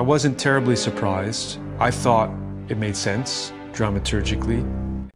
[0.00, 1.58] I wasn't terribly surprised.
[1.78, 2.30] I thought
[2.70, 4.64] it made sense dramaturgically.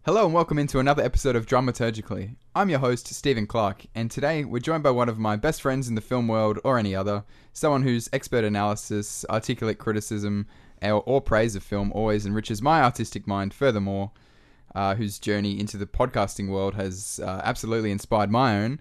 [0.05, 2.37] Hello and welcome into another episode of Dramaturgically.
[2.55, 5.89] I'm your host, Steven Clark, and today we're joined by one of my best friends
[5.89, 7.25] in the film world or any other,
[7.55, 10.47] someone whose expert analysis, articulate criticism,
[10.83, 14.11] or, or praise of film always enriches my artistic mind furthermore,
[14.75, 18.79] uh, whose journey into the podcasting world has uh, absolutely inspired my own.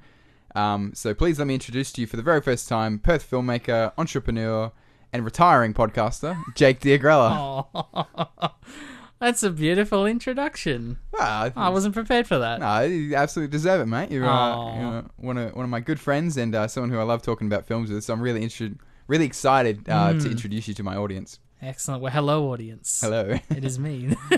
[0.54, 3.94] Um, so please let me introduce to you for the very first time Perth filmmaker,
[3.98, 4.74] entrepreneur,
[5.14, 7.66] and retiring podcaster, Jake Diagrella.
[7.74, 8.52] Oh,
[9.20, 10.98] that's a beautiful introduction.
[11.12, 12.60] Well, I I wasn't prepared for that.
[12.60, 14.12] No, you absolutely deserve it, mate.
[14.12, 17.04] You're, uh, you're one of one of my good friends and uh, someone who I
[17.04, 18.04] love talking about films with.
[18.04, 20.32] So I'm really interested, really excited uh, to Mm.
[20.32, 21.40] introduce you to my audience.
[21.66, 22.02] Excellent.
[22.02, 23.00] Well, hello, audience.
[23.02, 23.38] Hello.
[23.56, 24.16] It is me.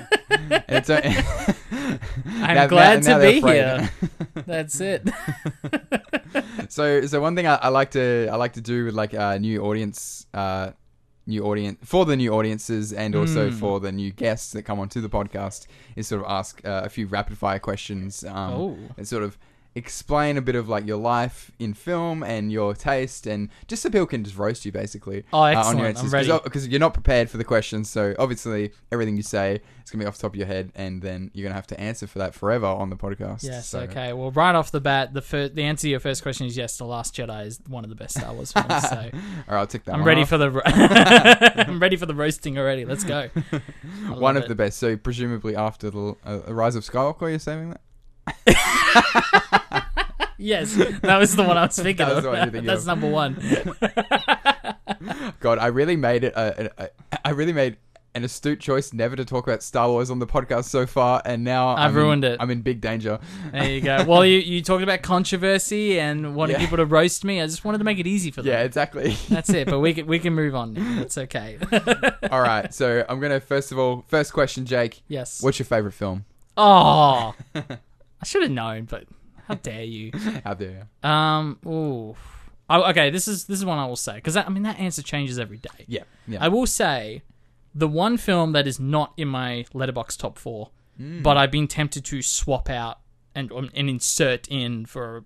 [0.67, 3.89] It's, uh, I'm now- glad now- now to be here.
[4.45, 5.07] That's it.
[6.69, 9.38] so, so one thing I, I like to I like to do with like uh,
[9.39, 10.71] new audience, uh,
[11.25, 13.53] new audience for the new audiences and also Mm.
[13.59, 16.89] for the new guests that come onto the podcast is sort of ask uh, a
[16.89, 18.23] few rapid fire questions.
[18.23, 19.38] Um, oh, and sort of
[19.78, 23.90] explain a bit of like your life in film and your taste and just so
[23.90, 26.00] people can just roast you basically Oh, excellent.
[26.00, 26.31] I'm ready.
[26.44, 30.06] because you're not prepared for the questions so obviously everything you say is going to
[30.06, 32.08] be off the top of your head and then you're going to have to answer
[32.08, 33.68] for that forever on the podcast yes.
[33.68, 34.14] So- Okay.
[34.14, 36.78] Well, right off the bat, the fir- the answer to your first question is yes.
[36.78, 38.68] The Last Jedi is one of the best Star Wars films.
[38.90, 40.30] So all right I'll tick that I'm ready off.
[40.30, 40.52] for the.
[40.52, 42.86] ro- I'm ready for the roasting already.
[42.86, 43.30] Let's go.
[44.14, 44.48] One of it.
[44.48, 47.81] the best so presumably after the uh, Rise of Skywalker you're saying that
[50.45, 52.23] Yes, that was the one I was thinking That was of.
[52.23, 52.88] the one you're thinking That's of.
[52.88, 53.35] number one.
[55.39, 56.89] God I really made it a, a, a,
[57.25, 57.77] I really made
[58.13, 61.43] an astute choice never to talk about Star Wars on the podcast so far and
[61.43, 62.38] now I've I'm in- ruined it.
[62.39, 63.19] I'm in big danger
[63.51, 64.05] There you go.
[64.07, 66.61] Well, you, you talked about controversy and wanting Yeah.
[66.61, 67.41] people to roast me.
[67.41, 68.53] I just wanted to make it easy for them.
[68.53, 69.17] Yeah, exactly.
[69.29, 69.67] That's it.
[69.67, 70.73] But we can we can move on.
[70.73, 70.99] Now.
[70.99, 71.57] That's okay.
[72.31, 72.73] all right.
[72.73, 75.01] So I'm gonna first of all, first question, Jake.
[75.07, 75.41] yes.
[75.43, 76.25] What's your favorite film?
[76.57, 79.03] Oh, I should have known, but
[79.47, 80.11] how dare you?
[80.44, 81.09] How dare you?
[81.09, 81.59] Um.
[81.66, 82.16] Ooh.
[82.69, 83.09] Oh, okay.
[83.11, 85.57] This is this is one I will say because I mean that answer changes every
[85.57, 85.85] day.
[85.88, 86.39] Yeah, yeah.
[86.44, 87.22] I will say
[87.73, 91.22] the one film that is not in my Letterboxd top four, Mm.
[91.23, 93.00] but I've been tempted to swap out
[93.35, 95.25] and um, and insert in for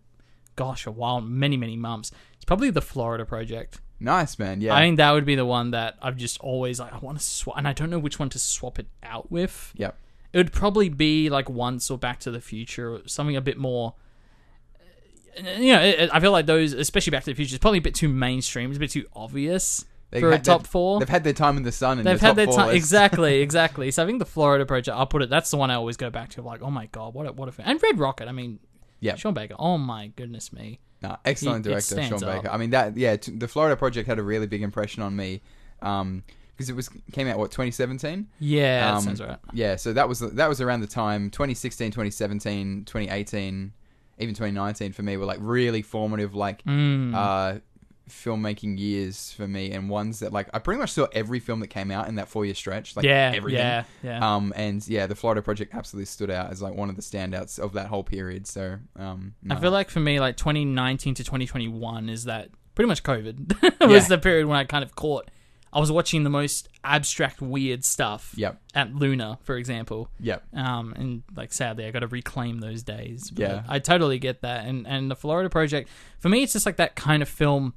[0.56, 2.12] gosh a while, many many months.
[2.36, 3.80] It's probably the Florida Project.
[4.00, 4.62] nice, man.
[4.62, 4.74] Yeah.
[4.76, 6.92] I think that would be the one that I've just always like.
[6.92, 9.72] I want to swap, and I don't know which one to swap it out with.
[9.76, 9.96] Yep.
[10.34, 13.58] It would probably be like Once or Back to the Future, or something a bit
[13.58, 13.94] more.
[15.38, 17.82] You know, it, I feel like those, especially Back to the Future, is probably a
[17.82, 18.70] bit too mainstream.
[18.70, 21.00] It's a bit too obvious They've for a top they've- four.
[21.00, 22.00] They've had their time in the sun.
[22.00, 23.92] And They've had their time exactly, exactly.
[23.92, 25.30] So I think the Florida Project, I'll put it.
[25.30, 26.42] That's the one I always go back to.
[26.42, 27.68] Like, oh my god, what a what a film.
[27.70, 28.28] and Red Rocket.
[28.28, 28.60] I mean,
[29.00, 29.16] Yeah.
[29.16, 29.56] Sean Baker.
[29.60, 30.80] Oh my goodness me.
[31.02, 32.48] No, excellent He- director, Sean Baker.
[32.50, 32.54] up.
[32.54, 32.98] I mean that.
[32.98, 35.42] Yeah, t- the Florida Project had a really big impression on me.
[35.82, 36.24] Um,
[36.58, 38.28] because it was came out what 2017.
[38.40, 39.38] Yeah, Um, that sounds right.
[39.54, 43.72] Yeah, so that was that was around the time 2016, 2017, 2018,
[44.20, 47.14] even 2019 for me were like really formative like Mm.
[47.16, 47.60] uh
[48.10, 51.68] filmmaking years for me and ones that like I pretty much saw every film that
[51.68, 53.60] came out in that 4 year stretch like yeah, everything.
[53.60, 54.36] yeah, yeah.
[54.36, 57.60] Um and yeah, the Florida Project absolutely stood out as like one of the standouts
[57.60, 58.48] of that whole period.
[58.48, 63.04] So, um I feel like for me, like 2019 to 2021 is that pretty much
[63.04, 64.08] COVID was Yeah.
[64.10, 65.30] the period when I kind of caught.
[65.72, 68.60] I was watching the most abstract, weird stuff Yep.
[68.74, 70.10] at Luna, for example.
[70.20, 70.44] Yep.
[70.56, 73.30] Um, and like sadly, I got to reclaim those days.
[73.30, 73.64] But Yeah.
[73.68, 74.66] I totally get that.
[74.66, 77.74] And and the Florida Project, for me, it's just like that kind of film.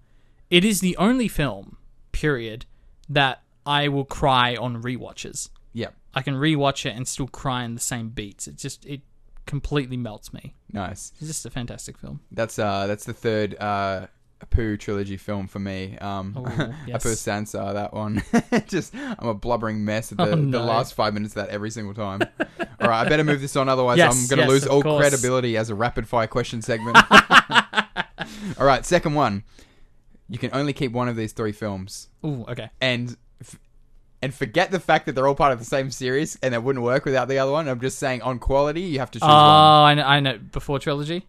[0.51, 1.77] It is the only film,
[2.13, 2.67] period,
[3.09, 5.51] that I will cry on rewatches.
[5.75, 5.95] Yep.
[6.15, 8.47] I can rewatch it and still cry in the same beats.
[8.49, 9.01] It just it
[9.47, 10.55] completely melts me.
[10.73, 11.13] Nice.
[11.19, 12.21] It's just a fantastic film.
[12.31, 14.07] That's uh that's the third uh
[14.45, 15.97] Apu trilogy film for me.
[15.99, 16.45] Um Oh,
[16.87, 17.03] yes.
[17.05, 18.23] Apur Sansar, that one.
[18.67, 21.71] Just I'm a blubbering mess at the, Oh, the last five minutes of that every
[21.71, 22.23] single time.
[22.81, 25.01] All right, I better move this on, otherwise Yes, I'm gonna yes, lose all course.
[25.01, 26.97] credibility as a rapid fire question segment.
[28.59, 29.45] all right, second one.
[30.29, 32.71] You can only keep one of these three films, Ooh, okay.
[32.81, 33.17] and
[34.23, 36.85] and forget the fact that they're all part of the same series, and it wouldn't
[36.85, 37.69] work without the other one.
[37.69, 39.91] I'm just saying, on quality, you have to choose Oh, one.
[39.91, 40.39] I know, I know.
[40.39, 41.27] Before trilogy.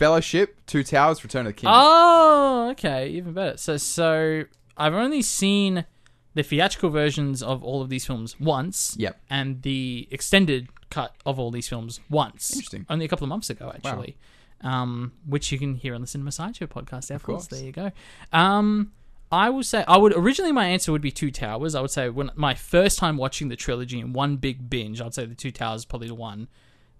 [0.00, 1.68] Fellowship, Two Towers, Return of the King.
[1.70, 3.58] Oh, okay, even better.
[3.58, 4.44] So, so
[4.74, 5.84] I've only seen
[6.32, 8.96] the theatrical versions of all of these films once.
[8.98, 9.20] Yep.
[9.28, 12.50] And the extended cut of all these films once.
[12.50, 12.86] Interesting.
[12.88, 14.16] Only a couple of months ago, actually.
[14.62, 17.14] Um, which you can hear on the Cinema Sideshow podcast.
[17.14, 17.48] Of course.
[17.48, 17.90] There you go.
[18.32, 18.92] Um,
[19.30, 21.74] I will say I would originally my answer would be Two Towers.
[21.74, 25.12] I would say when my first time watching the trilogy in one big binge, I'd
[25.12, 26.48] say the Two Towers is probably the one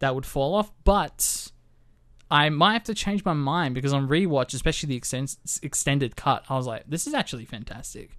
[0.00, 0.70] that would fall off.
[0.84, 1.50] But
[2.30, 6.44] I might have to change my mind because on rewatch, especially the extend- extended cut,
[6.48, 8.10] I was like, this is actually fantastic.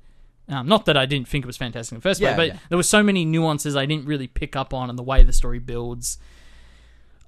[0.50, 2.56] Um, not that I didn't think it was fantastic in the first Yeah, place, but
[2.56, 2.62] yeah.
[2.70, 5.32] there were so many nuances I didn't really pick up on and the way the
[5.32, 6.18] story builds.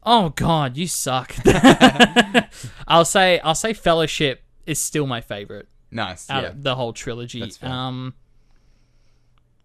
[0.05, 1.33] Oh God, you suck.
[2.87, 6.29] I'll say I'll say Fellowship is still my favorite Nice.
[6.29, 6.49] out yeah.
[6.49, 7.49] of the whole trilogy.
[7.61, 8.13] Um,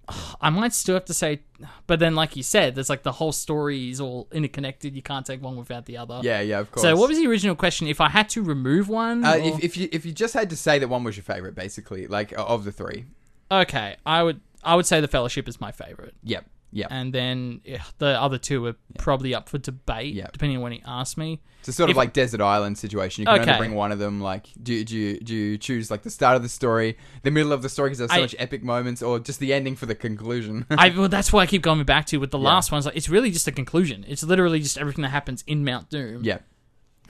[0.41, 1.41] I might still have to say,
[1.87, 4.95] but then like you said, there's like the whole story is all interconnected.
[4.95, 6.21] You can't take one without the other.
[6.23, 6.83] yeah, yeah, of course.
[6.83, 7.87] So what was the original question?
[7.87, 10.51] If I had to remove one, Uh, or- if, if you if you just had
[10.51, 13.05] to say that one was your favorite, basically, like of the three.
[13.51, 16.15] okay, I would I would say the Fellowship is my favorite.
[16.25, 16.45] Yep.
[16.71, 16.89] Yep.
[16.91, 20.27] and then yeah, the other two are probably up for debate, Yeah.
[20.33, 21.41] depending on when he asks me.
[21.61, 23.23] It's a sort of if- like desert island situation.
[23.23, 23.59] You can only Okay.
[23.59, 24.21] bring one of them.
[24.21, 27.31] Like, do you, do you do you choose like the start of the story, the
[27.31, 29.77] middle of the story because there's so I- much epic moments, or just the ending
[29.77, 30.67] for the conclusion?
[30.71, 32.49] I well, that's why I keep going back to with the Yeah.
[32.49, 32.85] last ones.
[32.87, 34.05] Like, it's really just a conclusion.
[34.07, 36.39] It's literally just everything that happens in Mount Doom, yeah.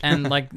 [0.02, 0.50] and like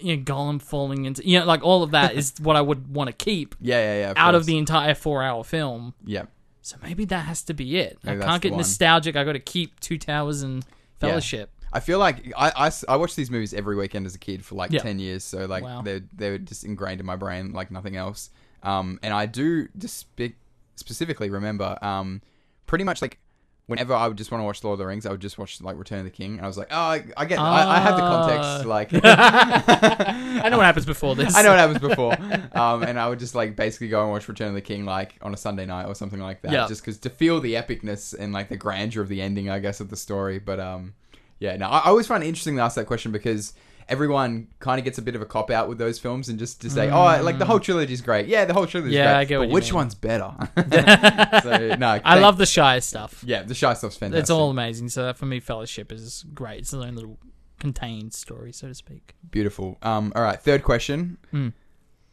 [0.00, 2.94] you know, Gollum falling into you know, like all of that is what I would
[2.94, 4.12] want to keep Yeah, yeah, yeah.
[4.16, 4.46] out of course.
[4.46, 5.92] the entire four-hour film.
[6.04, 6.24] yeah.
[6.66, 7.96] So maybe that has to be it.
[8.02, 9.14] Maybe I can't get nostalgic.
[9.14, 10.64] I got to keep Two Towers and
[11.00, 11.10] Yeah.
[11.10, 11.50] Fellowship.
[11.72, 14.56] I feel like I, I, I, watched these movies every weekend as a kid for
[14.56, 14.80] like Yeah.
[14.80, 15.22] 10 years.
[15.22, 15.82] So, like, Wow.
[15.82, 18.30] they're, they're just ingrained in my brain like nothing else.
[18.64, 20.34] Um, and I do just spe-
[20.74, 22.20] specifically remember um,
[22.66, 23.20] pretty much like
[23.66, 25.60] whenever I would just want to watch Lord of the Rings, I would just watch
[25.60, 26.36] like Return of the King.
[26.36, 28.44] And I was like, oh, I, I get, I, I have the context.
[28.44, 28.62] Ah.
[28.64, 28.90] Like,
[30.44, 31.34] I know what happens before this.
[31.36, 32.16] I know what happens before.
[32.52, 35.16] Um, and I would just like basically go and watch Return of the King like
[35.20, 36.52] on a Sunday night or something like that.
[36.52, 36.68] Yeah.
[36.68, 39.80] Just because to feel the epicness and like the grandeur of the ending, I guess,
[39.80, 40.38] of the story.
[40.38, 40.94] But um,
[41.40, 43.52] yeah, no, I, I always find it interesting to ask that question because
[43.88, 46.60] everyone kind of gets a bit of a cop out with those films and just
[46.62, 48.26] to say, oh, like the whole trilogy is great.
[48.26, 49.04] Yeah, the whole trilogy is Mm.
[49.04, 49.20] Yeah, great.
[49.20, 49.74] I get but what you which mean.
[49.74, 50.34] one's better?
[50.56, 53.22] so, no, I thank- love the Shire stuff.
[53.24, 54.22] Yeah, the Shire stuff's fantastic.
[54.22, 54.88] It's all amazing.
[54.88, 56.60] So that for me, Fellowship is great.
[56.60, 57.18] It's its own little
[57.60, 59.14] contained story, so to speak.
[59.30, 59.78] beautiful.
[59.82, 61.18] Um, all right, third question.
[61.32, 61.52] Mm.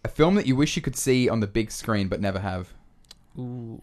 [0.05, 2.73] A film that you wish you could see on the big screen but never have.
[3.39, 3.81] Ooh.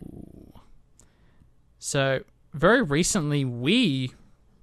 [1.79, 2.21] So
[2.53, 4.13] very recently, we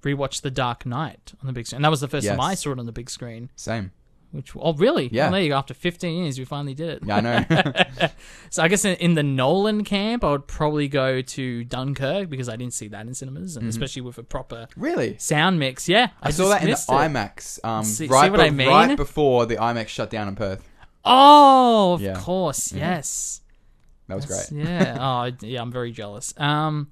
[0.02, 1.78] rewatched The Dark Knight on the big screen.
[1.78, 3.50] And that was the first time I saw it on the big screen.
[3.56, 3.92] Same.
[4.30, 5.08] Which oh really?
[5.10, 5.24] Yeah.
[5.24, 5.56] Well, there you go.
[5.56, 7.02] After 15 years, we finally did it.
[7.02, 8.08] Yeah, I know.
[8.50, 12.46] So I guess in, in the Nolan camp, I would probably go to Dunkirk because
[12.48, 15.16] I didn't see that in cinemas, and especially with a proper really?
[15.18, 15.88] sound mix.
[15.88, 16.92] Yeah, I, saw just that in the missed it.
[16.92, 17.64] IMAX.
[17.64, 18.68] Um, See- see right, what I mean?
[18.68, 20.62] right before the IMAX shut down in Perth.
[21.06, 22.14] Oh, of Yeah.
[22.20, 22.78] course, Mhm.
[22.78, 23.40] yes.
[24.08, 24.64] That was That's- great.
[24.64, 24.96] yeah.
[25.00, 25.62] Oh, yeah.
[25.62, 26.34] I'm very jealous.
[26.36, 26.90] Um,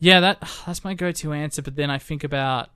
[0.00, 1.62] yeah, that that's my go-to answer.
[1.62, 2.70] But then I think about,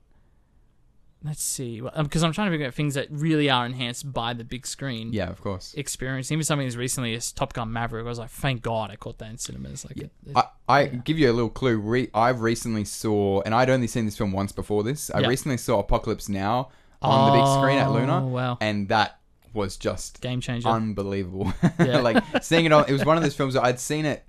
[1.25, 4.35] let's see, because um, I'm trying to figure out things that really are enhanced by
[4.35, 5.73] the big screen Yeah, of course.
[5.75, 6.31] experience.
[6.31, 9.19] Even something as recently as Top Gun Maverick, I was like, thank God I caught
[9.19, 9.85] that in cinemas.
[9.85, 11.79] Like, it, it- I, I give you a little clue.
[11.79, 15.11] Re- I recently saw, and I'd only seen this film once before this.
[15.11, 15.29] I Yeah.
[15.29, 16.69] recently saw Apocalypse Now
[17.03, 18.59] on the big screen at Oh, Luna, wow.
[18.63, 19.19] and that
[19.53, 20.69] was just game changer.
[20.69, 21.53] unbelievable.
[21.79, 22.01] Yeah.
[22.01, 24.25] like seeing it on, it was one of those films that I'd seen it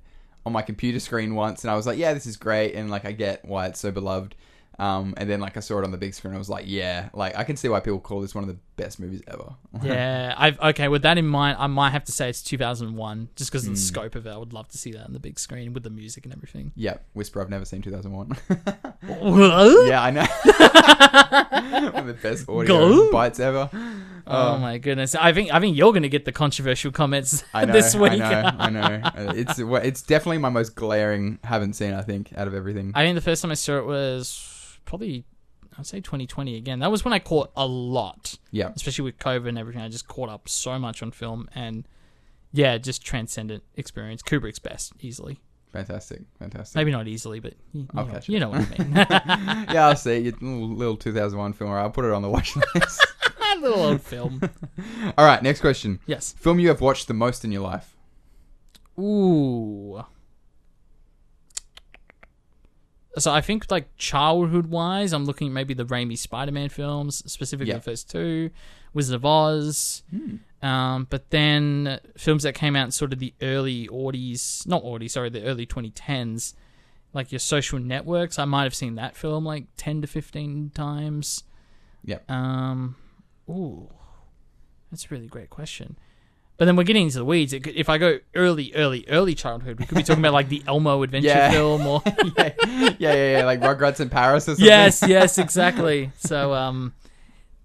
[0.45, 3.05] on my computer screen once, and I was like, yeah, this is great, and like
[3.05, 4.35] I get why it's so beloved.
[4.77, 7.09] Um, and then like I saw it on the big screen, I was like, yeah,
[7.13, 9.55] like I can see why people call this one of the best movies ever.
[9.83, 10.87] yeah, I've okay.
[10.87, 13.73] With that in mind, I might have to say it's 2001, just because of Hmm.
[13.75, 14.31] the scope of it.
[14.31, 16.71] I would love to see that on the big screen with the music and everything.
[16.75, 17.41] yeah, Whisper.
[17.41, 18.37] I've never seen 2001.
[19.09, 20.25] oh yeah, I know.
[21.91, 23.11] one of the best audio Go.
[23.11, 23.69] bites ever.
[24.27, 25.15] Oh my goodness!
[25.15, 28.13] I think I think you're going to get the controversial comments I know, this week.
[28.13, 29.01] I know, I know.
[29.03, 31.39] Uh, It's well, it's definitely my most glaring.
[31.43, 31.93] Haven't seen.
[31.93, 32.91] I think out of everything.
[32.95, 35.25] I think the first time I saw it was probably
[35.77, 36.79] I'd say 2020 again.
[36.79, 39.81] That was when I caught a lot, yeah, especially with COVID and everything.
[39.81, 41.87] I just caught up so much on film and
[42.51, 44.21] yeah, just transcendent experience.
[44.21, 45.39] Kubrick's best, easily.
[45.71, 46.75] fantastic, fantastic.
[46.75, 48.95] Maybe not easily, but you, you, know, you know what I mean.
[49.73, 50.19] yeah, I'll see.
[50.19, 51.71] Your little, little 2001 film.
[51.71, 53.05] I'll put it on the watch list.
[53.59, 54.41] little old film.
[55.17, 55.99] All right, next question.
[56.05, 56.33] Yes.
[56.33, 57.95] Film you have watched the most in your life.
[58.99, 60.03] Ooh.
[63.17, 67.69] So I think like childhood wise, I'm looking at maybe the Raimi Spider-Man films, specifically
[67.71, 67.75] Yeah.
[67.77, 68.49] the first two,
[68.93, 70.03] Wizard of Oz.
[70.61, 75.11] Um, but then films that came out in sort of the early Audis, not Audis,
[75.11, 76.53] sorry, the early 2010s,
[77.13, 78.37] like your social networks.
[78.39, 81.43] I might have seen that film like 10 to 15 times.
[82.03, 82.29] Yep.
[82.29, 82.95] Um,
[83.49, 83.89] ooh,
[84.91, 85.97] that's a really great question.
[86.57, 87.51] But then we're getting into the weeds.
[87.51, 90.47] It could, if I go early, early, early childhood, we could be talking about like
[90.47, 91.51] the Elmo adventure Yeah.
[91.51, 94.65] film or yeah, yeah, yeah, yeah, like Rugrats in Paris or something.
[94.65, 96.11] yes, yes, exactly.
[96.17, 96.93] So um,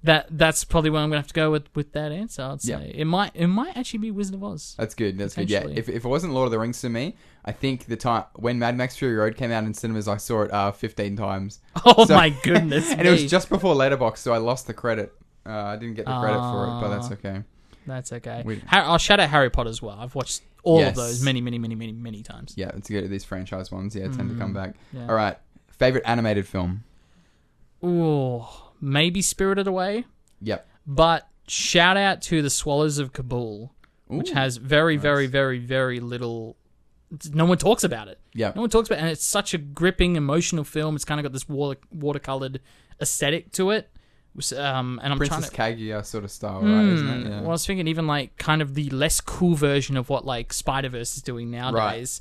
[0.03, 2.43] that that's probably where I'm gonna have to go with with that answer.
[2.43, 2.79] I'd say Yeah.
[2.81, 4.75] it might it might actually be Wizard of Oz.
[4.79, 5.19] That's good.
[5.19, 5.49] That's good.
[5.51, 5.67] Yeah.
[5.69, 8.59] If, if it wasn't Lord of the Rings to me, I think the time when
[8.59, 11.61] Mad Max Fury Road came out in cinemas, I saw it uh, 15 times.
[11.85, 12.91] Oh So- my goodness!
[12.91, 15.13] and it was just before Letterboxd, so I lost the credit.
[15.47, 17.13] Uh, I didn't get the credit for it, but that's Ah.
[17.15, 17.43] okay.
[17.87, 18.43] That's okay.
[18.45, 19.99] we- Har- I'll shout out Harry Potter as well.
[19.99, 20.91] I've watched all Yes.
[20.91, 22.53] of those many, many, many, many, many times.
[22.57, 23.09] Yeah, it's good.
[23.11, 24.71] These franchise ones, yeah, tend to come back.
[24.71, 25.07] Mm, Yeah.
[25.09, 26.85] All right, favorite animated film.
[27.85, 28.45] Ooh,
[28.81, 30.05] maybe Spirited Away,
[30.43, 30.67] Yep.
[30.87, 33.73] but shout out to the Swallows of Kabul,
[34.07, 36.57] which Ooh, has very, very, very, very little.
[37.33, 38.21] No one talks about it.
[38.35, 38.55] Yep.
[38.57, 40.95] No one talks about it, and it's such a gripping, emotional film.
[40.95, 42.59] It's kind of got this water watercolored
[43.01, 43.90] aesthetic to it.
[44.57, 45.83] Um, and I'm Princess trying to.
[45.83, 46.87] Kaguya sort of style, right?
[46.87, 47.31] Isn't Hmm, it?
[47.31, 47.41] Yeah.
[47.41, 50.53] Well, I was thinking even like kind of the less cool version of what like
[50.53, 52.21] Spider Verse is doing nowadays.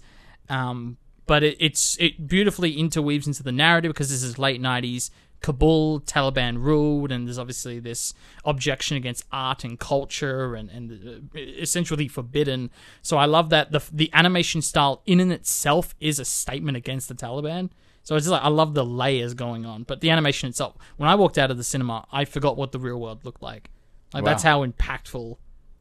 [0.49, 0.97] Um,
[1.27, 5.11] but it, it's it beautifully interweaves into the narrative because this is late '90s
[5.41, 8.13] Kabul, Taliban ruled, and there's obviously this
[8.43, 10.91] objection against art and culture and and
[11.35, 12.71] uh, essentially forbidden.
[13.01, 17.07] So I love that the the animation style in and itself is a statement against
[17.07, 17.69] the Taliban.
[18.09, 20.75] So it's just like I love the layers going on, but the animation itself.
[20.97, 23.69] When I walked out of the cinema, I forgot what the real world looked like.
[24.15, 24.31] Like wow.
[24.31, 25.37] that's how impactful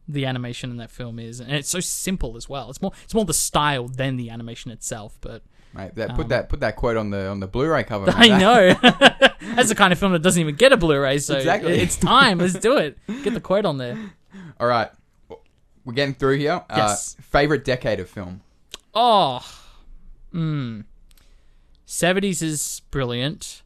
[0.07, 2.69] the animation in that film is, and it's so simple as well.
[2.69, 5.43] It's more it's more the style than the animation itself, but.
[5.73, 8.05] Mate, that put um, that put that quote on the on the Blu-ray cover.
[8.19, 8.33] Mate.
[8.33, 8.75] I know.
[9.55, 11.79] That's the kind of film that doesn't even get a Blu-ray, so exactly.
[11.79, 12.41] it's time.
[12.41, 12.99] Let's do it.
[13.07, 13.99] Get the quote on there.
[14.61, 14.91] All right,
[15.87, 16.63] we're getting through here.
[16.69, 17.17] Uh, yes.
[17.19, 18.43] Uh, favorite decade of film.
[18.95, 19.41] Oh,
[20.35, 20.85] mm.
[21.89, 23.63] 70s is brilliant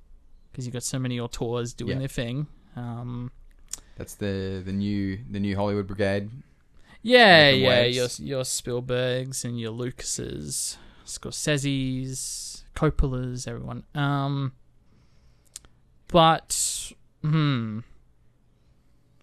[0.51, 1.99] because you've got so many auteurs doing yeah.
[1.99, 2.47] their thing.
[2.77, 3.33] Um,
[3.99, 6.31] That's the the new the new Hollywood brigade.
[7.03, 8.21] Yeah, yeah, waves.
[8.21, 13.83] your your Spielbergs and your Lucases, Scorseses, Coppolas, everyone.
[13.93, 14.53] Um,
[16.07, 17.81] but hmm,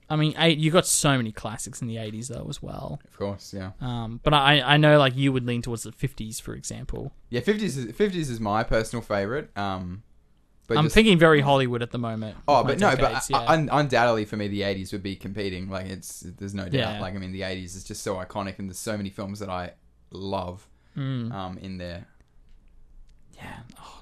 [0.10, 3.00] I mean, you got so many classics in the eighties though as well.
[3.08, 3.72] Of course, yeah.
[3.80, 7.14] Um, but I I know like you would lean towards the fifties, for example.
[7.30, 9.56] Yeah, fifties is fifties is my personal favorite.
[9.58, 10.02] Um,
[10.68, 12.38] but I'm just- thinking very Hollywood at the moment.
[12.48, 13.38] Oh, but no, but decades, yeah.
[13.48, 15.70] un- undoubtedly for me, the '80s would be competing.
[15.70, 16.74] Like it's there's no doubt.
[16.74, 17.00] Yeah.
[17.02, 19.50] Like I mean, the '80s is just so iconic, and there's so many films that
[19.50, 19.74] I
[20.12, 22.08] love Mm, um, in there.
[23.36, 23.60] yeah.
[23.80, 24.02] Oh,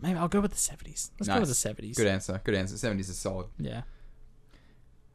[0.00, 1.10] maybe I'll go with the seventies.
[1.18, 1.96] Let's go with the seventies.
[1.96, 2.40] Good answer.
[2.44, 2.74] Good answer.
[2.76, 3.46] '70s is solid.
[3.58, 3.82] Yeah.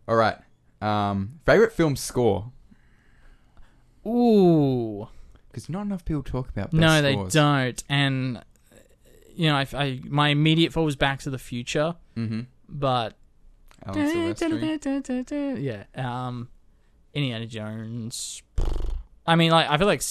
[0.07, 0.38] All right.
[0.81, 2.51] Um, favorite film score
[4.05, 5.07] Ooh.
[5.50, 6.65] because not enough people talk about.
[6.71, 7.33] Best No, they scores.
[7.33, 7.83] don't.
[7.89, 8.43] And
[9.35, 12.41] you know, I, I my immediate thought was Back to the Future, Mm-hmm.
[12.69, 13.15] but
[13.93, 16.50] yeah, um,
[17.13, 18.41] Indiana Jones.
[19.27, 20.01] I mean, like I feel like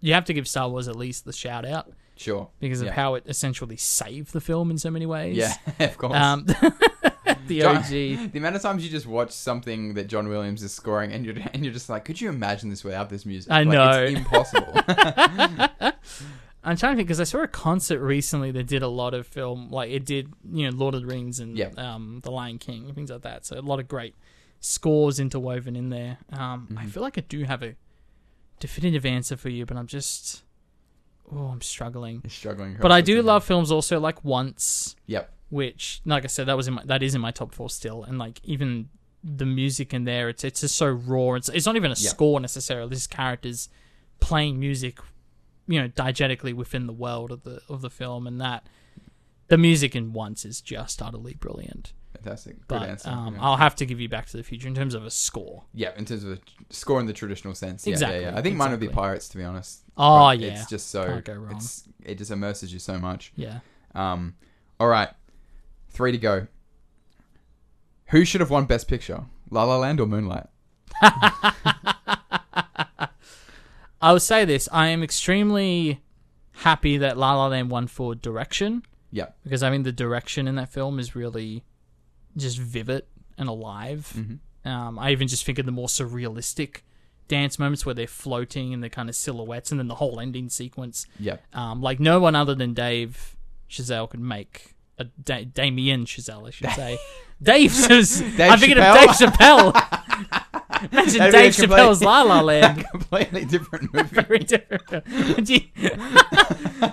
[0.00, 2.48] you have to give Star Wars at least the shout out Sure.
[2.60, 2.92] because of Yeah.
[2.94, 5.36] how it essentially saved the film in so many ways.
[5.36, 6.14] Yeah, of course.
[6.14, 6.46] Um,
[7.60, 8.32] the OG.
[8.32, 11.34] The amount of times you just watch something that John Williams is scoring, and you're
[11.52, 13.50] and you're just like, could you imagine this without this music?
[13.52, 14.02] I Like, know.
[14.04, 14.72] it's impossible.
[16.64, 19.26] I'm trying to think because I saw a concert recently that did a lot of
[19.26, 21.70] film, like it did, you know, Lord of the Rings and Yeah.
[21.76, 23.44] um, The Lion King and things like that.
[23.44, 24.14] So a lot of great
[24.60, 26.18] scores interwoven in there.
[26.32, 26.90] Um, I Mhm.
[26.90, 27.74] feel like I do have a
[28.60, 30.44] definitive answer for you, but I'm just,
[31.32, 32.20] oh, I'm struggling.
[32.22, 32.76] You're struggling.
[32.80, 35.32] But I do love films also like Once, Yep.
[35.52, 38.02] Which, like I said, that was in my, that is in my top four still,
[38.04, 38.88] and like even
[39.22, 41.34] the music in there, it's it's just so raw.
[41.34, 42.08] It's it's not even a Yeah.
[42.10, 42.88] score necessarily.
[42.88, 43.68] This characters
[44.18, 44.98] playing music,
[45.68, 48.66] you know, diegetically within the world of the of the film, and that
[49.48, 51.92] the music in Once is just utterly brilliant.
[52.14, 52.56] Fantastic.
[52.56, 53.10] Good But answer.
[53.10, 53.42] um, yeah.
[53.42, 55.64] I'll have to give you Back to the Future in terms of a score.
[55.74, 56.38] Yeah, in terms of a
[56.70, 57.86] score in the traditional sense.
[57.86, 58.38] Yeah, Exactly, Yeah, yeah.
[58.38, 58.88] I think mine would be.
[58.88, 59.82] Pirates, to be honest.
[59.96, 61.04] Oh yeah, It's just so.
[61.04, 61.56] Can't go wrong.
[61.56, 63.32] It's, it just immerses you so much.
[63.36, 63.60] yeah.
[63.94, 64.34] Um,
[64.80, 65.10] all right.
[65.92, 66.46] Three to go.
[68.06, 69.24] Who should have won Best Picture?
[69.50, 70.46] La La Land or Moonlight?
[74.00, 76.00] I will say this: I am extremely
[76.52, 78.82] happy that La La Land won for direction.
[79.14, 79.36] Yep.
[79.44, 81.64] because I mean the direction in that film is really
[82.34, 83.02] just vivid
[83.36, 84.10] and alive.
[84.16, 84.38] Mhm.
[84.64, 86.78] Um, I even just think of the more surrealistic
[87.28, 90.48] dance moments where they're floating and they're kind of silhouettes, and then the whole ending
[90.48, 91.06] sequence.
[91.20, 91.42] Yep.
[91.54, 93.36] Um, like no one other than Dave
[93.68, 96.98] Chazelle could make a da- Damien Chazelle, I should say.
[97.42, 99.72] Dave, was, I'm thinking of Dave Chappelle.
[100.92, 102.84] Imagine That'd Dave Chappelle's La La Land.
[102.90, 104.08] Completely different movie.
[104.22, 105.04] Very different.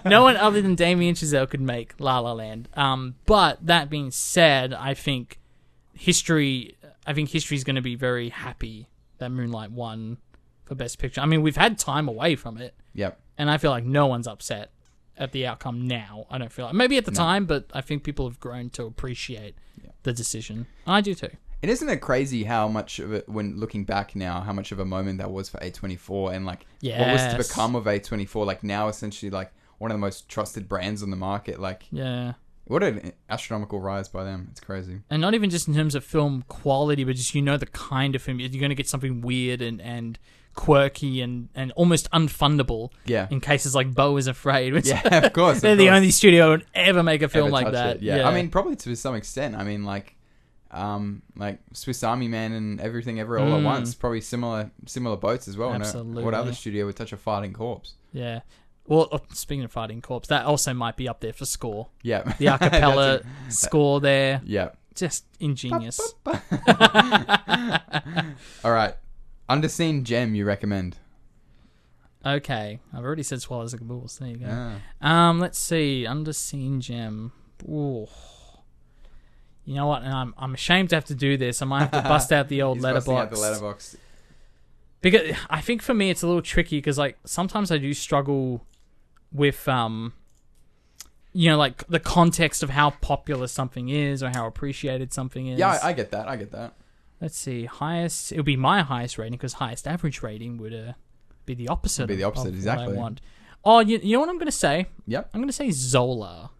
[0.06, 2.70] No one other than Damien Chazelle could make La La Land.
[2.74, 5.39] Um, but that being said, I think
[5.94, 6.75] history.
[7.06, 8.88] I think history is going to be very happy
[9.18, 10.18] that Moonlight won
[10.65, 11.22] for Best Picture.
[11.22, 13.20] I mean, we've had time away from it, Yep.
[13.38, 14.72] and I feel like no one's upset
[15.19, 16.25] at the outcome now.
[16.31, 17.17] I don't feel like maybe at the No.
[17.17, 19.91] time, but I think people have grown to appreciate Yeah.
[20.03, 20.65] the decision.
[20.88, 21.29] I do too.
[21.61, 24.79] And isn't it crazy how much of it, when looking back now, how much of
[24.79, 28.45] a moment that was for A24 and like what was to become of A24?
[28.45, 31.59] Like now, essentially, like one of the most trusted brands on the market.
[31.59, 32.33] Like Yeah.
[32.65, 34.47] what an astronomical rise by them.
[34.51, 35.01] It's crazy.
[35.09, 38.15] and not even just in terms of film quality, but just you know the kind
[38.15, 40.17] of film you're going to get something weird and and
[40.59, 43.27] quirky and, and almost unfundable Yeah.
[43.31, 44.73] in cases like Beau is Afraid.
[44.73, 45.55] Which Yeah, of course.
[45.57, 45.95] of they're the course.
[45.95, 47.95] only studio that would ever make a film Ever like that.
[47.97, 48.27] it, Yeah.
[48.27, 49.55] I mean, probably to some extent.
[49.55, 50.15] I mean, like,
[50.71, 53.63] um, like Swiss Army Man and everything, ever all at Mm.
[53.63, 53.95] once.
[53.95, 55.77] Probably similar, similar boats as well.
[55.79, 57.93] No- What other studio would touch a fighting corpse?
[58.11, 58.41] yeah.
[58.85, 61.89] Well, oh, speaking of fighting corpse, that also might be up there for score.
[62.01, 62.23] Yeah.
[62.39, 64.41] The acapella score there.
[64.43, 64.69] Yeah.
[64.95, 65.99] just ingenious.
[68.63, 68.95] All right.
[69.50, 70.98] Underseen gem you recommend?
[72.25, 74.10] Okay, I've already said Swallows and Kabul.
[74.20, 74.48] There you go.
[75.01, 75.29] Ah.
[75.29, 77.32] Um, let's see, Underseen Gem.
[77.63, 78.08] Ooh.
[79.65, 80.03] You know what?
[80.03, 81.62] And I'm I'm ashamed to have to do this.
[81.62, 83.60] I might have to bust out the old He's busting out Letterboxd.
[83.60, 83.96] The Letterboxd.
[85.01, 88.65] because I think for me it's a little tricky because like sometimes I do struggle
[89.32, 90.13] with um
[91.34, 95.60] you know like the context of how popular something is or how appreciated something is.
[95.60, 96.27] Yeah, I, I get that.
[96.27, 96.74] I get that.
[97.21, 100.93] Let's see, highest it would be my highest rating because highest average rating would uh,
[101.45, 102.03] be the opposite.
[102.03, 102.88] It'd be the opposite, of exactly.
[102.88, 103.21] What I want.
[103.65, 104.85] Oh, you, you know what I'm going to say?
[105.07, 105.31] Yep.
[105.33, 106.51] I'm going to say Zola.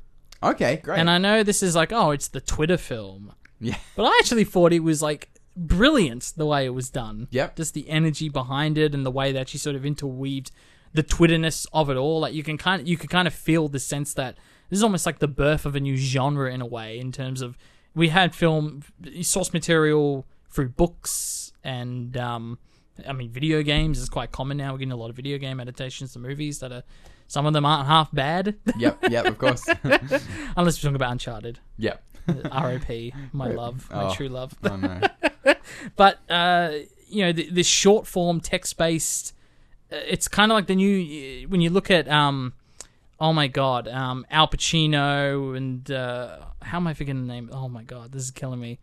[0.44, 1.00] Okay, great.
[1.00, 3.34] And I know this is like, oh, it's the Twitter film.
[3.60, 3.78] yeah.
[3.96, 7.28] But I actually thought it was like brilliant the way it was done.
[7.32, 7.56] Yep.
[7.56, 10.52] Just the energy behind it and the way that she sort of interweaved
[10.94, 12.22] the Twitterness of it all.
[12.22, 14.36] Like you can kind of you could kind of feel the sense that
[14.70, 17.42] this is almost like the birth of a new genre in a way in terms
[17.42, 17.58] of
[17.94, 18.84] we had film
[19.22, 22.58] source material through books and um
[23.08, 24.72] I mean video games is quite common now.
[24.74, 26.84] We're getting a lot of video game adaptations to movies that are
[27.28, 28.56] some of them aren't half bad.
[28.78, 29.04] Yep.
[29.10, 29.26] Yep.
[29.26, 29.68] Of course.
[29.84, 30.18] Unless
[30.56, 31.60] we're talking about Uncharted.
[31.78, 32.04] yep.
[32.52, 33.14] R.O.P.
[33.34, 33.58] My Rip.
[33.58, 34.14] love, my Oh.
[34.14, 34.54] true love.
[34.64, 35.00] Oh no.
[35.96, 36.72] But uh,
[37.08, 39.34] you know, th- this short form text based,
[39.92, 42.54] uh, it's kind of like the new when you look at um,
[43.20, 47.50] oh my god, um, Al Pacino and uh, how am I forgetting the name?
[47.54, 48.80] Oh my god, this is killing me.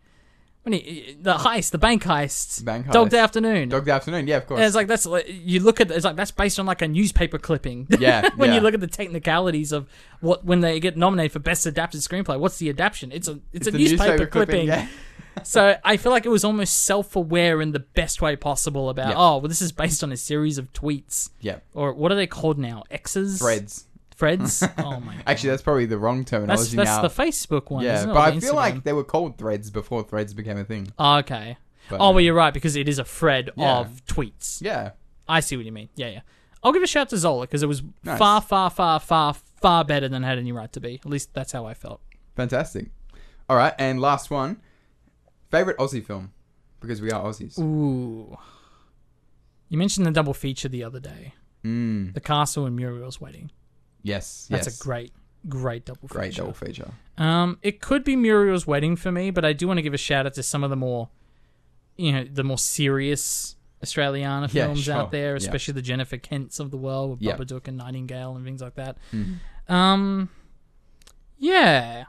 [0.67, 3.11] When he, the heist, the bank heist, Bank Dog heist.
[3.11, 3.69] Day Afternoon.
[3.69, 4.27] Dog Day Afternoon.
[4.27, 4.57] Yeah, of course.
[4.57, 6.89] And it's like that's like, you look at it's like that's based on like a
[6.89, 7.87] newspaper clipping.
[7.97, 8.55] Yeah, when yeah.
[8.55, 9.87] you look at the technicalities of
[10.19, 13.13] what when they get nominated for best adapted screenplay, what's the adaptation?
[13.13, 14.67] It's a it's, a, the newspaper, clipping.
[14.67, 14.89] Yeah.
[15.43, 19.15] so I feel like it was almost self-aware in the best way possible about Yeah.
[19.17, 21.59] oh well this is based on a series of tweets Yeah.
[21.73, 23.86] or what are they called now X's Threads.
[24.17, 25.23] Threads oh my god.
[25.27, 27.01] Actually, that's probably the wrong that's terminology that's now.
[27.03, 28.13] the Facebook one yeah, isn't it?
[28.13, 28.55] but Or I the feel Instagram?
[28.55, 30.91] like they were called threads before threads became a thing.
[30.99, 31.57] oh, okay
[31.89, 33.77] But, oh well you're right because it is a thread Yeah.
[33.79, 34.91] of tweets yeah.
[35.27, 36.21] I see what you mean yeah yeah
[36.63, 38.17] I'll give a shout to Zola because it was Nice.
[38.17, 41.33] far far far far far better than it had any right to be at least
[41.33, 42.01] that's how I felt
[42.35, 42.89] Fantastic.
[43.49, 44.61] All right, and last one.
[45.49, 46.33] Favorite Aussie film?
[46.81, 47.57] Because we are Aussies.
[47.59, 48.37] ooh
[49.69, 51.33] you mentioned the double feature the other day
[51.65, 52.13] Mm.
[52.13, 53.51] the castle and Muriel's wedding
[54.07, 54.47] Yes.
[54.49, 54.79] That's yes.
[54.79, 55.11] a great,
[55.49, 56.13] great double feature.
[56.19, 56.91] great double feature.
[57.17, 59.97] Um, it could be Muriel's wedding for me, but I do want to give a
[59.97, 61.09] shout out to some of the more,
[61.97, 64.95] you know, the more serious Australiana Yeah, films sure.
[64.95, 65.37] out there, Yeah.
[65.37, 67.35] especially the Jennifer Kents of the world with Yeah.
[67.37, 68.97] Babadook and Nightingale and things like that.
[69.11, 69.37] Mhm.
[69.67, 70.29] Um,
[71.37, 72.05] yeah,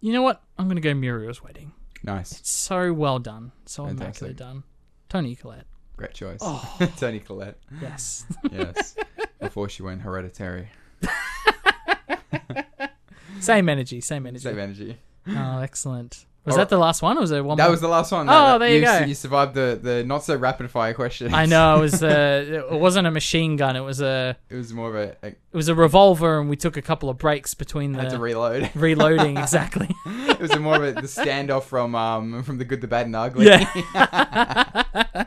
[0.00, 0.42] you know what?
[0.58, 1.72] I'm gonna go Muriel's wedding.
[2.02, 2.40] Nice.
[2.40, 4.02] It's so well done, so Fantastic.
[4.28, 4.62] immaculately done.
[5.08, 6.38] Toni Collette, Great choice.
[6.42, 6.76] Oh.
[6.98, 7.58] Toni Collette.
[7.80, 8.26] yes.
[8.52, 8.94] Yes.
[9.40, 10.68] Before she went hereditary.
[13.40, 14.42] same energy, same energy.
[14.42, 14.98] Same energy.
[15.28, 16.26] Oh, excellent.
[16.46, 17.18] Was All that the last one?
[17.18, 17.70] Or was there one That more?
[17.72, 18.28] was the last one.
[18.30, 19.00] Oh, there you go.
[19.00, 21.34] You survived the, the not so rapid fire question.
[21.34, 23.74] I know it was uh, it wasn't a machine gun.
[23.74, 25.16] It was a It was more of a.
[25.24, 28.16] a it was a revolver, and we took a couple of breaks between had to
[28.16, 28.70] the reload.
[28.76, 29.36] reloading.
[29.46, 29.88] Exactly.
[30.06, 33.06] it was a more of a, the standoff from um from the good, the bad,
[33.06, 33.46] and the ugly.
[33.46, 35.24] Yeah.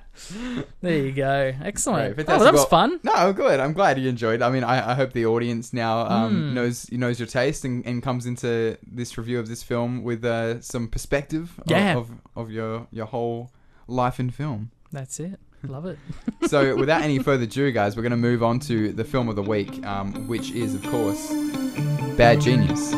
[0.81, 1.53] there you go.
[1.63, 2.19] Excellent.
[2.19, 2.99] Oh, that was fun.
[3.03, 3.59] No, good.
[3.59, 4.41] I'm glad you enjoyed.
[4.41, 6.53] I mean, I, I hope the audience now um, Mm.
[6.53, 10.61] knows knows your taste and, and comes into this review of this film with uh,
[10.61, 11.97] some perspective of, Yeah.
[11.97, 13.51] of of your your whole
[13.87, 14.71] life in film.
[14.91, 15.39] That's it.
[15.63, 15.97] Love it.
[16.47, 19.35] So, without any further ado, guys, we're going to move on to the film of
[19.35, 21.31] the week, um, which is, of course,
[22.15, 22.93] Bad Genius.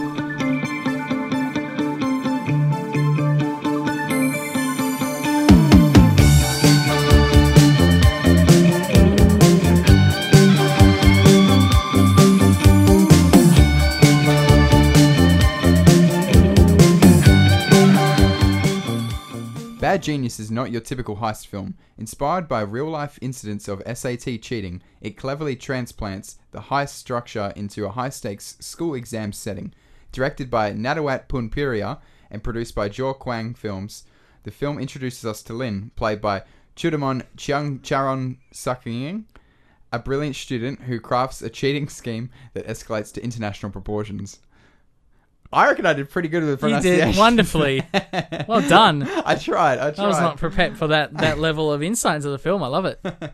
[19.92, 21.76] Bad Genius is not your typical heist film.
[21.98, 27.86] Inspired by real life incidents of SAT cheating, it cleverly transplants the heist structure into
[27.86, 29.74] a high stakes school exam setting.
[30.14, 32.00] Directed by Nattawut Poonpiriya
[32.30, 34.06] and produced by Jorkwang Films,
[34.44, 36.44] the film introduces us to Lin, played by
[36.78, 39.26] Chudamon Chiang Charon Sakying,
[39.92, 44.40] a brilliant student who crafts a cheating scheme that escalates to international proportions.
[45.54, 47.12] I reckon I did pretty good with the You pronunciation.
[47.12, 47.84] did wonderfully.
[48.48, 49.04] Well done.
[49.04, 49.78] I tried.
[49.80, 50.06] I tried.
[50.06, 52.64] I was not prepared for that that level of insight into the film.
[52.64, 53.00] I love it.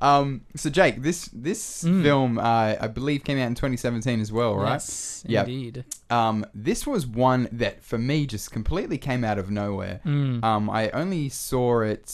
[0.00, 4.54] Um, so Jake, this this film, uh, I believe, came out in 2017 as well,
[4.54, 4.74] right?
[4.74, 5.48] Yes, Yep.
[5.48, 5.84] indeed.
[6.10, 10.00] Um, this was one that for me just completely came out of nowhere.
[10.06, 10.44] Mm.
[10.44, 12.08] Um, I only saw it,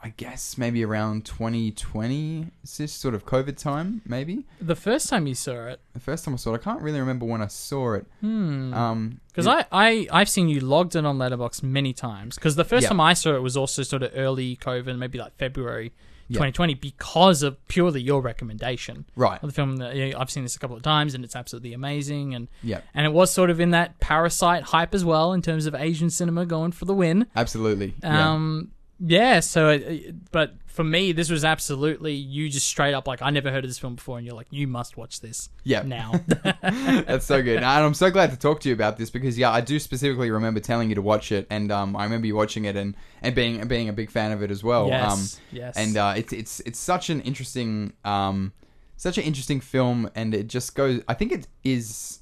[0.00, 4.46] I guess maybe around 2020, it's just sort of COVID time, maybe.
[4.60, 7.00] The first time you saw it, The first time I saw it, I can't really
[7.00, 8.06] remember when I saw it.
[8.20, 8.72] hmm.
[8.74, 12.36] Um, Because I, I, I've seen you logged in on Letterboxd many times.
[12.36, 12.90] Because the first Yeah.
[12.90, 15.92] time I saw it was also sort of early COVID, maybe like February
[16.28, 16.34] Yeah.
[16.34, 19.78] 2020, because of purely your recommendation right, of the film.
[19.78, 22.34] That you know, I've seen this a couple of times, and it's absolutely amazing.
[22.34, 25.66] And yeah, and it was sort of in that parasite hype as well, in terms
[25.66, 27.26] of Asian cinema going for the win.
[27.34, 27.94] absolutely.
[28.02, 28.32] yeah.
[28.32, 29.40] Um, yeah.
[29.40, 33.50] So, it, but for me, this was absolutely you just straight up like I never
[33.50, 35.48] heard of this film before, and you're like, you must watch this.
[35.64, 35.82] Yeah.
[35.82, 36.20] Now.
[36.62, 39.50] That's so good, and I'm so glad to talk to you about this because yeah,
[39.50, 42.64] I do specifically remember telling you to watch it, and um, I remember you watching
[42.64, 44.88] it and, and being being a big fan of it as well.
[44.88, 45.10] yes.
[45.12, 45.76] Um, yes.
[45.76, 48.52] and uh, it's it's it's such an interesting um,
[48.96, 51.02] such an interesting film, and it just goes.
[51.08, 52.17] I think it is.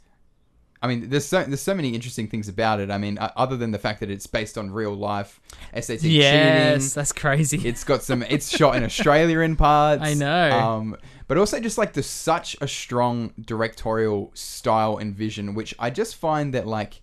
[0.83, 2.91] I mean, there's so there's so many interesting things about it.
[2.91, 5.41] I mean, uh, other than the fact that it's based on real life
[5.79, 7.67] SAT yes, cheating, that's crazy.
[7.67, 8.23] it's got some.
[8.23, 10.03] It's shot in Australia in parts.
[10.03, 10.51] I know.
[10.51, 10.97] Um,
[11.29, 16.17] but also just like there's such a strong directorial style and vision, which I just
[16.17, 17.01] find that like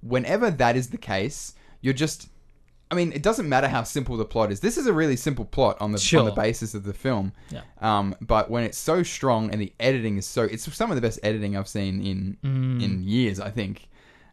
[0.00, 2.28] whenever that is the case, you're just.
[2.92, 4.60] I mean, it doesn't matter how simple the plot is.
[4.60, 6.24] This is a really simple plot on the on Sure.
[6.24, 7.32] the basis of the film.
[7.50, 7.62] Yeah.
[7.80, 11.00] Um, but when it's so strong and the editing is so, it's some of the
[11.02, 12.82] best editing I've seen in Mm.
[12.84, 13.40] in years.
[13.40, 13.88] I think.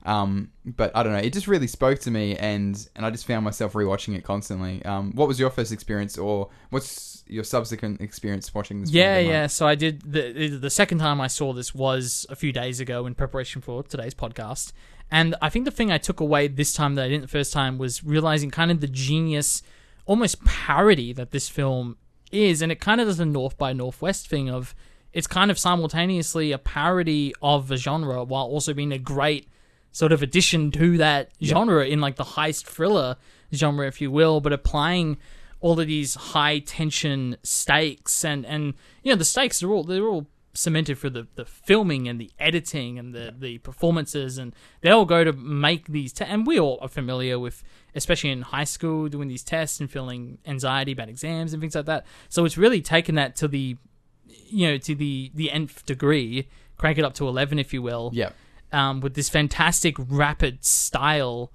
[0.05, 1.19] Um, but I don't know.
[1.19, 4.83] It just really spoke to me, and and I just found myself rewatching it constantly.
[4.85, 8.91] Um, what was your first experience, or what's your subsequent experience watching this?
[8.91, 9.47] Yeah, film yeah.
[9.47, 13.05] So I did the the second time I saw this was a few days ago
[13.05, 14.71] in preparation for today's podcast,
[15.11, 17.51] and I think the thing I took away this time that I didn't the first
[17.51, 19.63] time was realizing kind of the genius,
[20.05, 21.97] almost parody that this film
[22.31, 24.75] is, and it kind of does a North by Northwest thing of
[25.11, 29.47] it's kind of simultaneously a parody of a genre while also being a great
[29.91, 33.15] sort of addition to that genre in like the heist thriller
[33.53, 35.17] genre, if you will, but applying
[35.61, 40.07] all of these high tension stakes and and you know the stakes are all they're
[40.07, 40.25] all
[40.59, 45.05] cemented for the, the filming and the editing and the, the performances and they all
[45.05, 47.63] go to make these te- and we all are familiar with
[47.95, 51.85] especially in high school doing these tests and feeling anxiety about exams and things like
[51.85, 52.05] that.
[52.27, 53.77] So it's really taken that to the
[54.47, 58.11] you know to the the nth degree crank it up to 11 if you will
[58.13, 58.29] yeah,
[58.71, 61.51] um, with this fantastic rapid style.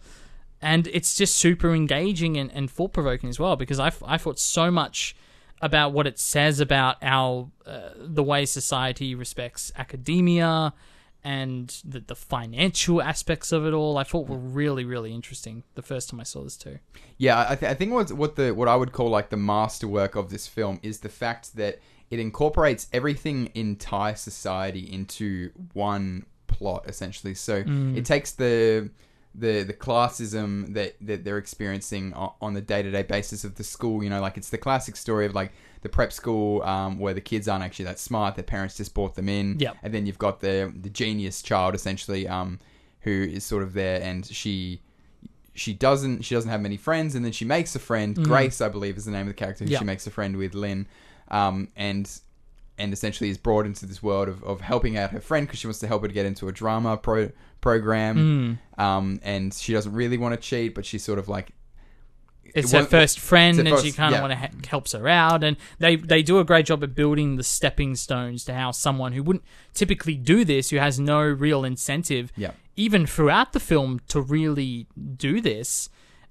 [0.60, 4.38] And it's just super engaging and, and thought provoking as well because I, I thought
[4.38, 5.14] so much
[5.60, 10.74] about what it says about our uh, the way society respects academia
[11.26, 15.82] and the, the financial aspects of it all I thought were really really interesting the
[15.82, 16.78] first time I saw this too
[17.18, 17.46] yeah.
[17.48, 20.30] I, th- I think what what the what I would call like the masterwork of
[20.30, 21.78] this film is the fact that
[22.10, 27.34] it incorporates everything in Thai society into one plot essentially.
[27.34, 28.90] So it takes the
[29.34, 33.64] the the classism that that they're experiencing on the day to day basis of the
[33.64, 34.02] school.
[34.04, 37.20] You know, like it's the classic story of like the prep school um, where the
[37.20, 38.36] kids aren't actually that smart.
[38.36, 39.58] Their parents just brought them in.
[39.58, 39.76] Yep.
[39.82, 42.58] And then you've got the the genius child essentially, um,
[43.00, 44.80] who is sort of there, and she
[45.54, 48.16] she doesn't she doesn't have many friends, and then she makes a friend.
[48.24, 49.78] Grace, I believe, is the name of the character who Yep.
[49.80, 50.86] she makes a friend with, Lynn,
[51.28, 52.10] um, and
[52.78, 55.66] and essentially is brought into this world of, of helping out her friend because she
[55.66, 58.58] wants to help her to get into a drama pro- program.
[58.78, 61.52] Um, and she doesn't really want to cheat, but she's sort of like
[62.54, 64.22] it's It her first friend, and she kind of yeah.
[64.22, 67.36] want to ha- helps her out, and they they do a great job of building
[67.36, 71.64] the stepping stones to how someone who wouldn't typically do this, who has no real
[71.64, 72.52] incentive, Yeah.
[72.76, 75.88] even throughout the film, to really do this,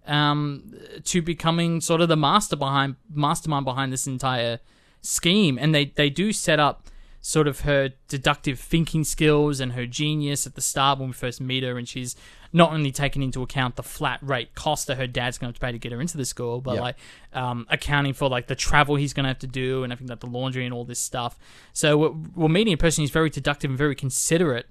[0.07, 4.59] um, to becoming sort of the master behind mastermind behind this entire
[5.03, 6.87] scheme, and they they do set up
[7.21, 11.39] sort of her deductive thinking skills and her genius at the start when we first
[11.39, 12.15] meet her, and she's
[12.51, 15.55] not only taking into account the flat rate cost that her dad's going to have
[15.55, 16.81] to pay to get her into the school, but Yeah.
[16.81, 16.95] like
[17.31, 20.09] um, accounting for like the travel he's going to have to do and I think
[20.09, 21.39] like the laundry and all this stuff.
[21.71, 24.67] So we're, we're meeting a person who's very deductive and very considerate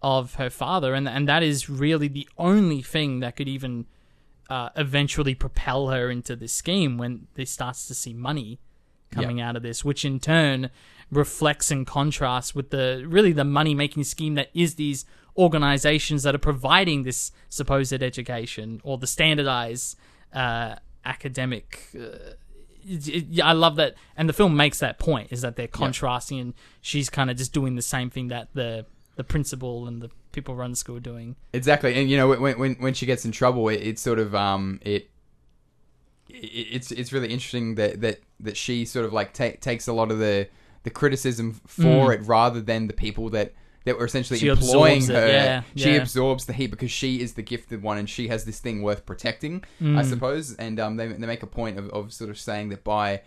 [0.00, 3.86] of her father, and and that is really the only thing that could even
[4.48, 8.60] uh, eventually propel her into this scheme when they starts to see money
[9.10, 10.70] coming out of this, which in turn
[11.10, 15.04] reflects and contrasts with the really the money making scheme that is these
[15.36, 19.96] organizations that are providing this supposed education or the standardized
[20.34, 21.88] uh, academic.
[21.94, 22.34] Uh,
[22.86, 26.38] it- it- I love that, and the film makes that point: is that they're contrasting,
[26.40, 30.10] and she's kind of just doing the same thing that the the principal and the
[30.32, 31.34] people run the school are doing.
[31.52, 34.34] Exactly, and you know when when when she gets in trouble, it, it sort of
[34.34, 35.10] um it
[36.28, 40.10] it's it's really interesting that that that she sort of like ta- takes a lot
[40.10, 40.48] of the
[40.84, 43.52] the criticism for it rather than the people that
[43.84, 44.42] that were essentially Mm.
[44.42, 45.26] She employing her.
[45.28, 45.96] yeah, she yeah.
[46.02, 49.06] absorbs the heat because she is the gifted one and she has this thing worth
[49.06, 50.04] protecting, I Mm.
[50.08, 50.54] suppose.
[50.56, 53.22] And um, they they make a point of, of sort of saying that by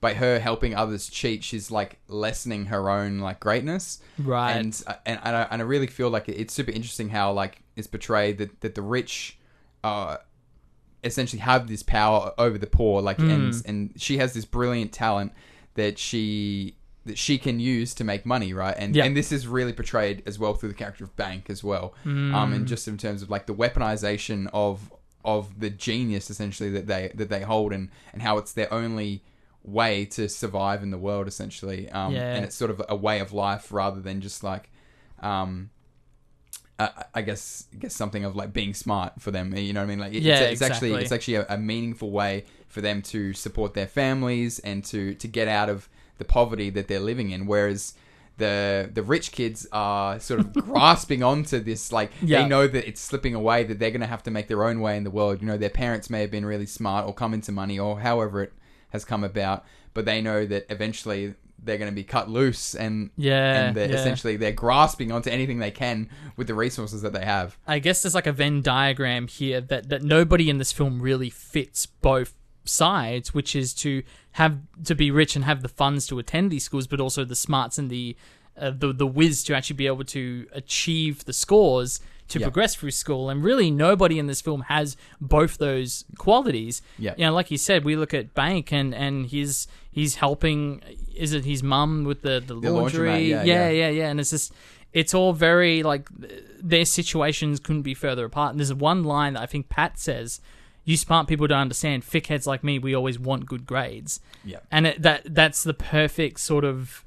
[0.00, 3.98] by her helping others cheat, she's like lessening her own like greatness.
[4.18, 4.52] Right.
[4.52, 7.62] And uh, and and I, and I really feel like it's super interesting how like
[7.74, 9.38] it's portrayed that that the rich,
[9.82, 10.18] uh,
[11.04, 13.00] essentially have this power over the poor.
[13.02, 13.60] Like and Hmm.
[13.66, 15.32] and she has this brilliant talent
[15.74, 18.74] that she that she can use to make money, right?
[18.76, 21.94] And and this is really portrayed as well through the character of Bank as well.
[22.04, 22.52] Um, Hmm.
[22.54, 24.92] and just in terms of like the weaponization of
[25.24, 29.22] of the genius essentially that they that they hold and and how it's their only
[29.64, 32.34] way to survive in the world essentially um Yeah.
[32.36, 34.70] and it's sort of a way of life rather than just like
[35.20, 35.70] um
[36.78, 39.86] I, I guess I guess something of like being smart for them you know what
[39.86, 39.98] I mean?
[39.98, 43.32] Like it- Yeah, it's, it's actually it's actually a, a meaningful way for them to
[43.32, 47.46] support their families and to to get out of the poverty that they're living in
[47.46, 47.94] whereas
[48.38, 52.42] the the rich kids are sort of grasping onto this like Yeah.
[52.42, 54.80] they know that it's slipping away that they're going to have to make their own
[54.80, 55.40] way in the world.
[55.40, 58.42] You know their parents may have been really smart or come into money or however
[58.42, 58.52] it
[58.90, 63.10] has come about but they know that eventually they're going to be cut loose and
[63.16, 63.96] Yeah, and they're yeah.
[63.96, 68.02] essentially they're grasping onto anything they can with the resources that they have I guess
[68.02, 72.34] there's like a Venn diagram here that, that nobody in this film really fits both
[72.68, 76.64] sides, which is to have to be rich and have the funds to attend these
[76.64, 78.16] schools, but also the smarts and the
[78.56, 82.46] uh, the the whiz to actually be able to achieve the scores to Yeah.
[82.46, 83.30] progress through school.
[83.30, 86.82] And really, nobody in this film has both those qualities.
[86.98, 87.14] Yeah.
[87.16, 90.82] you know, like you said, we look at Bank and and he's he's helping.
[91.14, 93.28] Is it his mum with the the, The laundry?
[93.30, 93.68] yeah, yeah, yeah.
[93.70, 94.08] yeah, yeah.
[94.10, 94.52] And it's just
[94.92, 96.08] it's all very like
[96.62, 98.50] their situations couldn't be further apart.
[98.52, 100.40] And there's one line that I think Pat says.
[100.88, 102.04] You smart people don't understand.
[102.04, 106.38] Thickheads like me, we always want good grades yeah and it, that that's the perfect
[106.40, 107.04] sort of.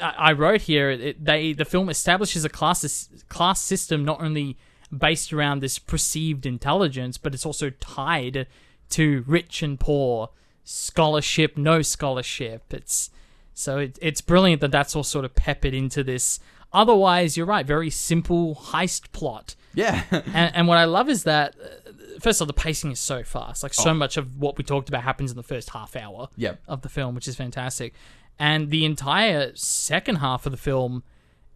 [0.00, 0.90] I, I wrote here.
[0.90, 4.56] It, they the film establishes a class class system not only
[4.96, 8.46] based around this perceived intelligence, but it's also tied
[8.90, 10.30] to rich and poor,
[10.64, 12.72] scholarship, no scholarship.
[12.72, 13.10] It's
[13.54, 16.40] so it, it's brilliant that that's all sort of peppered into this.
[16.72, 17.66] Otherwise, you're right.
[17.66, 22.44] Very simple heist plot yeah and, and what I love is that, uh, first of
[22.44, 23.62] all, the pacing is so fast.
[23.62, 23.94] Like, so Oh.
[23.94, 26.60] much of what we talked about happens in the first half hour Yep.
[26.66, 27.94] of the film, which is fantastic.
[28.40, 31.04] And the entire second half of the film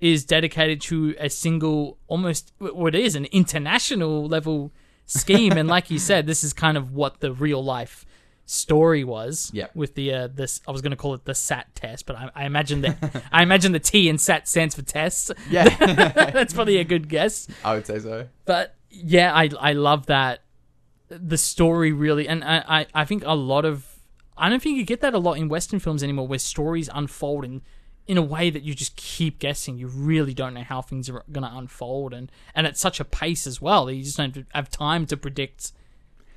[0.01, 4.73] is dedicated to a single, almost what is an international level
[5.07, 5.53] scheme.
[5.53, 8.05] and like you said, this is kind of what the real life
[8.47, 9.51] story was.
[9.55, 9.75] Yep.
[9.75, 12.31] With the uh, this, I was going to call it the SAT test, but I,
[12.35, 15.31] I imagine that I imagine the T in SAT stands for tests.
[15.49, 15.68] yeah
[16.31, 20.42] That's probably a good guess i would say so but yeah, I I love that
[21.09, 23.93] the story really, and I I, I think a lot of
[24.37, 27.44] I don't think you get that a lot in Western films anymore, where stories unfold
[27.44, 27.62] in
[28.07, 29.79] in a way that you just keep guessing.
[29.79, 33.05] You really don't know how things are going to unfold, and and at such a
[33.05, 35.73] pace as well you just don't have time to predict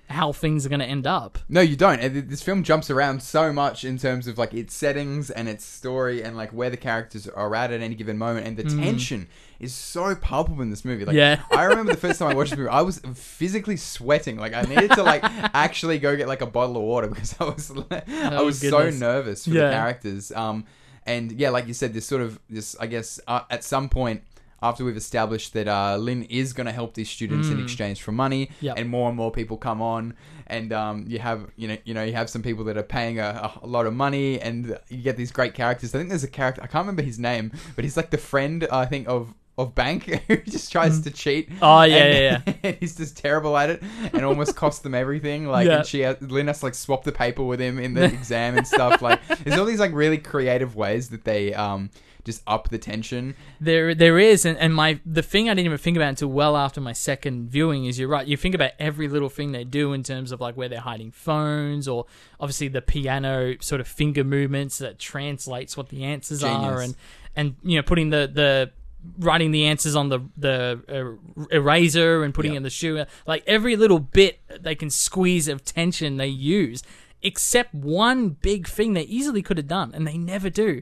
[0.10, 1.38] how things are going to end up.
[1.50, 2.00] No, you don't.
[2.00, 5.66] And This film jumps around so much in terms of like its settings and its
[5.66, 8.48] story and like where the characters are at at any given moment.
[8.48, 9.28] And the tension
[9.60, 11.04] is so palpable in this movie.
[11.04, 11.20] Like, Mm.
[11.20, 11.42] Yeah.
[11.52, 14.38] I remember the first time I watched this movie, I was physically sweating.
[14.38, 15.22] Like, I needed to like
[15.54, 18.02] actually go get like a bottle of water because I was I
[18.38, 19.00] Oh, was goodness.
[19.00, 19.68] so nervous for Yeah.
[19.68, 20.32] the characters.
[20.32, 20.66] Um,
[21.06, 24.24] and yeah, like you said, this sort of this I guess uh, at some point.
[24.62, 28.12] After we've established that uh, Lynn is going to help these students in exchange for
[28.12, 28.50] money.
[28.62, 28.78] Yep.
[28.80, 30.16] and more and more people come on,
[30.48, 33.20] and um, you have you know you know you have some people that are paying
[33.20, 35.94] a, a lot of money, and you get these great characters.
[35.94, 38.68] I think there's a character I can't remember his name, but he's like the friend
[38.72, 41.50] I think of of Bank who just tries to cheat.
[41.64, 43.82] Oh, yeah, and, yeah, and he's just terrible at it,
[44.14, 45.48] and almost cost them everything.
[45.48, 45.78] Like, Yeah.
[45.78, 48.56] and she has, Lynn has to like swap the paper with him in the exam
[48.56, 49.02] and stuff.
[49.02, 51.90] Like, there's all these like really creative ways that they um
[52.28, 53.34] just up the tension.
[53.60, 56.56] There, there is, and, and my the thing I didn't even think about until well
[56.56, 58.28] after my second viewing is you're right.
[58.28, 61.10] You think about every little thing they do in terms of like where they're hiding
[61.10, 62.06] phones, or
[62.40, 66.96] obviously the piano sort of finger movements that translates what the answers are, and
[67.36, 68.72] and you know putting the the
[69.20, 72.58] writing the answers on the the uh, eraser and putting Yeah.
[72.58, 73.04] in the shoe.
[73.26, 76.84] Like every little bit they can squeeze of tension they use,
[77.22, 80.82] except one big thing they easily could have done and they never do,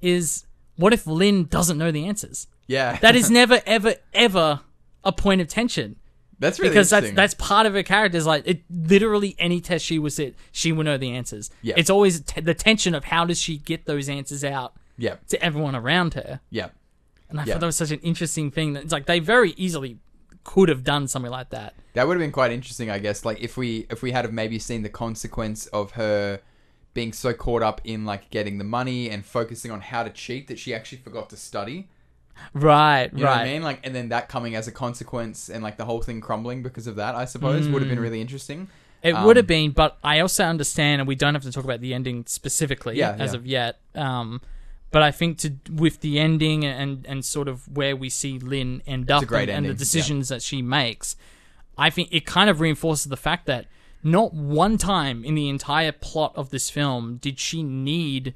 [0.00, 2.46] is what if Lynn doesn't know the answers?
[2.66, 4.60] Yeah, That is never, ever, ever
[5.04, 5.96] a point of tension
[6.38, 8.18] that's really because that's that's part of her character.
[8.18, 11.50] Is like it, literally any test she was at, she would know the answers.
[11.62, 11.74] Yeah.
[11.76, 15.42] It's always t- the tension of how does she get those answers out yeah, to
[15.42, 16.40] everyone around her.
[16.50, 16.68] yeah.
[17.30, 17.54] And I Yeah.
[17.54, 18.72] thought that was such an interesting thing.
[18.74, 19.98] That it's like they very easily
[20.42, 21.74] could have done something like that.
[21.94, 23.24] That would have been quite interesting, I guess.
[23.24, 26.40] Like if we if we had have maybe seen the consequence of her
[26.94, 30.46] being so caught up in like getting the money and focusing on how to cheat
[30.48, 31.88] that she actually forgot to study.
[32.52, 33.38] Right, You know right.
[33.38, 33.62] what I mean?
[33.62, 36.86] Like and then that coming as a consequence and like the whole thing crumbling because
[36.86, 38.68] of that, I suppose, would have been really interesting.
[39.02, 41.64] It Um, would have been, but I also understand, and we don't have to talk
[41.64, 43.38] about the ending specifically Yeah, as yeah.
[43.38, 43.80] of yet.
[43.94, 44.40] Um,
[44.90, 48.82] but I think to with the ending and and sort of where we see Lynn
[48.86, 51.16] end up and, and the decisions that she makes,
[51.76, 53.66] I think it kind of reinforces the fact that
[54.04, 58.34] not one time in the entire plot of this film did she need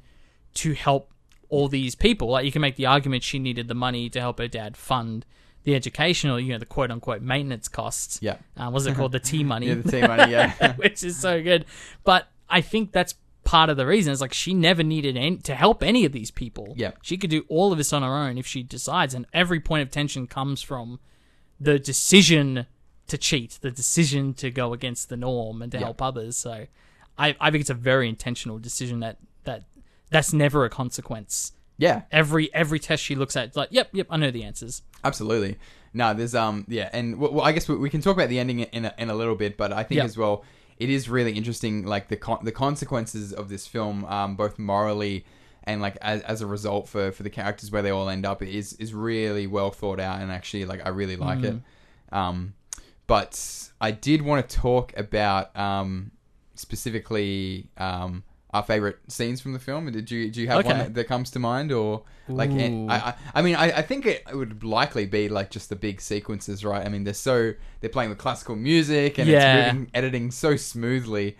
[0.55, 1.13] to help
[1.49, 2.29] all these people.
[2.29, 5.25] Like you can make the argument she needed the money to help her dad fund
[5.65, 8.19] the educational, you know, the quote unquote maintenance costs.
[8.23, 8.37] Yeah.
[8.57, 9.13] Uh, what's it called?
[9.13, 10.73] The T money Yeah, the team money, yeah.
[10.77, 11.67] which is so good.
[12.05, 14.13] But I think that's part of the reason.
[14.13, 16.75] It's like she never needed any, to help any of these people.
[16.77, 16.93] Yeah.
[17.03, 19.15] she could do all of this on her own if she decides.
[19.15, 21.01] And every point of tension comes from
[21.61, 22.67] the decision
[23.09, 25.85] to cheat, the decision to go against the norm and to Yeah.
[25.85, 26.37] help others.
[26.37, 26.67] So
[27.19, 29.65] I, I think it's a very intentional decision that that
[30.11, 31.53] that's never a consequence.
[31.77, 32.03] yeah.
[32.13, 34.83] Every every test she looks at, it's like, yep, yep, I know the answers.
[35.05, 35.57] Absolutely.
[35.95, 38.61] No, there's um yeah, and well, I guess we, we can talk about the ending
[38.61, 40.05] in a, in a little bit, but I think Yeah.
[40.05, 40.45] as well
[40.77, 45.25] it is really interesting, like the con- the consequences of this film, um, both morally
[45.65, 48.43] and like as, as a result for for the characters where they all end up
[48.43, 51.57] is is really well thought out, and actually like I really like it.
[52.13, 52.55] Um,
[53.09, 56.13] but I did want to talk about um
[56.55, 59.91] specifically um our favorite scenes from the film.
[59.93, 62.51] Did you do you have one that, that comes to mind or like.
[62.51, 66.01] I, I I mean I, I think it would likely be like just the big
[66.01, 66.85] sequences, right?
[66.85, 69.67] I mean they're so they're playing with classical music and Yeah.
[69.67, 71.37] it's moving editing so smoothly.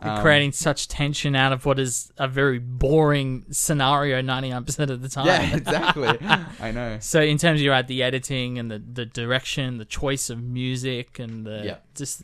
[0.00, 5.08] Um, creating such tension out of what is a very boring scenario 99% of the
[5.08, 5.26] time.
[5.26, 6.16] Yeah, exactly.
[6.60, 6.98] I know.
[7.00, 10.40] So in terms of you're at the editing and the, the direction, the choice of
[10.42, 11.76] music and the Yeah.
[11.96, 12.22] just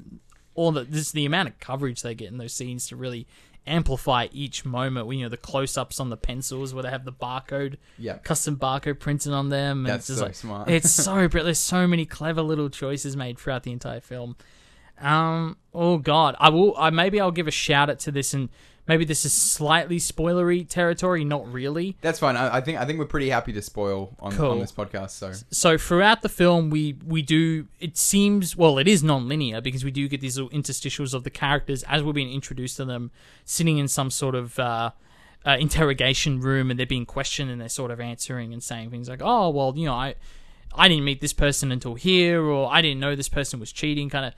[0.55, 3.27] all the just the amount of coverage they get in those scenes to really
[3.67, 5.13] amplify each moment.
[5.13, 8.19] You know, the close ups on the pencils where they have the barcode Yeah.
[8.19, 9.79] custom barcode printed on them.
[9.79, 10.71] And That's it's just so like, smart.
[10.71, 11.47] It's so brilliant.
[11.47, 14.37] There's so many clever little choices made throughout the entire film.
[15.01, 15.57] Um.
[15.75, 16.37] Oh God.
[16.39, 16.75] I will.
[16.79, 18.49] I maybe I'll give a shout out to this, and
[18.87, 21.25] maybe this is slightly spoilery territory.
[21.25, 21.97] Not really.
[22.01, 22.37] That's fine.
[22.37, 24.53] I, I think I think we're pretty happy to spoil on, Cool.
[24.53, 25.11] on this podcast.
[25.11, 27.67] So So throughout the film, we we do.
[27.81, 31.31] It seems well, it is non-linear because we do get these little interstitials of the
[31.31, 33.11] characters as we're being introduced to them,
[33.45, 34.59] sitting in some sort of.
[34.59, 34.91] Uh,
[35.47, 39.11] uh, interrogation room and they're being questioned and they're sort of answering and saying things
[39.11, 40.15] like, "Oh, well, you know, I,
[40.75, 44.09] I didn't meet this person until here," or "I didn't know this person was cheating,"
[44.09, 44.33] kind of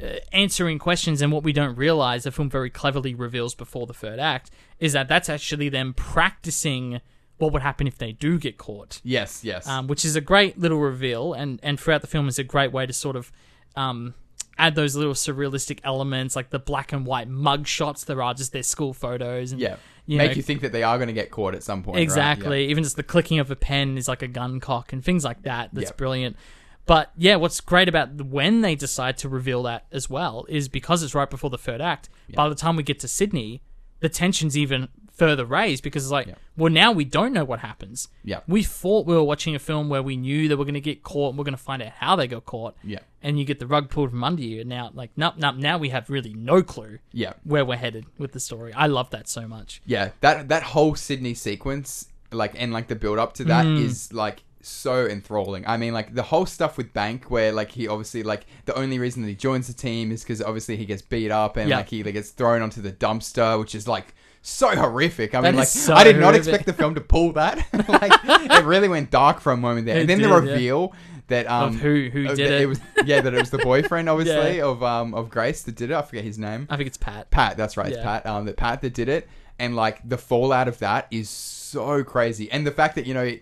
[0.00, 1.20] uh, answering questions.
[1.20, 4.92] And what we don't realize, the film very cleverly reveals before the third act, is
[4.92, 7.00] that that's actually them practicing
[7.38, 10.58] what would happen if they do get caught yes, yes, um, which is a great
[10.60, 13.32] little reveal, and and throughout the film is a great way to sort of
[13.74, 14.14] um,
[14.58, 18.04] add those little surrealistic elements, like the black and white mug shots.
[18.04, 19.76] There are just their school photos, and yeah.
[20.06, 21.96] you Make know, you think that they are going to get caught at some point.
[21.96, 22.02] right?
[22.02, 22.66] exactly.
[22.68, 25.42] Even just the clicking of a pen is like a gun cock, and things like
[25.42, 25.70] that.
[25.72, 25.96] That's Yeah.
[25.96, 26.36] brilliant.
[26.86, 31.02] But yeah, what's great about when they decide to reveal that as well is because
[31.02, 32.08] it's right before the third act.
[32.34, 33.62] By the time we get to Sydney,
[34.00, 36.34] the tension's even further raised because it's like, Yeah.
[36.56, 38.08] well, now we don't know what happens.
[38.24, 38.40] Yeah.
[38.48, 41.02] We thought we were watching a film where we knew they were going to get
[41.04, 42.74] caught and we're going to find out how they got caught.
[42.82, 43.00] Yeah.
[43.22, 44.60] And you get the rug pulled from under you.
[44.60, 47.34] And now, like, nope, nope, now we have really no clue Yeah.
[47.44, 48.72] where we're headed with the story.
[48.72, 49.82] I love that so much.
[49.86, 54.08] Yeah, that that whole Sydney sequence, like and like the build up to that is
[54.08, 54.14] Mm.
[54.14, 55.64] like so enthralling.
[55.66, 58.98] I mean, like the whole stuff with Bank, where like he obviously like the only
[58.98, 61.78] reason that he joins the team is because obviously he gets beat up and Yeah.
[61.78, 65.34] like he like, gets thrown onto the dumpster, which is like so horrific.
[65.34, 66.48] I That mean, like so I did not horrific.
[66.48, 67.58] expect the film to pull that.
[67.88, 70.52] like it really went dark for a moment there, It and then the did, yeah.
[70.52, 70.92] reveal.
[71.28, 72.66] That um Of who- who did that it.
[72.66, 74.64] was yeah that it was the boyfriend obviously Yeah.
[74.64, 77.30] of um of Grace that did it I forget his name I think it's Pat.
[77.30, 78.26] Pat, that's right, it's Pat.
[78.26, 82.50] Um, that Pat that did it, and like the fallout of that is so crazy,
[82.50, 83.32] and the fact that you know,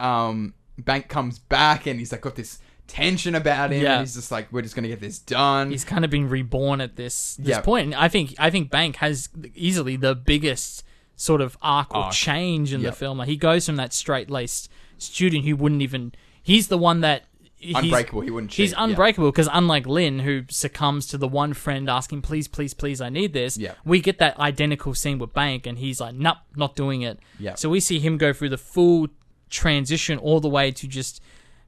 [0.00, 3.92] um, Bank comes back and he's like got this tension about him, Yeah.
[3.94, 5.70] and he's just like, we're just gonna get this done.
[5.70, 7.60] He's kind of been reborn at this this Yeah.
[7.62, 7.86] point.
[7.86, 10.84] And I think I think Bank has easily the biggest
[11.16, 12.12] sort of arc or Arc.
[12.12, 12.92] change in Yep.
[12.92, 13.18] the film.
[13.18, 14.68] Like he goes from that straight laced
[14.98, 16.12] student who wouldn't even.
[16.42, 17.24] He's the one that.
[17.58, 18.64] he's- Unbreakable, he wouldn't cheat.
[18.66, 23.00] He's unbreakable because unlike Lynn, who succumbs to the one friend asking, "Please, please, please,
[23.00, 23.72] I need this," Yeah.
[23.84, 27.54] we get that identical scene with Bank, and he's like, "Nope, not doing it." Yeah.
[27.54, 29.08] So we see him go through the full
[29.50, 31.22] transition all the way to just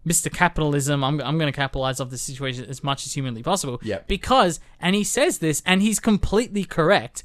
[0.07, 0.33] Mr.
[0.33, 1.03] Capitalism.
[1.05, 3.81] I'm I'm going to capitalize off the situation as much as humanly possible.
[3.83, 4.01] Yeah.
[4.07, 7.25] Because, and he says this, and he's completely correct.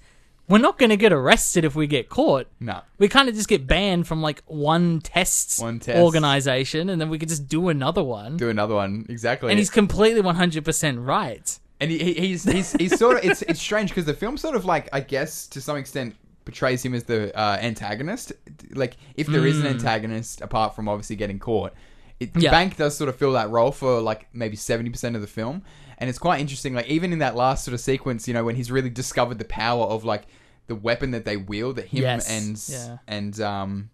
[0.50, 2.48] we're not going to get arrested if we get caught.
[2.60, 2.82] No.
[2.98, 5.98] We kind of just get banned from like one tests One test.
[5.98, 8.36] organization, and then we could just do another one.
[8.38, 9.50] Do another one exactly.
[9.52, 11.60] and he's completely one hundred percent right.
[11.80, 14.56] and he, he- he's he's he's sort of it's it's strange because the film sort
[14.56, 18.32] of like I guess to some extent portrays him as the uh, antagonist.
[18.72, 21.74] Like if there is an antagonist apart from obviously getting caught,
[22.20, 22.42] it, the.
[22.42, 22.52] Yeah.
[22.52, 25.64] bank does sort of fill that role for like maybe seventy percent of the film,
[25.98, 26.74] and it's quite interesting.
[26.74, 29.46] Like even in that last sort of sequence, you know, when he's really discovered the
[29.46, 30.24] power of like
[30.68, 32.30] the weapon that they wield that him Yes.
[32.30, 32.98] and Yeah.
[33.08, 33.90] and um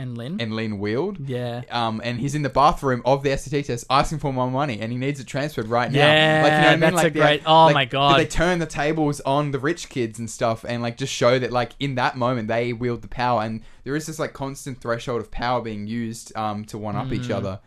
[0.00, 1.18] And Lynn, and Lynn wield.
[1.28, 4.78] yeah, Um, and he's in the bathroom of the SAT test asking for more money,
[4.80, 5.98] and he needs it transferred right now.
[5.98, 6.80] Yeah, like, you know what I mean?
[6.80, 8.20] that's like, a great- oh like, my God.
[8.20, 11.50] They turn the tables on the rich kids and stuff, and like just show that
[11.52, 15.20] like in that moment they wield the power, and there is this like constant threshold
[15.20, 17.12] of power being used um to one up Mm.
[17.24, 17.58] each other.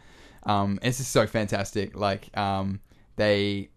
[0.44, 1.96] Um, it's just so fantastic.
[1.98, 2.80] Like um,
[3.18, 3.70] they.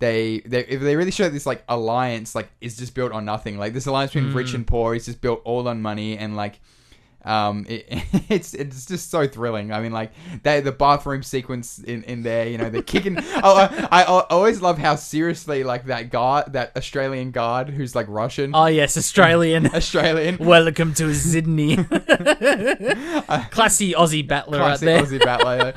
[0.00, 3.72] They, they they really show this like alliance like is just built on nothing like
[3.72, 4.54] this alliance between rich Mm.
[4.54, 6.60] and poor is just built all on money and like
[7.28, 7.86] um, it,
[8.28, 9.72] it's it's just so thrilling.
[9.72, 10.12] I mean, like
[10.42, 13.16] they, the bathroom sequence in, in there, you know, they're kicking.
[13.42, 17.94] oh, I, I, I always love how seriously like that guard, that Australian guard who's
[17.94, 19.66] like Russian, oh yes, Australian.
[19.74, 21.76] Australian, Welcome to Sydney.
[21.76, 25.02] Classy Aussie battler out classic there.
[25.02, 25.74] Aussie battler.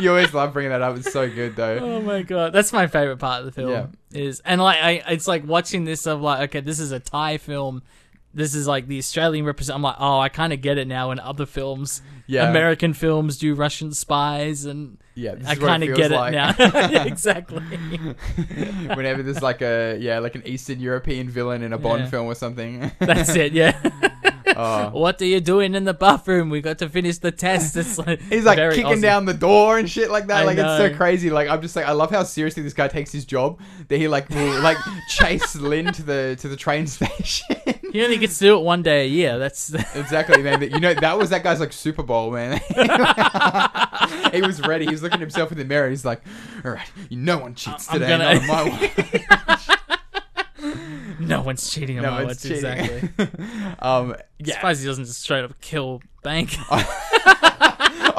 [0.00, 0.96] you always love bringing that up.
[0.96, 1.78] It's so good though.
[1.78, 3.70] Oh my god, that's my favorite part of the film.
[3.70, 3.86] Yeah.
[4.12, 7.38] Is and like I, it's like watching this of like, okay, this is a Thai
[7.38, 7.84] film.
[8.32, 9.74] This is like the Australian represent.
[9.74, 11.10] I'm like, oh, I kind of get it now.
[11.10, 12.48] In other films, Yeah.
[12.48, 16.32] American films do Russian spies, and Yeah, I kind of get like.
[16.32, 16.54] it now.
[17.04, 17.60] exactly.
[18.94, 22.10] Whenever there's like a yeah, like an Eastern European villain in a Bond Yeah.
[22.10, 22.90] film or something.
[23.00, 23.52] That's it.
[23.52, 23.76] Yeah.
[24.56, 24.90] Oh.
[24.90, 26.50] what are you doing in the bathroom?
[26.50, 27.76] We got to finish the test.
[27.76, 29.00] It's like He's like kicking Aussie.
[29.02, 30.42] down the door and shit like that.
[30.42, 31.30] I like it's so crazy.
[31.30, 33.58] Like I'm just like I love how seriously this guy takes his job.
[33.88, 34.76] That he like will like
[35.08, 37.56] chase Lynn to the to the train station.
[37.92, 39.38] He only gets to do it one day a year.
[39.38, 40.58] That's exactly, man.
[40.60, 42.60] But, you know that was that guy's like Super Bowl, man.
[44.32, 44.84] he was ready.
[44.86, 45.88] He was looking at himself in the mirror.
[45.90, 46.22] He's like,
[46.64, 48.08] all right, no one cheats I'm today.
[48.18, 49.68] gonna- Not on my
[50.60, 51.20] watch.
[51.20, 52.42] no one's cheating on no my watch.
[52.42, 52.56] cheating.
[52.56, 53.08] Exactly.
[53.80, 54.54] um, I'm yeah.
[54.54, 56.54] surprised he doesn't just straight up kill Bank.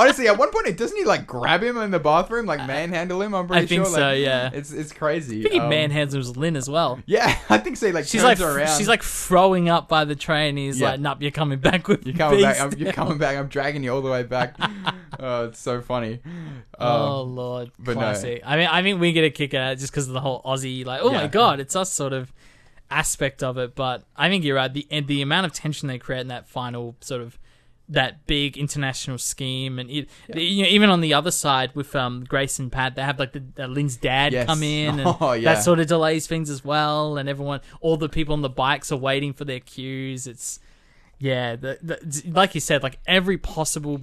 [0.01, 3.35] Honestly, at one point, doesn't he like grab him in the bathroom, like manhandle him?
[3.35, 3.93] I'm pretty I think sure.
[3.95, 4.49] so, Like, yeah.
[4.51, 5.39] It's it's crazy.
[5.39, 6.99] I think he Um, manhandles Lynn as well.
[7.05, 7.87] Yeah, I think so.
[7.87, 8.77] He, Like She's like around.
[8.77, 10.57] she's like throwing up by the train.
[10.57, 10.91] He's Yeah.
[10.91, 12.59] like, "Nope, you're coming back with You're coming back.
[12.59, 13.37] I'm, you're coming back.
[13.37, 14.55] I'm dragging you all the way back.
[15.19, 16.19] oh, it's so funny.
[16.79, 18.07] oh Um, lord, but no.
[18.45, 20.21] I mean, I think we get a kick out of it just because of the
[20.21, 22.33] whole Aussie, like, oh my god, it's us sort of
[22.89, 23.75] aspect of it.
[23.75, 24.73] But I think you're right.
[24.73, 27.37] The the amount of tension they create in that final sort of
[27.91, 32.23] that big international scheme, and it, you know, even on the other side with um,
[32.23, 34.45] Grace and Pat, they have like the, uh, Lynn's dad Yes.
[34.47, 35.53] come in, and Oh, yeah.
[35.55, 37.17] that sort of delays things as well.
[37.17, 40.25] And everyone, all the people on the bikes are waiting for their cues.
[40.25, 40.59] It's
[41.19, 44.01] yeah, the, the, like you said, like every possible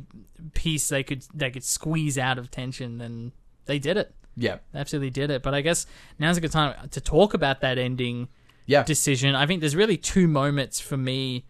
[0.55, 3.33] piece they could they could squeeze out of tension, and
[3.65, 4.15] they did it.
[4.37, 5.43] yeah, They absolutely did it.
[5.43, 5.87] But I guess
[6.19, 8.29] now's a good time to talk about that ending
[8.67, 9.35] yeah, decision.
[9.35, 11.47] I think there's really two moments for me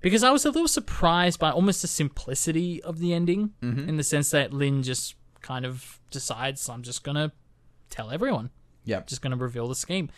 [0.00, 3.88] because I was a little surprised by almost the simplicity of the ending Mm-hmm.
[3.88, 7.32] in the sense that Lynn just kind of decides I'm just gonna
[7.90, 8.50] tell everyone
[8.84, 10.08] yeah, just going to reveal the scheme.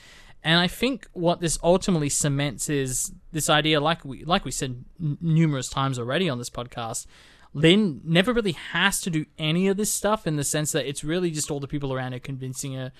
[0.44, 4.84] And I think what this ultimately cements is this idea, like we like we said
[5.00, 7.06] n- numerous times already on this podcast.
[7.54, 11.04] Lynn never really has to do any of this stuff in the sense that it's
[11.04, 12.92] really just all the people around her convincing her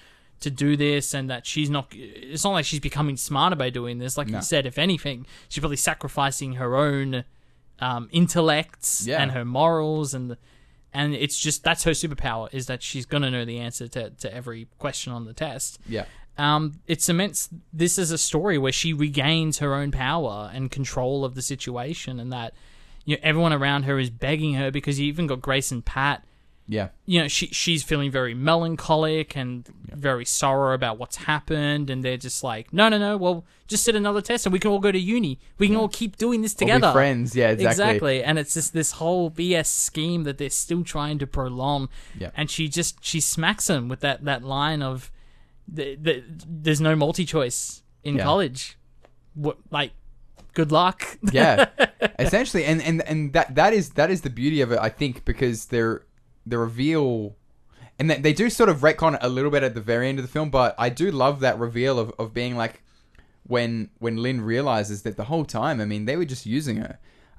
[0.43, 1.88] to do this, and that she's not.
[1.93, 4.16] It's not like she's becoming smarter by doing this.
[4.16, 4.38] Like No.
[4.38, 7.24] you said, if anything, she's probably sacrificing her own
[7.80, 9.22] um, intellects Yeah.
[9.22, 10.36] and her morals and.
[10.95, 14.34] And it's just that's her superpower is that she's gonna know the answer to, to
[14.34, 16.05] every question on the test yeah,
[16.36, 21.24] um, it cements this as a story where she regains her own power and control
[21.24, 22.53] of the situation, and that
[23.07, 26.22] you know everyone around her is begging her because you even got Grace and Pat.
[26.68, 32.04] Yeah, You know, she she's feeling very melancholic and very sorrow about what's happened, and
[32.04, 33.16] they're just like, no, no, no.
[33.16, 35.38] Well, just sit another test, and we can all go to uni.
[35.58, 36.92] We can all keep doing this together.
[36.92, 37.34] friends.
[37.34, 37.70] Yeah, exactly.
[37.70, 41.88] Exactly, and it's just this whole BS scheme that they're still trying to prolong.
[42.18, 42.30] Yeah.
[42.36, 45.10] And she just she smacks him with that that line of,
[45.68, 48.24] the, the, "There's no multi choice in Yeah.
[48.24, 48.78] college."
[49.34, 49.92] What like,
[50.54, 51.18] good luck.
[51.32, 51.66] yeah
[52.18, 55.24] essentially and and and that that is that is the beauty of it i think
[55.24, 56.04] because they're
[56.47, 57.36] the reveal
[57.99, 60.18] and they, they do sort of retcon it a little bit at the very end
[60.18, 62.82] of the film but i do love that reveal of, of being like
[63.47, 66.99] when when lynn realizes that the whole time i mean they were just using her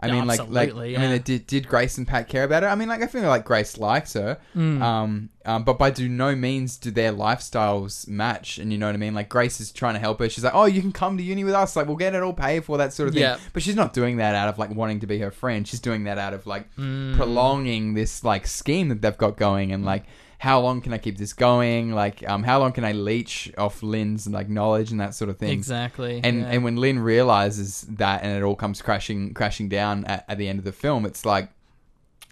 [0.09, 2.69] I mean, like, like, absolutely, I mean, did did Grace and Pat care about her?
[2.69, 4.81] I mean, like, I feel like Grace likes her, Hmm.
[4.81, 8.57] um, um, but by do no means do their lifestyles match.
[8.57, 9.13] And you know what I mean?
[9.13, 10.29] Like Grace is trying to help her.
[10.29, 11.75] She's like, "Oh, you can come to uni with us.
[11.75, 13.37] Like, we'll get it all paid for that sort of thing." Yeah.
[13.53, 15.67] But she's not doing that out of like wanting to be her friend.
[15.67, 17.15] She's doing that out of like Mm.
[17.15, 20.03] prolonging this like scheme that they've got going and like.
[20.43, 21.93] How long can I keep this going?
[21.93, 25.37] Like, um, how long can I leech off Lynn's like knowledge and that sort of
[25.37, 25.51] thing?
[25.51, 26.19] Exactly.
[26.21, 26.49] and yeah.
[26.51, 30.49] and when Lynn realizes that and it all comes crashing crashing down at, at the
[30.49, 31.47] end of the film, it's like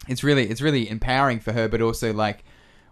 [0.10, 2.44] it's really it's really empowering for her, but also like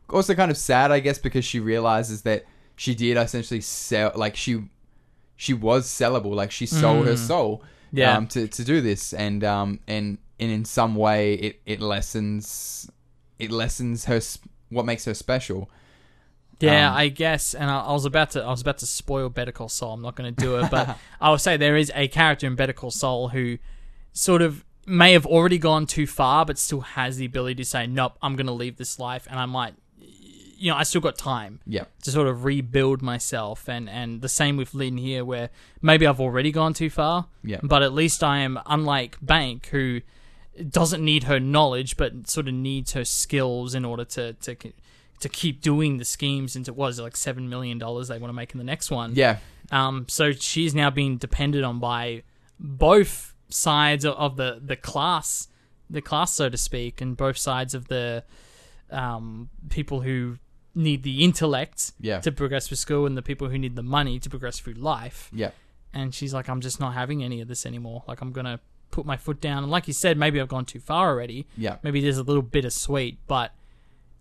[0.10, 2.46] also kind of sad, I guess, because she realizes that
[2.78, 4.70] she did essentially sell like she
[5.36, 7.62] she was sellable, like she sold her soul
[7.92, 8.16] Yeah.
[8.16, 12.90] um, to to do this, and um and and in some way it it lessens
[13.38, 15.70] it lessens her sp- what makes her special.
[16.60, 19.30] Yeah, Um, I guess, and I, I was about to I was about to spoil
[19.30, 19.94] Better Call Saul.
[19.94, 22.56] I'm not going to do it, but I will say there is a character in
[22.56, 23.58] Better Call Saul who
[24.12, 27.88] sort of may have already gone too far, but still has the ability to say,
[27.88, 29.76] "Nope, I'm going to leave this life, and I might,
[30.58, 34.28] you know, I still got time Yeah, to sort of rebuild myself." And and the
[34.30, 35.52] same with Lynn here, where
[35.82, 37.60] maybe I've already gone too far, Yeah.
[37.64, 40.02] but at least I am unlike Bank, who
[40.70, 44.56] doesn't need her knowledge, but sort of needs her skills in order to to
[45.22, 48.52] to keep doing the schemes is it like seven million dollars they want to make
[48.54, 49.14] in the next one.
[49.16, 49.38] yeah,
[49.72, 50.06] Um.
[50.08, 52.24] So she's now being depended on by
[52.60, 55.48] both sides of- of the the class,
[55.90, 58.24] the class so to speak, and both sides of the
[58.92, 60.38] um people who
[60.76, 62.20] need the intellect Yeah.
[62.22, 65.30] to progress through school and the people who need the money to progress through life
[65.34, 65.52] yeah.
[65.94, 68.04] and she's like, I'm just not having any of this anymore.
[68.08, 68.60] Like, I'm gonna
[68.92, 69.64] put my foot down.
[69.64, 71.48] And like you said, maybe I've gone too far already.
[71.58, 71.78] Yeah.
[71.84, 73.52] Maybe there's a little bittersweet, but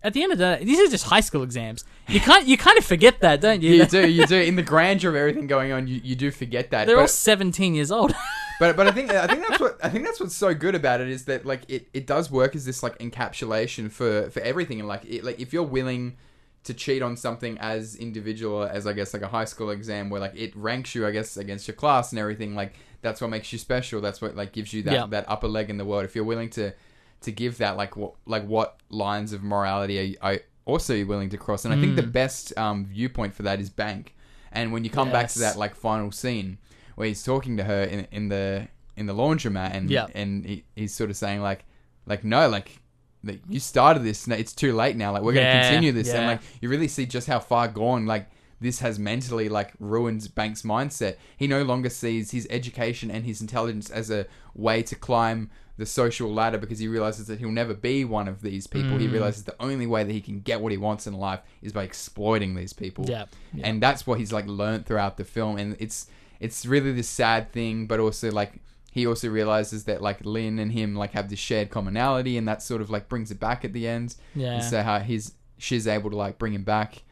[0.01, 1.83] at the end of the day, these are just high school exams.
[2.07, 3.75] You can't, you kind of forget that, don't you?
[3.75, 4.39] you do, you do.
[4.39, 6.87] In the grandeur of everything going on, you, you do forget that.
[6.87, 8.13] They're but, all 17 years old.
[8.59, 11.01] but but I think I think that's what I think that's what's so good about
[11.01, 14.79] it is that like it, it does work as this like encapsulation for for everything
[14.79, 16.17] and like it, like if you're willing
[16.65, 20.19] to cheat on something as individual as I guess like a high school exam where
[20.19, 23.51] like it ranks you I guess against your class and everything like that's what makes
[23.53, 24.01] you special.
[24.01, 25.05] That's what like gives you that Yeah.
[25.07, 26.05] that upper leg in the world.
[26.05, 26.73] If you're willing to
[27.21, 31.05] to give that like what like what lines of morality are, you, are also you
[31.07, 31.65] willing to cross?
[31.65, 32.11] And I think the Mm.
[32.11, 34.15] best um, viewpoint for that is Bank.
[34.51, 36.57] And when you come back to that like final scene
[36.95, 40.07] where he's talking to her in, in the in the laundromat and Yeah.
[40.13, 41.65] and he, he's sort of saying like
[42.05, 42.79] like no like
[43.23, 45.11] that you started this it's too late now.
[45.11, 46.09] Like we're going to continue this.
[46.09, 48.27] And like you really see just how far gone like
[48.61, 51.15] this has mentally like ruined Bank's mindset.
[51.37, 55.85] He no longer sees his education and his intelligence as a way to climb the
[55.85, 58.91] social ladder because he realizes that he'll never be one of these people.
[58.91, 58.99] Mm.
[58.99, 61.71] He realizes the only way that he can get what he wants in life is
[61.71, 63.05] by exploiting these people.
[63.07, 63.65] Yeah, yeah.
[63.65, 66.07] And that's what he's like learned throughout the film and it's
[66.41, 68.59] it's really this sad thing but also like
[68.91, 72.61] he also realizes that like Lynn and him like have this shared commonality and that
[72.61, 74.15] sort of like brings it back at the end.
[74.35, 74.55] Yeah.
[74.55, 77.03] And so how he's she's able to like bring him back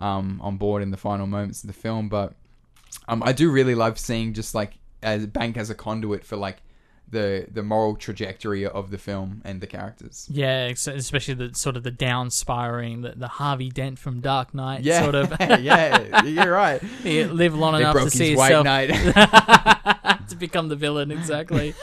[0.00, 2.08] um, on board in the final moments of the film.
[2.08, 2.34] But
[3.08, 6.62] um, I do really love seeing just like as Bank as a conduit for like
[7.08, 10.26] the the moral trajectory of the film and the characters.
[10.30, 14.82] yeah, especially the sort of the down spiraling, the, the Harvey Dent from Dark Knight,
[14.82, 15.34] Yeah, sort of.
[15.60, 16.82] yeah, you're right.
[17.04, 18.88] You live long They enough to see yourself knight.
[20.28, 21.74] to become the villain, exactly.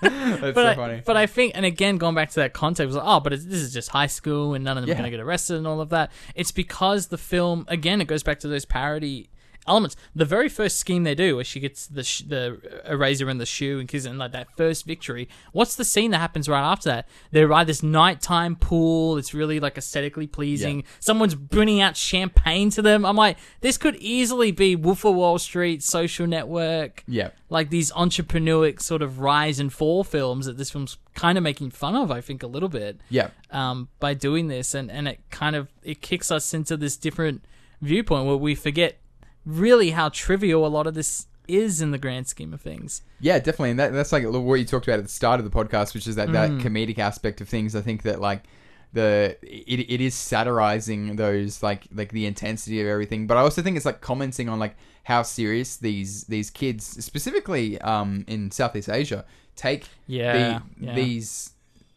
[0.00, 1.02] That's but so I, funny.
[1.04, 3.44] but I think, and again, going back to that context, was like, oh, but this
[3.46, 4.94] is just high school, and none of them Yeah.
[4.94, 6.10] are going to get arrested and all of that.
[6.34, 9.28] It's because the film, again, it goes back to those parody
[9.68, 9.96] elements.
[10.14, 13.46] The very first scheme they do, where she gets the sh- the eraser in the
[13.46, 15.28] shoe and kisses, and like that first victory.
[15.52, 17.08] What's the scene that happens right after that?
[17.30, 19.16] They're by this nighttime pool.
[19.18, 20.80] It's really like aesthetically pleasing.
[20.80, 20.86] Yeah.
[21.00, 23.04] Someone's bringing out champagne to them.
[23.04, 27.90] I'm like, this could easily be Wolf of Wall Street, Social Network yeah, like these
[27.92, 32.10] entrepreneuric sort of rise and fall films that this film's kind of making fun of
[32.10, 35.68] i think a little bit yeah, um, by doing this and, and it kind of
[35.82, 37.44] it kicks us into this different
[37.80, 38.98] viewpoint where we forget
[39.44, 43.38] really how trivial a lot of this is in the grand scheme of things yeah,
[43.38, 43.70] definitely.
[43.70, 46.06] And that, that's like what you talked about at the start of the podcast, which
[46.06, 47.74] is that that comedic aspect of things.
[47.74, 48.44] I think that like
[48.92, 53.60] the it, it is satirizing those like like the intensity of everything but i also
[53.60, 54.74] think it's like commenting on like
[55.04, 59.24] how serious these these kids specifically um in southeast asia
[59.56, 60.94] take Yeah, the, yeah.
[60.94, 61.50] these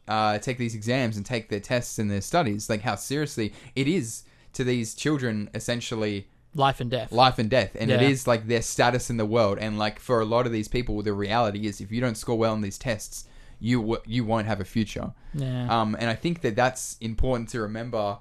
[0.08, 3.88] uh take these exams and take their tests and their studies like how seriously it
[3.88, 4.24] is
[4.54, 8.10] to these children essentially life and death life and death and it Yeah.
[8.10, 11.02] is like their status in the world and like for a lot of these people
[11.02, 13.26] the reality is if you don't score well in these tests
[13.60, 17.50] you w- you won't have a future yeah um, and I think that that's important
[17.50, 18.18] to remember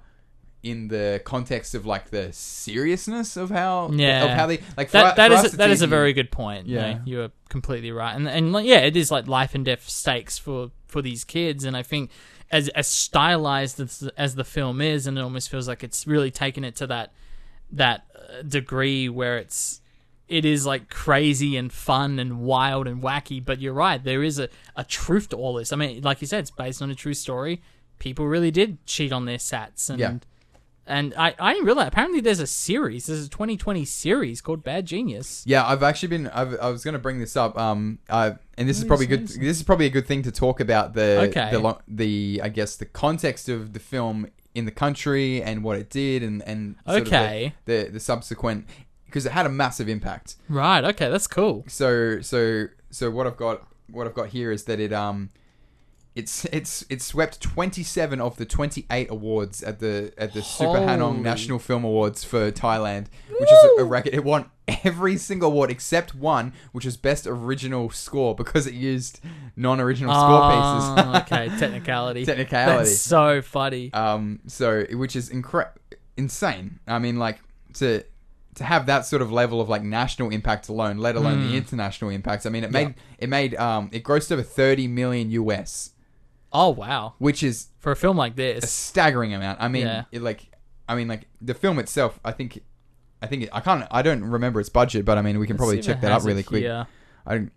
[0.62, 4.24] in the context of like the seriousness of how Yeah.
[4.24, 5.84] of how they like that for, that for is us, a, it's that is a
[5.84, 5.90] easy.
[5.90, 6.66] very good point.
[6.66, 6.86] Yeah.
[6.86, 9.88] Yeah, you are completely right, and and like, yeah, it is like life and death
[9.88, 12.10] stakes for for these kids, and I think
[12.50, 16.30] as as stylized as, as the film is, and it almost feels like it's really
[16.30, 17.12] taken it to that
[17.72, 19.80] that uh, degree where it's
[20.28, 23.44] it is like crazy and fun and wild and wacky.
[23.44, 25.72] But you're right, there is a a truth to all this.
[25.72, 27.62] I mean, like you said, it's based on a true story.
[27.98, 30.14] People really did cheat on their sats, and Yeah.
[30.86, 33.06] and I I didn't realize apparently there's a series.
[33.06, 35.42] There's a 2020 series called Bad Genius.
[35.46, 36.28] Yeah, I've actually been.
[36.28, 37.58] I've, I was going to bring this up.
[37.58, 39.26] Um, I, and this is probably good.
[39.28, 39.36] this?
[39.36, 41.50] This is probably a good thing to talk about the Okay.
[41.50, 45.78] the lo- the I guess the context of the film in the country and what
[45.78, 47.54] it did and and sort of the- Okay.
[47.66, 48.66] the, the subsequent
[49.06, 50.36] because it had a massive impact.
[50.48, 50.84] Right.
[50.84, 51.64] Okay, that's cool.
[51.68, 55.30] So so so what I've got what I've got here is that it um
[56.14, 61.58] it's it's it swept 27 of the 28 awards at the at the Suphannahong National
[61.58, 63.06] Film Awards for Thailand,
[63.38, 64.12] which is a, record.
[64.14, 64.46] It won
[64.84, 69.20] every single award except one, which was best original score because it used
[69.56, 71.22] non-original score Oh, pieces.
[71.32, 72.24] okay, technicality.
[72.24, 72.78] Technicality.
[72.90, 73.92] That's so funny.
[73.92, 75.70] um, so which is incre-
[76.16, 76.80] insane.
[76.88, 77.38] I mean, like
[77.74, 78.02] to
[78.56, 82.10] to have that sort of level of like national impact alone, let alone the international
[82.10, 82.46] impact.
[82.46, 85.90] I mean, it made it made um it grossed over 30 million US,
[86.52, 87.14] oh wow.
[87.18, 88.70] which is For a film like this a this.
[88.72, 89.60] staggering amount.
[89.60, 90.04] I mean, Yeah.
[90.12, 90.46] it, like
[90.88, 92.18] I mean, like the film itself.
[92.24, 92.62] I think
[93.22, 93.86] I think it, I can't.
[93.90, 96.42] I don't remember its budget, but I mean, we can probably check that up really
[96.42, 96.62] quick.
[96.62, 96.86] here.
[97.26, 97.52] I don't,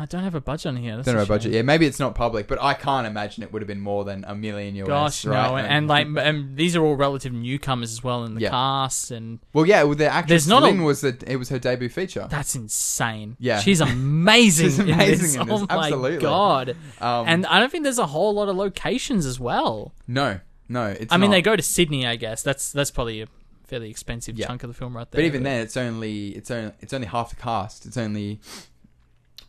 [0.00, 0.96] I don't have a budget on here.
[0.96, 1.50] That's don't know a budget.
[1.52, 1.56] shame.
[1.56, 4.24] Yeah, maybe it's not public, but I can't imagine it would have been more than
[4.26, 4.86] a million US.
[4.88, 5.48] Gosh, right?
[5.50, 8.50] no, and, and like, and these are all relative newcomers as well in the Yeah.
[8.50, 11.50] cast, and well, yeah, well, the actress There's not a- Lynn was the, it was
[11.50, 12.26] her debut feature.
[12.30, 13.36] that's insane.
[13.38, 13.60] Yeah.
[13.60, 14.66] she's amazing.
[14.68, 15.36] She's in amazing this.
[15.36, 16.70] in this, Oh my god!
[17.00, 19.92] Um, and I don't think there's a whole lot of locations as well.
[20.08, 21.12] no, no, it's.
[21.12, 21.36] I mean, not.
[21.36, 22.42] they go to Sydney, I guess.
[22.42, 23.26] That's that's probably a
[23.64, 24.46] fairly expensive Yeah.
[24.46, 25.18] chunk of the film right there.
[25.20, 27.86] But even then, it's only it's only it's only half the cast.
[27.86, 28.40] It's only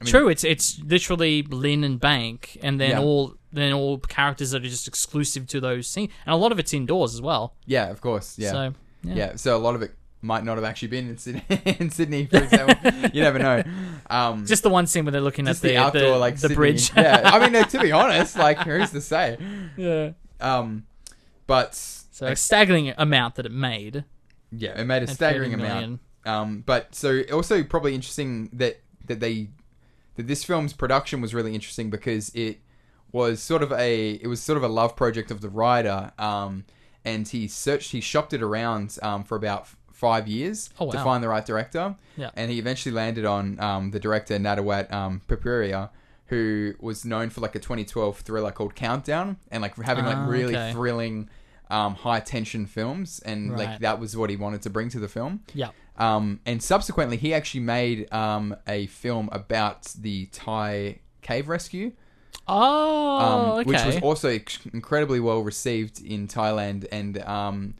[0.01, 2.99] I mean- True, it's it's literally Lynn and Bank, and then Yeah.
[2.99, 6.59] all then all characters that are just exclusive to those scenes, and a lot of
[6.59, 7.53] it's indoors as well.
[7.65, 8.51] yeah, of course, yeah.
[8.51, 8.73] So
[9.03, 11.89] yeah, Yeah, so a lot of it might not have actually been in Sydney, in
[11.89, 12.91] Sydney for example.
[13.13, 13.63] you never know.
[14.09, 16.41] Um, just the one scene where they're looking just at the the outdoor, like the
[16.41, 16.91] Sydney- bridge.
[16.95, 19.37] yeah, I mean, to be honest, like who's to say?
[19.77, 20.11] yeah.
[20.39, 20.85] Um,
[21.47, 24.05] but So a staggering amount that it made.
[24.51, 25.73] yeah, it made a staggering 30 amount.
[25.81, 25.99] million.
[26.25, 29.49] Um, but so also probably interesting that that they
[30.15, 32.59] that this film's production was really interesting because it
[33.11, 36.11] was sort of a it was sort of a love project of the writer.
[36.19, 36.65] Um,
[37.03, 40.97] and he searched, he shopped it around um, for about f- five years Oh, to
[41.03, 41.95] find the right director.
[42.15, 42.29] Yeah.
[42.35, 45.89] And he eventually landed on um, the director Nattawut um, Poonpiriya,
[46.27, 50.29] who was known for like a 2012 thriller called Countdown, and like having Ah, like
[50.29, 50.71] really okay.
[50.73, 51.27] thrilling,
[51.71, 55.07] um, high tension films, and like that was what he wanted to bring to the
[55.09, 55.41] film.
[55.55, 55.69] Yeah.
[55.97, 61.91] Um, and subsequently, he actually made um, a film about the Thai cave rescue,
[62.47, 63.67] Oh, um, okay.
[63.67, 64.39] which was also
[64.73, 67.75] incredibly well received in Thailand, and um,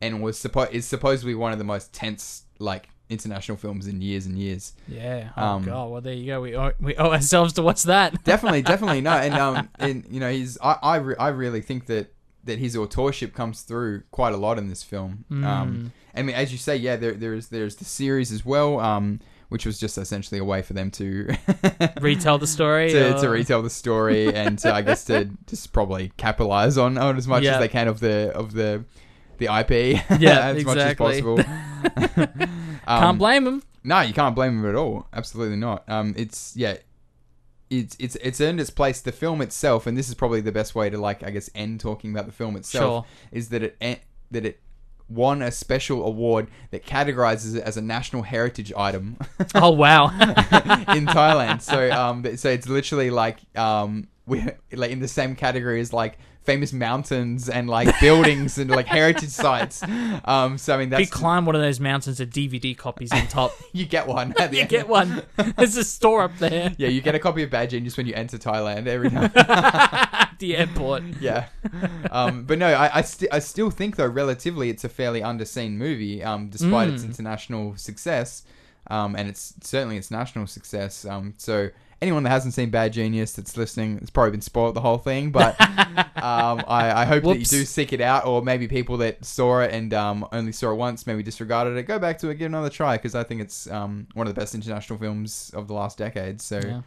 [0.00, 4.26] and was suppo- is supposedly one of the most tense like international films in years
[4.26, 4.72] and years.
[4.88, 5.30] yeah.
[5.36, 5.90] Oh um, god.
[5.90, 6.40] Well, there you go.
[6.40, 8.20] We owe, we owe ourselves to watch that.
[8.24, 11.86] Definitely, definitely no, and um, and you know, he's I I, re- I really think
[11.86, 12.12] that
[12.44, 15.24] that his authorship comes through quite a lot in this film.
[15.30, 15.44] Mm.
[15.44, 18.80] Um, I mean, as you say, yeah, there there's there's the series as well.
[18.80, 21.28] Um, which was just essentially a way for them to
[22.00, 22.90] Retell the story.
[22.90, 26.98] to, or- to retell the story and to, I guess to just probably capitalize on,
[26.98, 27.52] on as much Yeah.
[27.54, 28.84] as they can of the of the
[29.38, 31.36] the IP Yeah, as much as possible.
[31.38, 32.40] Can't
[32.88, 33.62] Um, blame him.
[33.84, 35.06] no, you can't blame him at all.
[35.12, 35.84] Absolutely not.
[35.88, 36.78] Um, it's yeah,
[37.70, 39.00] it's it's it's earned its place.
[39.00, 41.78] The film itself, and this is probably the best way to like I guess end
[41.80, 44.00] talking about the film itself, is that it en-
[44.32, 44.60] that it
[45.08, 49.16] won a special award that categorizes it as a national heritage item
[49.54, 50.06] Oh wow.
[50.08, 51.62] in Thailand.
[51.62, 56.18] So um, so it's literally like um, we like in the same category as like
[56.46, 59.82] famous mountains and like buildings and like heritage sites.
[60.24, 63.26] Um, so I mean if you climb one of those mountains, a DVD copies on
[63.26, 63.52] top.
[63.72, 64.32] you get one.
[64.38, 64.70] At the you end.
[64.70, 65.22] get one.
[65.56, 68.14] There's a store up there Yeah, you get a copy of Bad Genius when you
[68.14, 69.30] enter Thailand every time.
[69.36, 71.02] at the airport.
[71.20, 71.46] yeah.
[72.10, 75.72] Um, but no, I I, sti- I still think though relatively it's a fairly underseen
[75.72, 77.06] movie, um, despite its Mm.
[77.06, 78.42] international success,
[78.88, 81.04] um, and it's certainly its national success.
[81.04, 81.70] Um, so
[82.02, 85.30] anyone that hasn't seen Bad Genius that's listening, it's probably been spoiled the whole thing.
[85.30, 89.24] But um, I, I hope that you do seek it out, or maybe people that
[89.24, 92.34] saw it and um, only saw it once, maybe disregarded it, go back to it,
[92.34, 95.50] give it another try because I think it's um, one of the best international films
[95.54, 96.40] of the last decade.
[96.40, 96.80] So Yeah,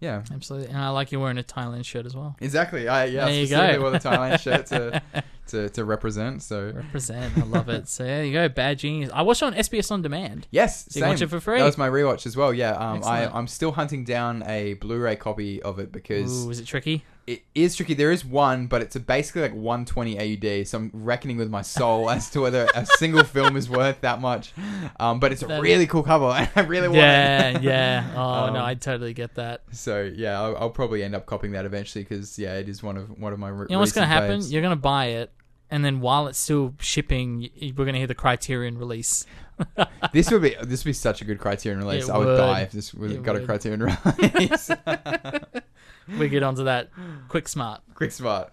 [0.00, 0.22] yeah.
[0.32, 0.68] absolutely.
[0.68, 2.36] And I like you wearing a Thailand shirt as well.
[2.40, 2.88] Exactly.
[2.88, 3.80] I yeah, There you go.
[3.80, 5.02] wore the Thailand shirt to
[5.50, 6.42] to, to represent.
[6.42, 7.36] So Represent.
[7.38, 7.88] I love it.
[7.88, 8.48] So there you go.
[8.48, 9.10] Bad Genius.
[9.14, 10.46] I watched it on SBS on demand.
[10.50, 11.58] yes, So you watch it for free?
[11.58, 12.52] That was my rewatch as well.
[12.52, 13.34] Yeah, um, I Excellent.
[13.34, 17.04] I'm still hunting down a Blu-ray copy of it because Ooh, is it tricky?
[17.26, 17.94] it is tricky.
[17.94, 20.66] There is one, but it's a basically like 120 AUD.
[20.66, 24.20] So I'm reckoning with my soul as to whether a single film is worth that
[24.20, 24.52] much.
[24.98, 27.62] Um, but it's a That- really cool cover, and I really want Yeah, it.
[27.62, 28.10] yeah.
[28.16, 29.62] Oh Um, no, I totally get that.
[29.70, 32.96] So yeah, I'll, I'll probably end up copying that eventually because yeah, it is one
[32.96, 33.48] of one of my.
[33.48, 34.50] Re- You know what's going gonna to happen?
[34.50, 35.30] You're gonna buy it,
[35.70, 39.26] and then while it's still shipping, y- we're gonna hear the Criterion release.
[40.14, 42.08] This would be this would be such a good Criterion release.
[42.08, 42.36] It I would, would.
[42.38, 43.46] die if this would It got a would.
[43.48, 43.80] Criterion
[44.18, 44.70] release.
[46.18, 46.90] We get onto that
[47.28, 47.82] quick smart.
[47.94, 48.50] Quick smart.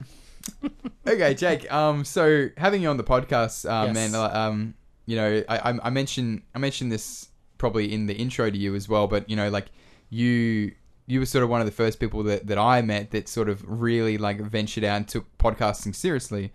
[1.07, 1.71] okay, Jake.
[1.73, 4.05] Um, so having you on the podcast, um, Yes.
[4.05, 4.73] and uh, um,
[5.05, 8.75] you know, I, I I mentioned I mentioned this probably in the intro to you
[8.75, 9.67] as well, but you know, like
[10.09, 10.73] you
[11.09, 13.47] you were sort of one of the first people that, that I met that sort
[13.47, 16.51] of really like ventured out and took podcasting seriously,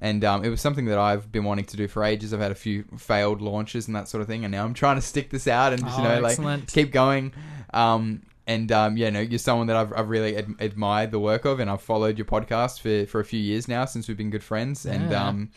[0.00, 2.34] and um, it was something that I've been wanting to do for ages.
[2.34, 4.96] I've had a few failed launches and that sort of thing, and now I'm trying
[4.96, 6.36] to stick this out and just, you Oh, know like
[6.66, 7.32] keep going.
[7.72, 11.44] Um, and um, yeah, no, you're someone that I've, I've really ad- admired the work
[11.44, 14.30] of, and I've followed your podcast for, for a few years now since we've been
[14.30, 14.84] good friends.
[14.84, 15.50] And um,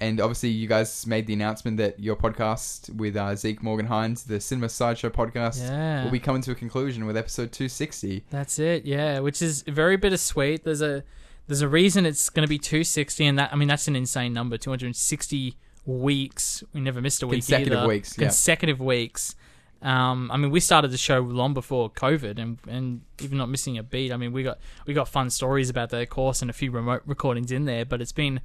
[0.00, 4.24] and obviously, you guys made the announcement that your podcast with uh, Zeke Morgan Hines,
[4.24, 6.04] the Cinema Sideshow podcast, Yeah.
[6.04, 8.24] will be coming to a conclusion with episode 260.
[8.30, 9.20] That's it, yeah.
[9.20, 10.64] Which is very bittersweet.
[10.64, 11.02] There's a
[11.46, 14.32] there's a reason it's going to be 260, and that I mean that's an insane
[14.32, 14.58] number.
[14.58, 16.62] 260 weeks.
[16.72, 17.38] We never missed a week.
[17.38, 17.88] Consecutive either.
[17.88, 18.26] weeks, yeah.
[18.26, 19.34] Consecutive weeks.
[19.82, 23.78] Um, I mean, we started the show long before COVID, and and even not missing
[23.78, 24.10] a beat.
[24.12, 27.02] I mean, we got we got fun stories about of course, and a few remote
[27.06, 27.84] recordings in there.
[27.84, 28.40] But it's been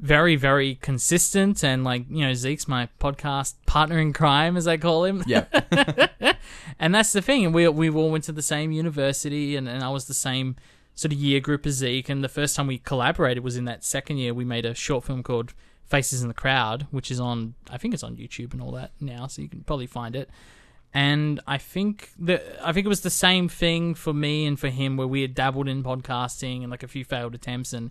[0.00, 4.76] very very consistent, and like you know, Zeke's my podcast partner in crime, as I
[4.76, 5.22] call him.
[5.26, 5.44] Yeah.
[6.78, 7.44] and that's the thing.
[7.44, 10.56] And we we all went to the same university, and, and I was the same
[10.94, 12.08] sort of year group as Zeke.
[12.08, 14.34] And the first time we collaborated was in that second year.
[14.34, 15.52] We made a short film called
[15.84, 18.92] Faces in the Crowd, which is on I think it's on YouTube and all that
[19.00, 20.28] now, so you can probably find it.
[20.92, 24.68] And I think that I think it was the same thing for me and for
[24.68, 27.90] him, where we had dabbled in podcasting and like a few failed attempts, and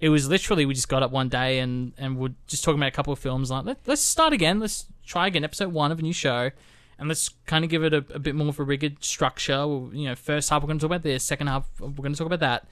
[0.00, 2.88] it was literally we just got up one day and and we're just talking about
[2.88, 4.58] a couple of films like Let, let's start again.
[4.60, 6.50] Let's try again episode one of a new show.
[6.98, 9.66] And let's kind of give it a, a bit more of a rigid structure.
[9.66, 12.12] We'll- you know first half we're going to talk about this second half we're going
[12.12, 12.66] to talk about that.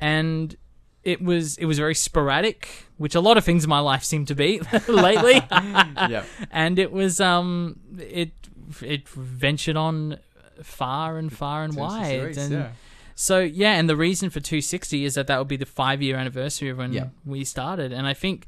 [0.00, 0.56] And
[1.02, 4.24] it was it was very sporadic which a lot of things in my life seem
[4.26, 5.34] to be lately.
[5.50, 6.24] Yeah.
[6.50, 8.32] and it was um it
[8.82, 10.18] it ventured on
[10.62, 12.38] far and far and 260 wide.
[12.38, 12.70] and yeah.
[13.14, 16.16] So yeah, and the reason for 260 is that that would be the five year
[16.16, 17.08] anniversary of when Yeah.
[17.24, 18.46] we started, and I think,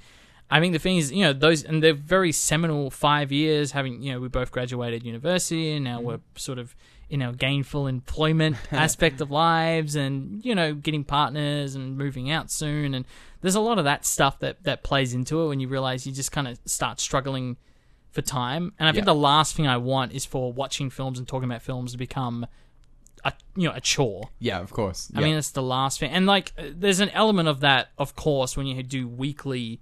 [0.51, 3.73] I think the thing is, you know, those and they're very seminal five years.
[3.73, 6.07] Having you know, we both graduated university, and now mm-hmm.
[6.07, 6.75] we're sort of
[7.09, 12.51] in our gainful employment aspect of lives, and you know, getting partners and moving out
[12.51, 13.05] soon, and
[13.43, 16.13] there's a lot of that stuff that that plays into it when you realize you
[16.13, 17.57] just kind of start struggling
[18.11, 18.73] for time.
[18.79, 19.13] And I think Yeah.
[19.13, 22.47] the last thing I want is for watching films and talking about films to become
[23.25, 24.31] a you know a chore.
[24.39, 25.11] Yeah, of course.
[25.15, 25.27] I Yeah.
[25.27, 26.11] mean, it's the last thing.
[26.11, 29.81] And like, there's an element of that, of course, when you do weekly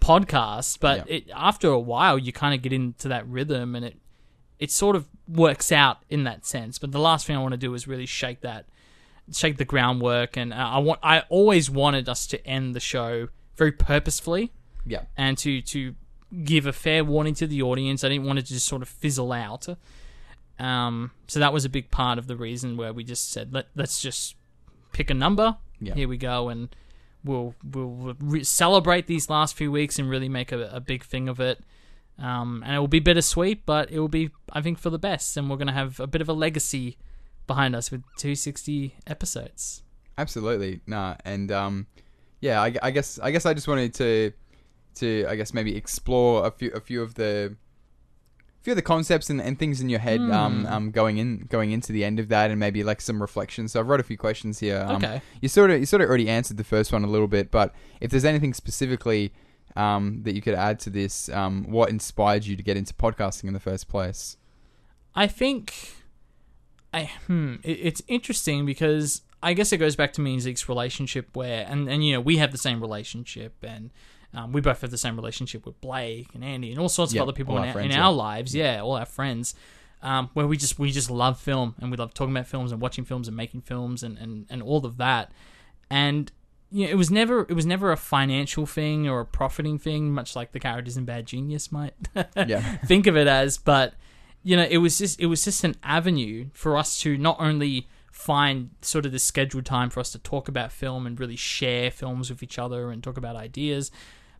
[0.00, 0.78] podcasts.
[0.78, 1.16] But Yeah.
[1.16, 3.96] it, after a while, you kind of get into that rhythm, and it
[4.58, 6.78] it sort of works out in that sense.
[6.78, 8.66] But the last thing I want to do is really shake that,
[9.32, 10.36] shake the groundwork.
[10.36, 14.52] And uh, I want, I always wanted us to end the show very purposefully
[14.86, 15.02] yeah.
[15.16, 15.94] and to to
[16.44, 18.04] give a fair warning to the audience.
[18.04, 19.66] I didn't want it to just sort of fizzle out.
[20.58, 23.66] Um, so that was a big part of the reason where we just said let
[23.74, 24.36] let's just
[24.92, 25.56] pick a number.
[25.80, 25.94] Yeah.
[25.94, 26.74] Here we go, and
[27.24, 31.28] we'll we'll re- celebrate these last few weeks and really make a, a big thing
[31.28, 31.60] of it.
[32.18, 35.36] Um, and it will be bittersweet, but it will be I think for the best,
[35.36, 36.98] and we're gonna have a bit of a legacy
[37.46, 39.82] behind us with 260 episodes.
[40.16, 41.86] Absolutely, nah, and um,
[42.40, 44.32] yeah, I, I guess I guess I just wanted to
[44.96, 47.56] to I guess maybe explore a few a few of the
[48.62, 50.72] few of the concepts and, and things in your head um, Hmm.
[50.72, 53.72] um going in going into the end of that and maybe like some reflections.
[53.72, 54.84] So I've wrote a few questions here.
[54.88, 55.20] Um, Okay.
[55.40, 57.74] You sort of you sort of already answered the first one a little bit, but
[58.00, 59.32] if there's anything specifically
[59.74, 63.44] um, that you could add to this, um, what inspired you to get into podcasting
[63.44, 64.36] in the first place?
[65.14, 65.74] I think
[66.94, 70.68] I hmm it, it's interesting because I guess it goes back to me and Zeke's
[70.68, 73.90] relationship where and and you know we have the same relationship and
[74.34, 77.22] um, we both have the same relationship with Blake and Andy and all sorts Yeah,
[77.22, 78.06] of other people in, our our, friends, in yeah.
[78.08, 79.54] lives yeah all our friends
[80.02, 82.80] um, where we just we just love film and we love talking about films and
[82.80, 85.32] watching films and making films and and, and all of that
[85.90, 86.32] and
[86.74, 90.10] you know, it was never it was never a financial thing or a profiting thing,
[90.10, 91.92] much like the characters in Bad Genius might
[92.34, 92.78] Yeah.
[92.86, 93.58] think of it as.
[93.58, 93.92] But
[94.42, 97.88] you know, it was just it was just an avenue for us to not only
[98.10, 101.90] find sort of the scheduled time for us to talk about film and really share
[101.90, 103.90] films with each other and talk about ideas,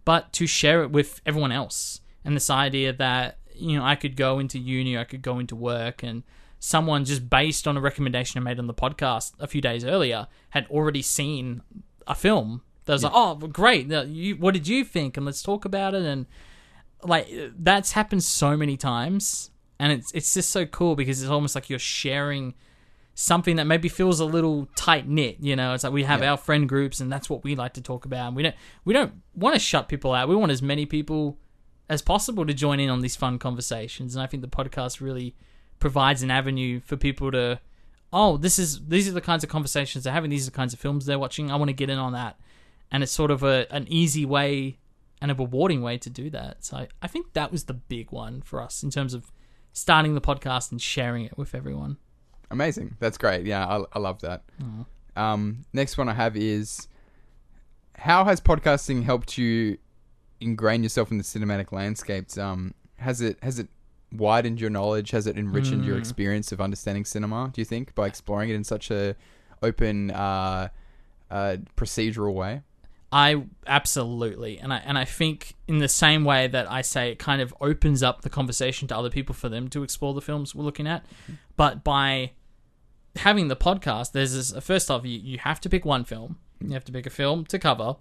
[0.05, 2.01] but to share it with everyone else.
[2.25, 5.57] And this idea that, you know, I could go into uni, I could go into
[5.57, 6.23] work, and
[6.59, 10.29] someone just based on a recommendation I made on the podcast a few days earlier
[10.51, 11.63] had already seen
[12.07, 12.63] a film.
[12.85, 13.89] That was like, oh, great.
[13.89, 15.17] Now, You, what did you think?
[15.17, 16.03] And let's talk about it.
[16.03, 16.27] And
[17.05, 17.29] like
[17.59, 21.69] that's happened so many times, and it's it's just so cool because it's almost like
[21.69, 22.55] you're sharing
[23.15, 25.37] something that maybe feels a little tight knit.
[25.41, 26.33] You know, it's like we have Yeah.
[26.33, 28.29] our friend groups, and that's what we like to talk about.
[28.29, 28.55] And we don't
[28.85, 30.29] we don't want to shut people out.
[30.29, 31.39] We want as many people
[31.89, 34.15] as possible to join in on these fun conversations.
[34.15, 35.35] And I think the podcast really
[35.79, 37.61] provides an avenue for people to,
[38.13, 40.31] oh, this is these are the kinds of conversations they're having.
[40.31, 41.51] These are the kinds of films they're watching.
[41.51, 42.39] I want to get in on that,
[42.91, 44.79] and it's sort of a an easy way
[45.21, 46.65] and a rewarding way to do that.
[46.65, 49.31] So I, I think that was the big one for us in terms of
[49.73, 51.97] starting the podcast and sharing it with everyone.
[52.53, 52.97] Amazing.
[53.01, 53.47] That's great.
[53.47, 54.43] Yeah, I, I love that.
[55.17, 56.87] Um, next one I have is
[57.97, 59.79] how has podcasting helped you
[60.41, 62.39] ingrain yourself in the cinematic landscapes?
[62.39, 63.69] Um, has it has it
[64.13, 65.11] widened your knowledge?
[65.11, 67.51] Has it enriched your experience of understanding cinema?
[67.53, 69.17] Do you think by exploring it in such a
[69.63, 70.69] open, uh,
[71.31, 72.63] uh, procedural way?
[73.15, 77.19] I absolutely, and I and I think in the same way that I say it
[77.19, 80.55] kind of opens up the conversation to other people for them to explore the films
[80.55, 81.05] we're looking at,
[81.57, 82.33] but by
[83.17, 84.65] having the podcast, there's this.
[84.65, 86.39] First off, you, you have to pick one film.
[86.61, 87.97] You have to pick a film to cover,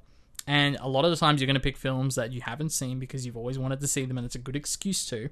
[0.47, 2.99] and a lot of the times you're going to pick films that you haven't seen
[2.99, 5.29] because you've always wanted to see them, and it's a good excuse to.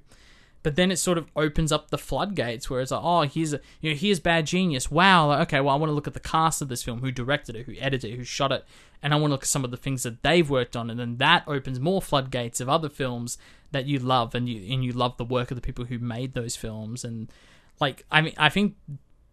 [0.62, 3.60] But then it sort of opens up the floodgates where it's like, oh, here's a
[3.80, 4.90] you know, here's Bad Genius.
[4.90, 7.56] Wow, okay, well, I want to look at the cast of this film, who directed
[7.56, 8.64] it, who edited it, who shot it,
[9.02, 11.00] and I want to look at some of the things that they've worked on, and
[11.00, 13.38] then that opens more floodgates of other films
[13.70, 16.34] that you love, and you and you love the work of the people who made
[16.34, 17.32] those films, and
[17.80, 18.74] like, I mean, I think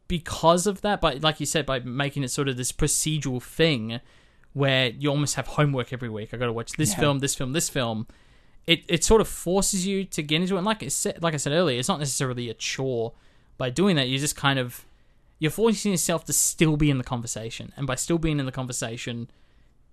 [0.08, 4.00] because of that, but like you said, by making it sort of this procedural thing
[4.54, 6.34] where you almost have homework every week.
[6.34, 7.00] I got to watch this Yeah.
[7.00, 8.08] film, this film, this film.
[8.66, 10.58] It it sort of forces you to get into it.
[10.58, 13.14] And like I said, like I said earlier, it's not necessarily a chore.
[13.58, 14.86] By doing that, you're just kind of
[15.40, 18.52] you're forcing yourself to still be in the conversation, and by still being in the
[18.52, 19.30] conversation,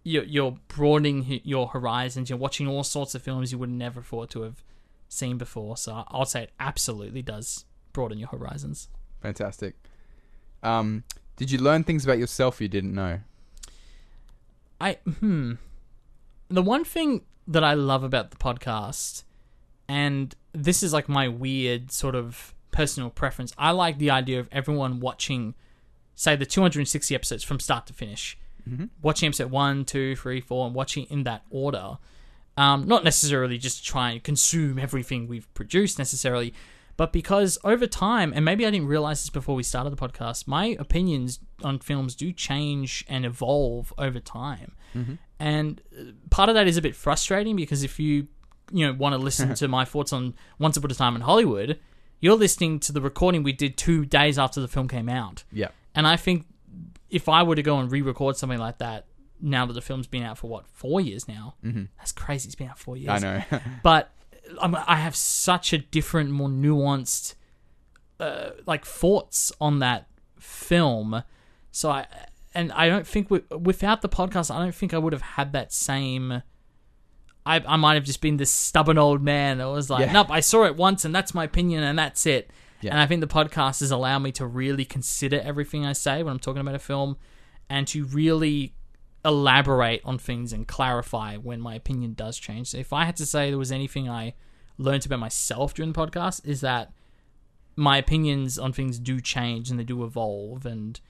[0.03, 2.31] you're you're broadening your horizons.
[2.31, 4.65] You're watching all sorts of films you would never thought to have
[5.09, 5.77] seen before.
[5.77, 8.89] So I'll say it absolutely does broaden your horizons.
[9.21, 9.77] Fantastic.
[10.65, 11.05] Um,
[11.37, 13.21] did you learn things about yourself you didn't know?
[14.81, 15.53] I hmm.
[16.49, 19.25] The one thing that I love about the podcast,
[19.89, 23.53] and this is like my weird sort of personal preference.
[23.57, 25.55] I like the idea of everyone watching,
[26.15, 28.37] say, the 260 episodes from start to finish,
[29.03, 31.99] watching episode one, two, three, four, and watching in that order.
[32.57, 36.55] Um, not necessarily just try and consume everything we've produced necessarily,
[36.97, 40.47] but because over time, and maybe I didn't realize this before we started the podcast,
[40.47, 44.77] my opinions on films do change and evolve over time.
[45.41, 48.29] And uh, part of that is a bit frustrating because if you,
[48.71, 51.79] you know, want to listen to my thoughts on Once Upon a Time in Hollywood,
[52.21, 55.45] you're listening to the recording we did two days after the film came out.
[55.53, 55.69] Yeah.
[55.95, 56.47] And I think
[57.11, 59.07] if I were to go and re-record something like that,
[59.41, 61.85] now that the film's been out for what four years now, mm-hmm.
[61.99, 62.47] that's crazy.
[62.47, 63.11] It's been out four years.
[63.11, 63.61] I know.
[63.83, 64.11] but
[64.61, 67.35] I'm, I have such a different, more nuanced,
[68.21, 70.07] uh, like thoughts on that
[70.39, 71.23] film.
[71.71, 72.07] So I,
[72.55, 75.53] and I don't think wi- without the podcast, I don't think I would have had
[75.53, 76.43] that same.
[77.47, 80.13] I, I might have just been this stubborn old man that was like, Yeah.
[80.13, 82.51] nope, I saw it once and that's my opinion and that's it.
[82.81, 82.91] Yeah.
[82.93, 86.33] And I think the podcast has allowed me to really consider everything I say when
[86.33, 87.17] I'm talking about a film
[87.69, 88.75] and to really
[89.25, 92.69] elaborate on things and clarify when my opinion does change.
[92.69, 94.35] So if I had to say there was anything I
[94.77, 96.93] learned about myself during the podcast is that
[97.77, 101.01] my opinions on things do change and they do evolve and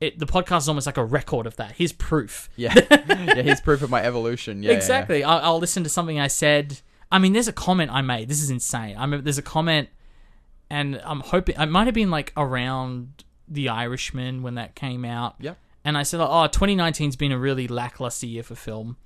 [0.00, 1.72] it the podcast is almost like a record of that.
[1.72, 2.50] Here's proof.
[2.56, 2.74] yeah.
[2.90, 3.42] yeah.
[3.42, 4.62] Here's proof of my evolution.
[4.62, 4.68] Yeah.
[4.68, 4.76] yeah, yeah.
[4.76, 5.24] exactly.
[5.24, 6.80] I'll, I'll listen to something I said.
[7.10, 8.28] I mean, there's a comment I made.
[8.28, 8.96] This is insane.
[8.96, 9.88] I remember there's a comment,
[10.68, 15.36] and I'm hoping it might have been like around The Irishman when that came out.
[15.38, 15.56] Yep.
[15.84, 18.96] And I said, "Oh, 2019's been a really lackluster year for film."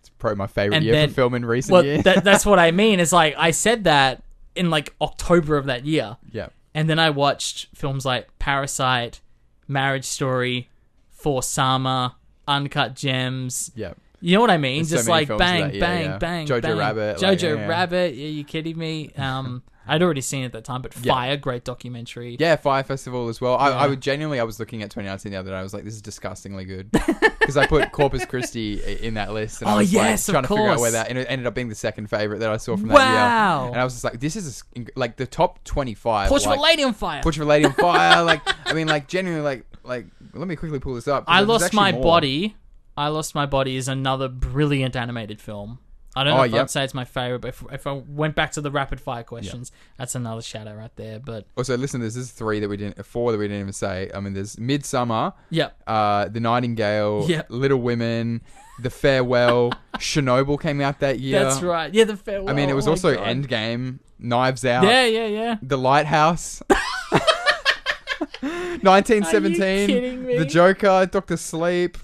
[0.00, 2.04] It's probably my favorite And year then- for film in recent Well, years.
[2.04, 3.00] that, that's what I mean.
[3.00, 4.22] It's like I said that
[4.54, 6.48] in like October of that year, yeah.
[6.74, 9.20] and then I watched films like Parasite,
[9.68, 10.68] Marriage Story,
[11.10, 12.12] For Summer,
[12.48, 13.70] Uncut Gems.
[13.74, 13.92] Yeah.
[14.22, 14.78] You know what I mean?
[14.84, 16.18] There's so Just many like bang, year, bang, yeah.
[16.18, 16.76] bang, Jojo bang.
[16.78, 17.66] Rabbit, Jojo like, yeah, yeah.
[17.66, 18.12] Rabbit.
[18.12, 19.10] Are you kidding me?
[19.16, 21.12] Um, I'd already seen it at that time, but Yeah.
[21.14, 22.36] Fire, great documentary.
[22.38, 23.56] Yeah, Fire Festival as well.
[23.56, 23.76] I, Yeah.
[23.76, 25.56] I would genuinely, I was looking at 2019 the other day.
[25.56, 26.90] I was like, this is disgustingly good
[27.40, 29.62] because I put Corpus Christi i- in that list.
[29.62, 30.80] And I Oh, was yes, like, trying to figure out course.
[30.80, 32.94] where that, and it ended up being the second favorite that I saw from that
[32.94, 33.62] Wow.
[33.64, 33.72] year.
[33.72, 36.28] And I was just like, this is a s- like the top 25.
[36.28, 37.22] Portrait like, Lady on Fire.
[37.22, 38.22] Portrait of a Lady on Fire.
[38.22, 41.24] like, I mean, like genuinely, like like let me quickly pull this up.
[41.26, 42.02] 'cause I there's lost actually my more.
[42.02, 42.56] body.
[42.96, 45.78] I lost my body is another brilliant animated film.
[46.20, 46.60] I don't know Oh, if yep.
[46.62, 49.22] I'd say it's my favorite, but if, if I went back to the rapid fire
[49.22, 51.18] questions, that's another shadow right there.
[51.18, 54.10] But Also, listen, this is three that we didn't, four that we didn't even say.
[54.14, 57.42] I mean, there's Midsommar, yeah, uh, The Nightingale, Yeah.
[57.48, 58.42] Little Women,
[58.80, 61.42] The Farewell, Chernobyl came out that year.
[61.44, 61.92] that's right.
[61.94, 62.50] Yeah, the farewell.
[62.50, 63.26] I mean, it was oh also God.
[63.26, 65.56] Endgame, Knives Out, Yeah, yeah, yeah.
[65.62, 66.62] The Lighthouse,
[68.40, 70.38] 1917, Are you kidding me?
[70.38, 71.98] The Joker, Doctor Sleep,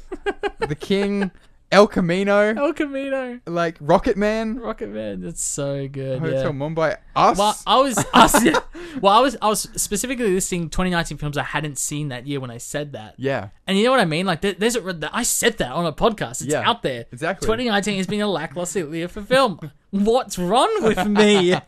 [0.58, 1.30] The King,
[1.72, 5.20] El Camino, El Camino, like Rocket Man, Rocket Man.
[5.20, 6.20] That's so good.
[6.20, 6.50] Hotel yeah.
[6.50, 7.36] Mumbai, Us.
[7.36, 8.60] Well, I was, was yeah.
[9.00, 12.52] well, I was, I was specifically listing 2019 films I hadn't seen that year when
[12.52, 13.14] I said that.
[13.18, 14.26] yeah, And you know what I mean?
[14.26, 16.42] Like, there, there's a, I said that on a podcast.
[16.42, 17.06] It's Yeah, out there.
[17.10, 17.46] exactly.
[17.46, 19.58] 2019 has been a lackluster year for film.
[19.90, 21.56] What's wrong with me?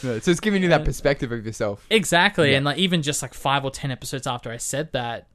[0.00, 1.86] So it's giving you that perspective of yourself.
[1.88, 2.50] exactly.
[2.50, 2.56] Yeah.
[2.56, 5.28] And like, even just like five or ten episodes after I said that,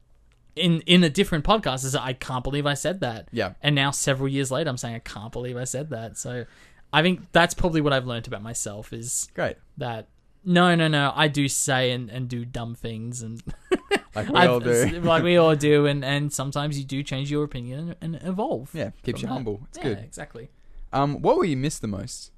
[0.56, 3.30] in in a different podcast, is I can't believe I said that.
[3.32, 3.54] Yeah.
[3.62, 6.18] And now several years later, I'm saying I can't believe I said that.
[6.18, 6.46] So,
[6.92, 9.58] I think that's probably what I've learned about myself is Great.
[9.78, 10.08] that.
[10.46, 11.12] No, no, no.
[11.16, 13.44] I do say and, and do dumb things, and
[14.16, 15.02] Like we all do.
[15.02, 18.70] like we all do, and, and sometimes you do change your opinion and, and evolve.
[18.74, 19.34] Yeah, keeps you that.
[19.34, 19.62] humble.
[19.68, 19.98] It's Yeah, good.
[20.00, 20.50] Exactly.
[20.94, 22.32] Um, what will you miss the most?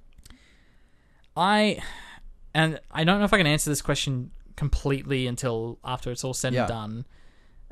[1.38, 1.82] I
[2.54, 6.34] and I don't know if I can answer this question completely until after it's all
[6.34, 6.62] said Yeah.
[6.62, 7.06] and done.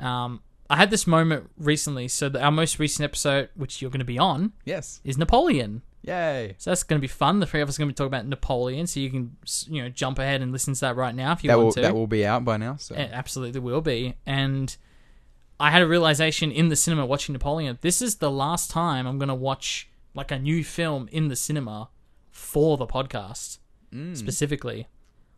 [0.02, 2.08] Um, I had this moment recently.
[2.08, 5.02] So the, our most recent episode, which you're going to be on, Yes.
[5.04, 5.82] is Napoleon.
[6.04, 6.56] Yay.
[6.60, 7.40] So that's going to be fun.
[7.40, 8.88] The three of us are going to be talking about Napoleon.
[8.88, 9.36] So you can
[9.68, 11.74] you know jump ahead and listen to that right now if you That want will
[11.74, 11.82] to.
[11.82, 12.76] that will be out by now.
[12.78, 14.16] So It absolutely will be.
[14.26, 14.76] And
[15.60, 17.78] I had a realization in the cinema watching Napoleon.
[17.82, 21.36] This is the last time I'm going to watch like a new film in the
[21.36, 21.90] cinema
[22.32, 23.58] for the podcast
[23.94, 24.16] Mm.
[24.16, 24.88] specifically.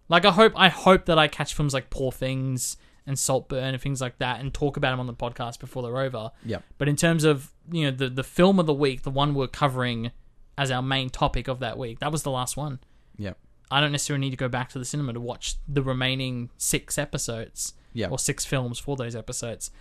[0.09, 2.75] Like I hope I hope that I catch films like Poor Things
[3.07, 5.97] and Saltburn and things like that and talk about them on the podcast before they're
[5.99, 6.31] over.
[6.45, 6.59] Yeah.
[6.77, 9.47] But in terms of you know the the film of the week, the one we're
[9.47, 10.11] covering
[10.57, 12.79] as our main topic of that week, that was the last one.
[13.17, 13.33] Yeah.
[13.71, 16.97] I don't necessarily need to go back to the cinema to watch the remaining six
[16.97, 18.11] episodes Yep.
[18.11, 19.71] or six films for those episodes.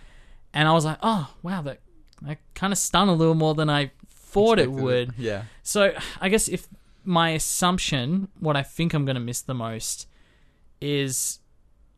[0.53, 1.79] And I was like, oh wow, that
[2.23, 5.13] that kind of stung a little more than I thought it Expected would.
[5.17, 5.43] Yeah.
[5.63, 6.67] So I guess if
[7.03, 10.07] my assumption, what I think I'm going to miss the most,
[10.79, 11.39] is,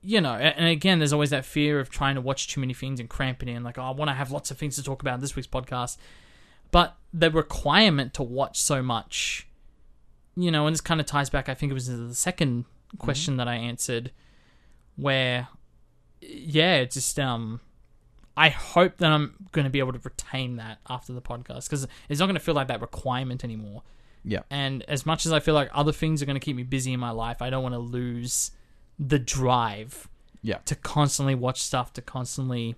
[0.04, 3.00] you know, and again, there's always that fear of trying to watch too many things
[3.00, 3.64] and cramping in.
[3.64, 5.48] Like, oh, I want to have lots of things to talk about in this week's
[5.48, 5.98] podcast,
[6.72, 9.48] but the requirement to watch so much,
[10.36, 11.48] you know, and this kind of ties back.
[11.48, 12.66] I think it was the second
[12.98, 14.12] question that I answered,
[14.96, 15.48] where,
[16.22, 17.62] yeah, it's just um.
[18.36, 21.88] I hope that I'm going to be able to retain that after the podcast because
[22.10, 23.84] it's not going to feel like that requirement anymore.
[24.26, 24.40] Yeah.
[24.50, 26.94] And as much as I feel like other things are going to keep me busy
[26.94, 28.50] in my life, I don't want to lose
[29.00, 30.08] the drive
[30.42, 30.58] Yeah.
[30.66, 32.76] to constantly watch stuff, to constantly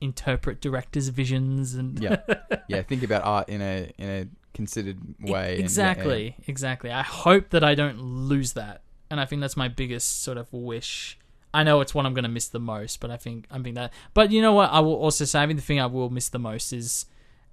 [0.00, 2.16] interpret directors' visions and Yeah.
[2.68, 2.82] yeah.
[2.82, 5.50] Think about art in a in a considered way.
[5.52, 6.90] and- yeah, exactly, exactly.
[6.90, 10.52] I hope that I don't lose that, and I think that's my biggest sort of
[10.52, 11.18] wish.
[11.54, 13.76] I know it's what I'm going to miss the most, but I think I'm being
[13.76, 13.92] that.
[14.12, 14.70] But you know what?
[14.70, 17.06] I will also say, I think the thing I will miss the most is,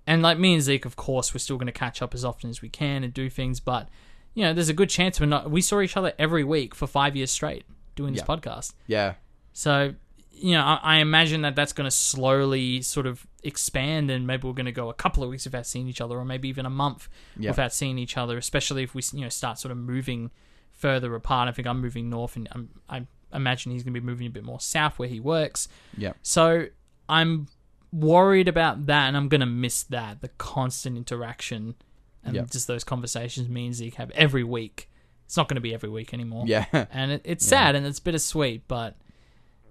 [0.05, 2.49] and like me and Zeke, of course, we're still going to catch up as often
[2.49, 3.61] as we can and do things.
[3.61, 3.87] But
[4.33, 5.49] you know, there's a good chance we're not.
[5.49, 7.63] We saw each other every week for five years straight
[7.95, 8.35] doing this Yeah.
[8.35, 8.73] podcast.
[8.87, 9.13] Yeah.
[9.53, 9.93] So,
[10.31, 14.47] you know, I, I imagine that that's going to slowly sort of expand, and maybe
[14.47, 16.65] we're going to go a couple of weeks without seeing each other, or maybe even
[16.65, 17.51] a month Yeah.
[17.51, 18.37] without seeing each other.
[18.37, 20.31] Especially if we, you know, start sort of moving
[20.71, 21.47] further apart.
[21.49, 24.29] I think I'm moving north, and I'm, I imagine he's going to be moving a
[24.31, 25.67] bit more south where he works.
[25.97, 26.13] Yeah.
[26.23, 26.67] So
[27.07, 27.47] I'm
[27.91, 31.75] worried about that, and I'm going to miss that the constant interaction
[32.23, 32.45] and Yeah.
[32.49, 34.89] just those conversations me and Zeke have every week.
[35.25, 36.65] It's not going to be every week anymore Yeah.
[36.91, 37.49] and it, it's Yeah.
[37.49, 38.95] sad and it's bittersweet but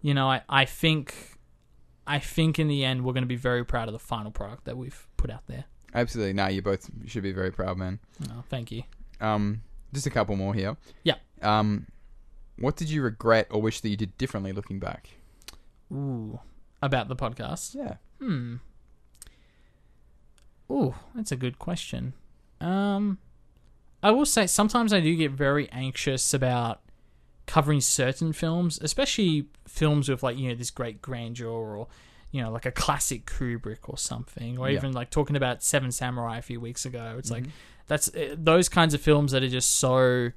[0.01, 1.15] you know I, I think
[2.07, 4.65] i think in the end we're going to be very proud of the final product
[4.65, 6.33] that we've put out there Absolutely.
[6.33, 7.99] No, you both should be very proud, man.
[8.31, 8.83] oh, thank you
[9.21, 9.61] Um,
[9.93, 10.75] just a couple more here.
[11.05, 11.17] Yeah.
[11.43, 11.87] Um,
[12.59, 15.11] what did you regret or wish that you did differently looking back?
[15.93, 16.41] ooh
[16.81, 17.97] about the podcast Yeah.
[18.19, 18.57] hmm
[20.71, 22.15] ooh that's a good question
[22.61, 23.19] um
[24.03, 26.81] i will say sometimes i do get very anxious about
[27.47, 31.89] covering certain films especially films with like you know this great grandeur or
[32.31, 34.77] you know like a classic kubrick or something or Yeah.
[34.79, 37.51] even like talking about seven samurai a few weeks ago it's like Mhm.
[37.89, 40.31] that's uh, those kinds of films that are just so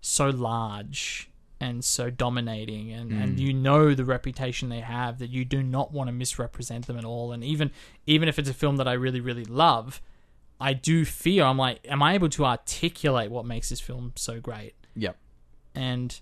[0.00, 1.28] so large
[1.60, 3.40] and so dominating and, and Mm.
[3.40, 7.04] you know the reputation they have that you do not want to misrepresent them at
[7.04, 7.72] all and even
[8.06, 10.00] even if it's a film that I really really love
[10.60, 14.40] I do fear I'm like am I able to articulate what makes this film so
[14.40, 15.16] great Yep.
[15.74, 16.20] and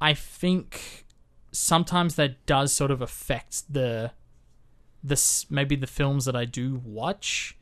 [0.00, 1.06] I think
[1.52, 4.12] sometimes that does sort of affect the
[5.02, 7.56] this maybe the films that I do watch.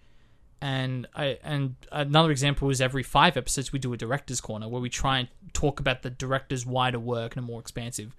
[0.61, 4.81] And I and another example is every five episodes we do a director's corner where
[4.81, 8.15] we try and talk about the director's wider work in a more expansive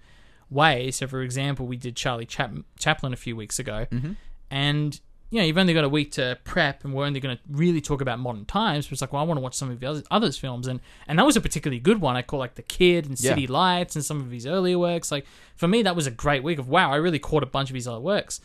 [0.48, 0.92] way.
[0.92, 4.12] So, for example, we did Charlie Chap- Chaplin a few weeks ago, mm-hmm.
[4.48, 5.00] and
[5.36, 7.82] you know you've only got a week to prep, and we're only going to really
[7.82, 8.86] talk about modern times.
[8.86, 10.80] But it's like, well, I want to watch some of the other, others films, and
[11.06, 12.16] and that was a particularly good one.
[12.16, 13.52] I call like The Kid and City Yeah.
[13.52, 15.12] Lights and some of his earlier works.
[15.12, 17.68] Like for me, that was a great week of wow, I really caught a bunch
[17.68, 18.40] of his other works.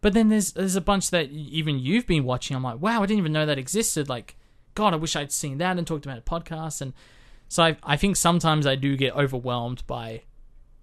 [0.00, 2.56] But then there's there's a bunch that even you've been watching.
[2.56, 4.08] I'm like, wow, I didn't even know that existed.
[4.08, 4.36] Like,
[4.74, 6.80] God, I wish I'd seen that and talked about it podcast.
[6.80, 6.94] And
[7.48, 10.22] so I, I think sometimes I do get overwhelmed by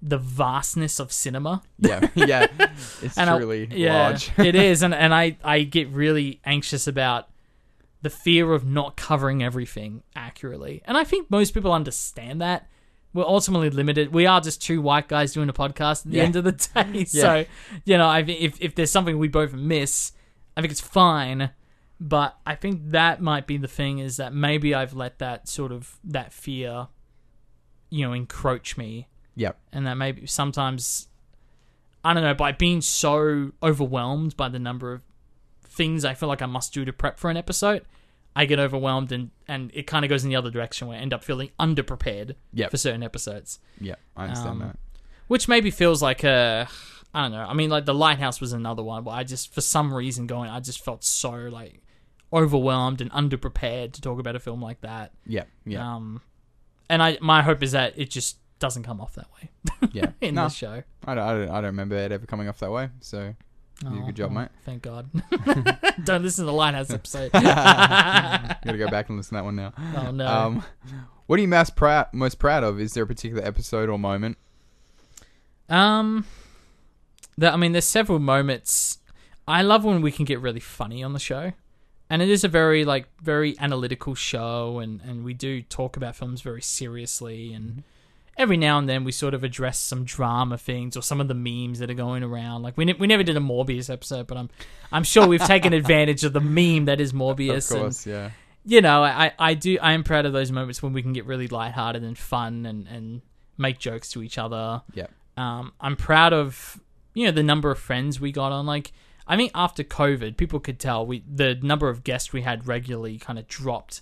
[0.02, 1.62] the vastness of cinema.
[1.80, 2.48] Yeah, yeah,
[3.02, 4.32] it's And I- truly yeah, large.
[4.38, 7.28] it is, and and I I get really anxious about
[8.02, 10.82] the fear of not covering everything accurately.
[10.86, 12.68] And I think most people understand that.
[13.14, 14.14] We're ultimately limited.
[14.14, 16.24] We are just two white guys doing a podcast at the Yeah.
[16.24, 17.04] end of the day.
[17.04, 17.46] So,
[17.86, 20.14] you know, I if if there's something we both miss,
[20.58, 21.52] I think it's fine.
[22.00, 25.72] But I think that might be the thing is that maybe I've let that sort
[25.72, 26.88] of that fear,
[27.92, 29.58] you know, encroach me Yep.
[29.72, 31.08] and that maybe sometimes
[32.04, 35.02] I don't know by being so overwhelmed by the number of
[35.64, 37.86] things I feel like I must do to prep for an episode,
[38.36, 41.02] I get overwhelmed and and it kind of goes in the other direction where I
[41.02, 42.72] end up feeling underprepared Yep.
[42.72, 44.78] for certain episodes, Yeah, I understand Um, that.
[45.28, 46.68] which maybe feels like a
[47.14, 47.44] I don't know.
[47.46, 50.50] I mean, like the lighthouse was another one, but I just for some reason going,
[50.50, 51.82] I just felt so like
[52.34, 55.12] overwhelmed and underprepared to talk about a film like that.
[55.26, 55.96] Yeah, Yeah.
[55.96, 56.22] Um,
[56.90, 59.50] and I my hope is that it just doesn't come off that way
[59.92, 60.12] yeah.
[60.22, 60.84] in no, this show.
[61.06, 61.50] I don't, I don't.
[61.50, 62.90] I don't remember it ever coming off that way.
[63.02, 63.36] So
[63.84, 64.50] you did a good job, Oh, mate.
[64.64, 65.10] Thank God.
[66.06, 67.32] Don't listen to the Lighthouse episode.
[67.32, 69.74] Gotta go back and listen to that one now.
[69.98, 70.28] oh no.
[70.28, 70.64] Um,
[71.26, 72.80] what are you most proud most proud of?
[72.80, 74.38] Is there a particular episode or moment?
[75.68, 76.26] Um,
[77.38, 79.00] the, I mean, there's several moments.
[79.48, 81.54] I love when we can get really funny on the show,
[82.10, 86.16] and it is a very like very analytical show, and and we do talk about
[86.16, 87.84] films very seriously, and
[88.38, 91.34] every now and then we sort of address some drama things or some of the
[91.34, 92.64] memes that are going around.
[92.64, 94.50] Like we ne- we never did a Morbius episode, but I'm
[94.92, 97.70] I'm sure we've taken advantage of the meme that is Morbius.
[97.70, 98.32] of and- course, yeah.
[98.66, 101.26] you know, I, I do I am proud of those moments when we can get
[101.26, 103.22] really lighthearted and fun and, and
[103.58, 104.82] make jokes to each other.
[104.94, 105.08] Yeah.
[105.38, 106.80] Um, I'm proud of
[107.14, 108.66] you know the number of friends we got on.
[108.66, 108.92] Like
[109.28, 113.18] I think after COVID, people could tell we the number of guests we had regularly
[113.18, 114.02] kind of dropped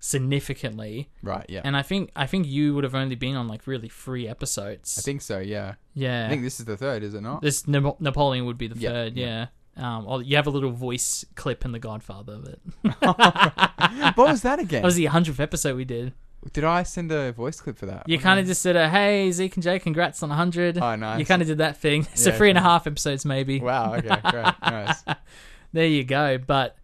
[0.00, 1.08] significantly.
[1.22, 1.46] Right.
[1.48, 1.62] Yeah.
[1.64, 4.98] And I think I think you would have only been on like really three episodes.
[4.98, 5.38] I think so.
[5.38, 5.74] Yeah.
[5.94, 6.26] yeah.
[6.26, 7.42] I think this is the third, is it not?
[7.42, 9.16] this Nap- Napoleon would be the Yeah, third.
[9.16, 9.46] Yeah.
[9.76, 12.40] Um, you have a little voice clip in The Godfather,
[12.82, 13.06] but
[14.16, 14.82] what was that again?
[14.82, 16.14] that was the hundredth episode we did.
[16.52, 18.08] Did I send a voice clip for that?
[18.08, 21.18] You kind of just said, a, "Hey, Zeke and Jay, congrats on 100." Oh, nice.
[21.20, 22.06] You kind of did that thing.
[22.14, 23.60] So Yeah, three and a half episodes, maybe.
[23.60, 23.94] Wow.
[23.94, 24.20] Okay.
[24.30, 24.54] Great.
[24.62, 25.04] nice.
[25.72, 26.38] There you go.
[26.38, 26.76] But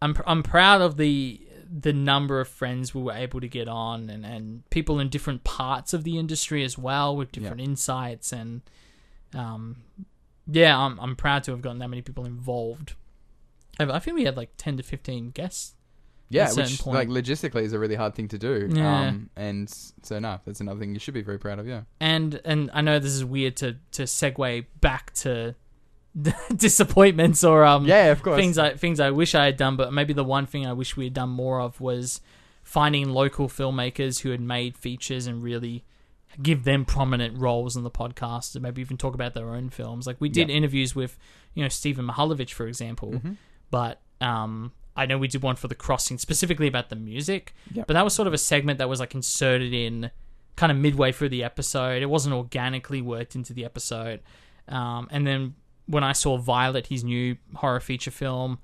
[0.00, 1.40] I'm I'm proud of the
[1.72, 5.44] the number of friends we were able to get on, and, and people in different
[5.44, 8.62] parts of the industry as well, with different insights, and
[9.34, 9.76] um,
[10.46, 12.94] yeah, I'm I'm proud to have gotten that many people involved.
[13.78, 15.74] I I think we had like 10 to 15 guests.
[16.32, 16.94] Yeah, which point.
[16.94, 18.70] like logistically is a really hard thing to do.
[18.72, 19.08] Yeah.
[19.08, 19.68] Um, and
[20.02, 21.66] so no, that's another thing you should be very proud of.
[21.66, 21.82] Yeah.
[22.00, 25.56] and and I know this is weird to to segue back to
[26.56, 28.36] disappointments or um Yeah, of course.
[28.38, 30.96] things I things I wish I had done, but maybe the one thing I wish
[30.96, 32.20] we had done more of was
[32.62, 35.84] finding local filmmakers who had made features and really
[36.40, 40.06] give them prominent roles in the podcast and maybe even talk about their own films.
[40.06, 40.54] Like we did Yeah.
[40.56, 41.18] interviews with,
[41.54, 43.36] you know, Stephen Mahalovich, for example, Mhm.
[43.70, 47.88] but um I know we did one for the crossing specifically about the music, but
[47.94, 50.10] that was sort of a segment that was like inserted in
[50.56, 52.02] kind of midway through the episode.
[52.02, 54.20] It wasn't organically worked into the episode.
[54.68, 55.54] Um, and then
[55.90, 58.58] when I saw Violet, his new horror feature film,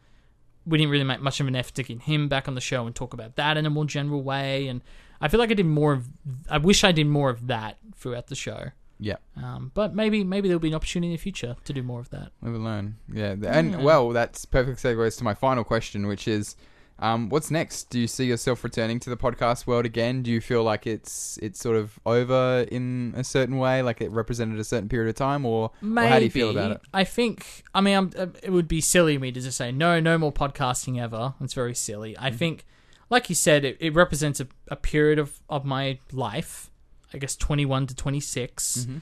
[0.64, 2.86] we didn't really make much of an effort to get him back on the show
[2.86, 4.68] and talk about that in a more general way.
[4.68, 4.80] And
[5.20, 6.08] I feel like I did more of.
[6.50, 8.70] I wish I did more of that throughout the show.
[8.98, 9.16] Yeah.
[9.36, 12.10] Um, but maybe maybe there'll be an opportunity in the future to do more of
[12.10, 12.32] that.
[12.42, 12.96] We will learn.
[13.12, 13.34] Yeah.
[13.46, 13.82] And Yeah.
[13.82, 16.56] well, that's perfect segues to my final question, which is,
[16.98, 17.90] um, what's next?
[17.90, 20.22] Do you see yourself returning to the podcast world again?
[20.22, 24.10] Do you feel like it's it's sort of over in a certain way, like it
[24.10, 26.80] represented a certain period of time, or, or how do you feel about it?
[26.94, 27.64] I think.
[27.74, 30.16] I mean, I'm, uh, it would be silly of me to just say no, no
[30.16, 31.34] more podcasting ever.
[31.40, 32.14] It's very silly.
[32.14, 32.24] Mm-hmm.
[32.24, 32.64] I think,
[33.10, 36.70] like you said, it, it represents a, a period of of my life.
[37.14, 39.00] I guess 21 to 26, Mhm.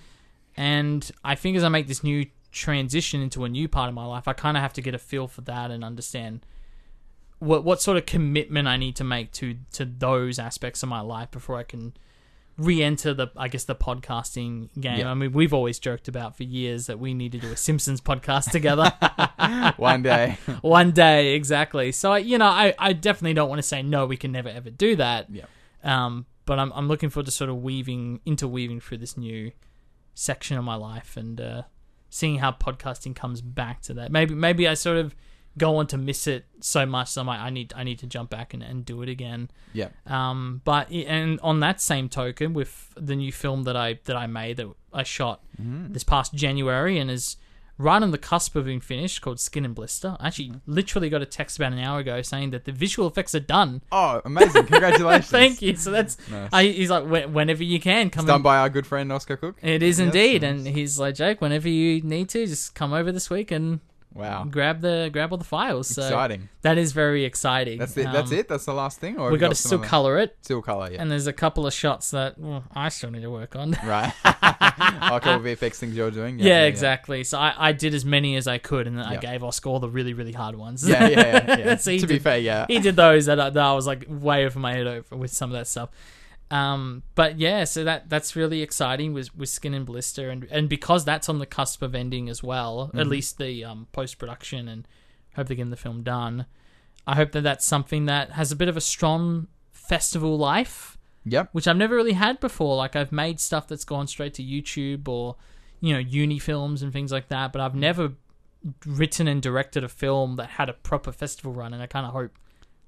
[0.57, 4.05] and I think as I make this new transition into a new part of my
[4.05, 6.45] life, I kind of have to get a feel for that and understand
[7.39, 11.01] what what sort of commitment I need to make to to those aspects of my
[11.01, 11.95] life before I can
[12.57, 15.01] re-enter the I guess the podcasting game.
[15.01, 15.11] Yeah.
[15.11, 18.01] I mean, we've always joked about for years that we need to do a Simpsons
[18.01, 18.93] podcast together.
[19.77, 20.39] One day.
[20.63, 21.93] One day, exactly.
[21.93, 24.07] So I, you know, I, I definitely don't want to say no.
[24.07, 25.29] We can never ever do that.
[25.31, 25.45] Yeah.
[25.83, 29.53] Um, but I'm I'm looking forward to sort of weaving interweaving through this new
[30.15, 31.63] section of my life and uh,
[32.09, 34.13] seeing how podcasting comes back to that.
[34.13, 35.15] Maybe maybe I sort of
[35.57, 37.09] go on to miss it so much.
[37.09, 39.51] So I'm like, I need I need to jump back and, and do it again.
[39.73, 39.89] Yeah.
[40.07, 44.27] Um, but and on that same token, with the new film that I that I
[44.27, 45.93] made that I shot Mm-hmm.
[45.93, 47.37] this past January and is
[47.79, 50.17] right on the cusp of being finished, called Skin and Blister.
[50.21, 53.35] I actually literally got a text about an hour ago saying that the visual effects
[53.37, 53.83] are done.
[53.93, 54.67] Oh, amazing!
[54.67, 55.31] Congratulations.
[55.31, 55.77] Thank you.
[55.77, 56.51] So that's Nice.
[56.53, 58.23] I, he's like "Wh- whenever you can come.
[58.25, 59.57] It's done and- by our good friend Oscar Cook.
[59.63, 60.51] it is Yes, indeed, nice.
[60.51, 61.41] and he's like Jake.
[61.41, 63.79] Whenever you need to, just come over this week and
[64.15, 65.89] Wow, grab the grab all the files.
[65.89, 66.49] So exciting.
[66.63, 67.79] that is very exciting.
[67.81, 68.05] That's it.
[68.05, 68.49] That's Um, it.
[68.49, 69.19] That's the last thing.
[69.19, 70.89] Or We got to still color it, Still color.
[70.93, 71.03] Yeah.
[71.03, 73.77] and there's a couple of shots that well, I still need to work on.
[73.85, 74.13] right.
[74.25, 74.31] oh,
[75.21, 76.39] couple of VFX things you're doing.
[76.39, 77.25] Yeah, exactly.
[77.25, 79.81] So I, I did as many as I could, and then I gave Oscar all
[79.81, 80.89] the really, really hard ones.
[80.89, 81.59] Yeah, yeah, yeah.
[81.59, 81.77] yeah.
[81.77, 82.67] So to be did- fair, yeah.
[82.69, 85.33] he did those that I, that I was like way over my head over with
[85.33, 85.91] some of that stuff.
[86.51, 90.69] Um, but yeah, so that that's really exciting with with Skin and Blister, and and
[90.69, 92.99] because that's on the cusp of ending as well, Mm-hmm.
[93.01, 94.87] at least the um, post production, and
[95.37, 96.47] hope they're getting the film done.
[97.07, 100.97] I hope that that's something that has a bit of a strong festival life
[101.27, 101.51] Yep.
[101.53, 102.77] which I've never really had before.
[102.77, 105.37] Like I've made stuff that's gone straight to YouTube or
[105.81, 108.13] you know uni films and things like that, but I've never
[108.87, 112.13] written and directed a film that had a proper festival run, and I kind of
[112.13, 112.39] hope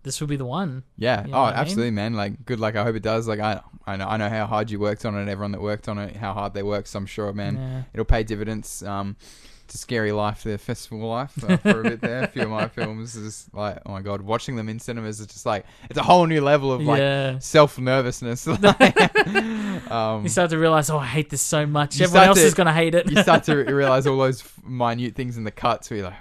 [0.07, 0.85] this will be the one.
[0.97, 1.25] Yeah.
[1.27, 1.59] You know oh, I mean?
[1.59, 2.15] absolutely, man.
[2.15, 2.77] Like, good luck.
[2.77, 3.27] I hope it does.
[3.27, 5.21] Like, I, I know, I know how hard you worked on it.
[5.21, 6.89] and Everyone that worked on it, how hard they worked.
[6.89, 7.83] So I'm sure, man, Yeah.
[7.93, 8.83] it'll pay dividends.
[8.85, 9.17] Um,
[9.65, 12.23] it's a scary life, the festival life uh, for a bit there.
[12.23, 15.27] A few of my films is like, oh my god, watching them in cinemas is
[15.27, 17.41] just like it's a whole new level of like yeah.
[17.41, 18.47] self nervousness.
[19.91, 22.01] um, You start to realize, oh, I hate this so much.
[22.01, 23.11] Everyone else to- is gonna hate it.
[23.11, 26.19] you start to realize all those minute things in the cuts where you're like,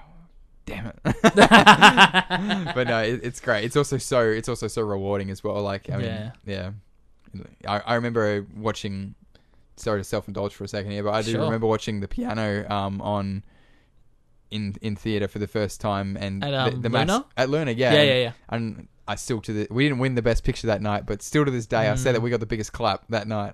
[0.65, 0.95] damn it.
[2.75, 3.63] but no, it, it's great.
[3.65, 5.61] It's also so it's also so rewarding as well.
[5.61, 6.31] Like I mean, Yeah.
[6.45, 6.71] yeah,
[7.67, 9.15] I, I remember watching.
[9.77, 11.41] Sorry to self indulge for a second here, but I do Sure.
[11.41, 13.43] remember watching the piano um, on
[14.51, 17.25] in in theater for the first time and At, the, um, the mass- Luna?
[17.35, 18.31] at Luna, yeah, Yeah, yeah, yeah.
[18.47, 21.43] And I still to the we didn't win the best picture that night, but still
[21.43, 22.13] to this day, I say Mm.
[22.13, 23.53] that we got the biggest clap that night.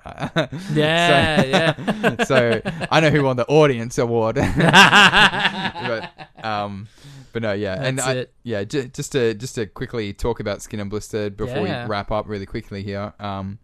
[0.73, 2.23] Yeah, So- yeah.
[2.23, 2.61] so
[2.91, 4.35] I know who won the audience award.
[4.35, 6.09] but
[6.45, 6.87] um,
[7.31, 10.79] but no, yeah, and I, yeah, j- just to just to quickly talk about Skin
[10.79, 11.85] and Blistered before Yeah.
[11.85, 13.13] we wrap up really quickly here.
[13.19, 13.59] Um,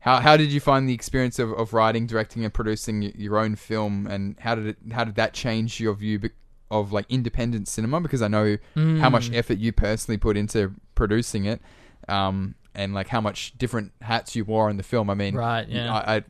[0.00, 3.38] how how did you find the experience of, of writing, directing, and producing y- your
[3.38, 6.30] own film, and how did it how did that change your view be-
[6.70, 8.00] of like independent cinema?
[8.00, 9.34] Because I know how much Mm.
[9.36, 11.60] effort you personally put into producing it.
[12.08, 15.10] Um, and like how much different hats you wore in the film.
[15.10, 15.92] I mean, Right, yeah.
[15.92, 16.24] I, I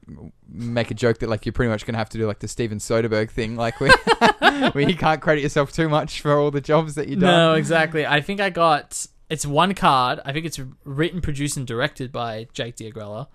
[0.48, 2.78] make a joke that like you're pretty much gonna have to do like the Steven
[2.78, 3.92] Soderbergh thing, like where,
[4.72, 7.30] where you can't credit yourself too much for all the jobs that you've done.
[7.30, 8.06] No, exactly.
[8.06, 10.20] I think I got it's one card.
[10.24, 13.28] I think it's written, produced, and directed by Jake Diagrella.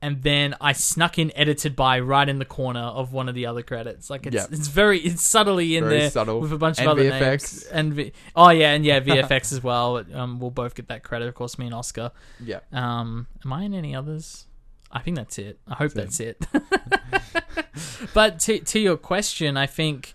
[0.00, 3.46] And then I snuck in edited by right in the corner of one of the
[3.46, 4.08] other credits.
[4.10, 4.46] Like it's Yeah.
[4.50, 6.40] it's very it's subtly in Very there subtle.
[6.40, 7.20] with a bunch of And other VFX.
[7.20, 7.62] names.
[7.72, 10.04] And v- oh yeah, and yeah, VFX as well.
[10.14, 11.58] Um, we'll both get that credit, of course.
[11.58, 12.12] Me and Oscar.
[12.38, 14.46] Yeah, Um, am I in any others?
[14.92, 15.58] I think that's it.
[15.66, 16.46] I hope That's that's it.
[18.14, 20.14] but to to your question, I think,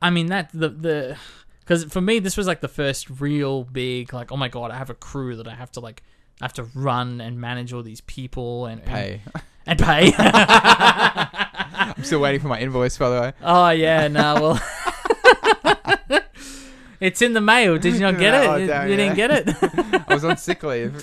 [0.00, 1.16] I mean that the the
[1.60, 4.76] because for me this was like the first real big like oh my god I
[4.76, 6.02] have a crew that I have to like
[6.42, 9.20] I have to run and manage all these people and pay.
[9.32, 10.12] and, and pay.
[10.18, 13.32] I'm still waiting for my invoice, by the way.
[13.42, 14.60] oh yeah, no well.
[17.00, 17.78] It's in the mail.
[17.78, 18.48] Did you not get it?
[18.48, 18.96] Oh, you damn, you yeah.
[18.96, 20.04] didn't get it.
[20.08, 21.02] I was on sick leave.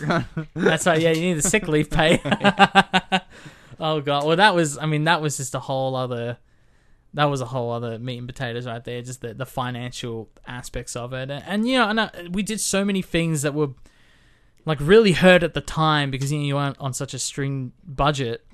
[0.53, 1.01] That's right.
[1.01, 2.21] Yeah, you need the sick leave pay.
[3.81, 4.25] oh god.
[4.25, 4.77] Well, that was.
[4.77, 6.37] I mean, that was just a whole other.
[7.15, 9.01] That was a whole other meat and potatoes right there.
[9.01, 12.61] Just the the financial aspects of it, and, and you know, and uh, we did
[12.61, 13.71] so many things that were
[14.65, 17.71] like really hurt at the time because you know you weren't on such a string
[17.83, 18.45] budget.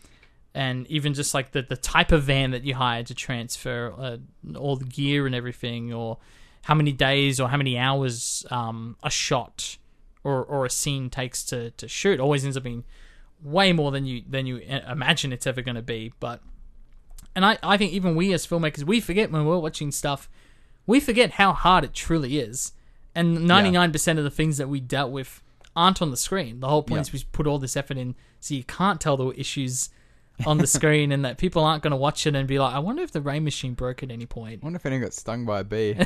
[0.53, 4.17] And even just like the, the type of van that you hired to transfer uh,
[4.57, 6.17] all the gear and everything, or
[6.61, 9.77] how many days or how many hours um, a shot
[10.23, 12.85] or, or a scene takes to, to shoot always ends up being
[13.43, 16.13] way more than you than you imagine it's ever going to be.
[16.19, 16.41] But
[17.35, 20.29] and I, I think even we as filmmakers we forget when we're watching stuff,
[20.87, 22.71] we forget how hard it truly is.
[23.13, 25.43] And ninety nine percent of the things that we dealt with
[25.75, 26.59] aren't on the screen.
[26.59, 29.29] The whole point is we put all this effort in so you can't tell the
[29.39, 29.89] issues
[30.45, 32.79] on the screen and that people aren't going to watch it and be like, I
[32.79, 34.61] wonder if the rain machine broke at any point.
[34.61, 35.95] I wonder if anyone got stung by a bee.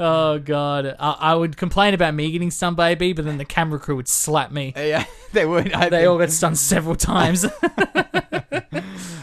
[0.00, 3.36] Oh god, I, I would complain about me getting stung by a bee, but then
[3.36, 4.72] the camera crew would slap me.
[4.76, 5.72] yeah, they would.
[5.72, 6.08] I They think.
[6.08, 7.44] all got stung several times.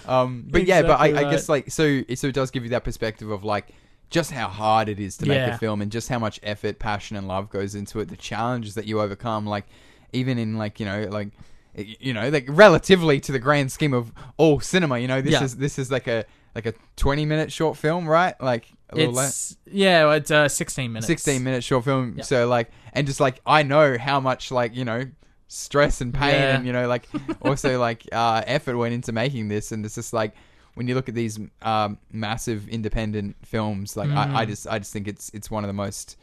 [0.05, 2.69] Um, but yeah, but I, Exactly I guess like so so it does give you
[2.71, 3.69] that perspective of like
[4.09, 5.55] just how hard it is to make Yeah.
[5.55, 8.07] a film and just how much effort, passion, and love goes into it.
[8.09, 9.65] The challenges that you overcome, like
[10.13, 11.29] even in like you know like
[11.77, 15.33] y- you know like relatively to the grand scheme of all cinema, you know this
[15.33, 15.43] Yeah.
[15.43, 18.39] is this is like a like a twenty minute short film, right?
[18.41, 19.57] Like a little less.
[19.65, 21.07] it's yeah, it's uh, sixteen minutes.
[21.07, 22.23] 16 minute short film Yeah.
[22.23, 25.03] so like and just like i know how much like you know
[25.47, 26.55] stress and pain Yeah.
[26.55, 27.07] and you know like
[27.41, 30.33] also like uh effort went into making this and it's just like
[30.75, 34.49] when you look at these um massive independent films like I, I Mm.
[34.49, 36.17] just i just think it's it's one of the most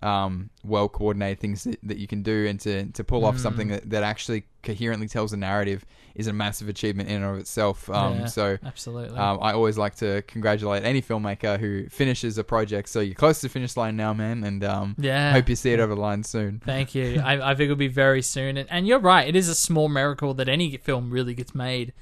[0.00, 3.40] um well coordinated things that, that you can do and to to pull off Mm.
[3.40, 5.84] something that, that actually coherently tells a narrative
[6.14, 8.26] is a massive achievement in and of itself um Yeah.
[8.26, 9.18] so Absolutely.
[9.18, 12.88] um, I always like to congratulate any filmmaker who finishes a project.
[12.88, 15.32] So you're close to the finish line now, man, and um, yeah.
[15.32, 16.60] hope you see it over the line soon.
[16.64, 17.20] Thank you.
[17.24, 18.56] I, I think it'll be very soon.
[18.56, 19.26] And, and you're right.
[19.28, 21.92] It is a small miracle that any film really gets made.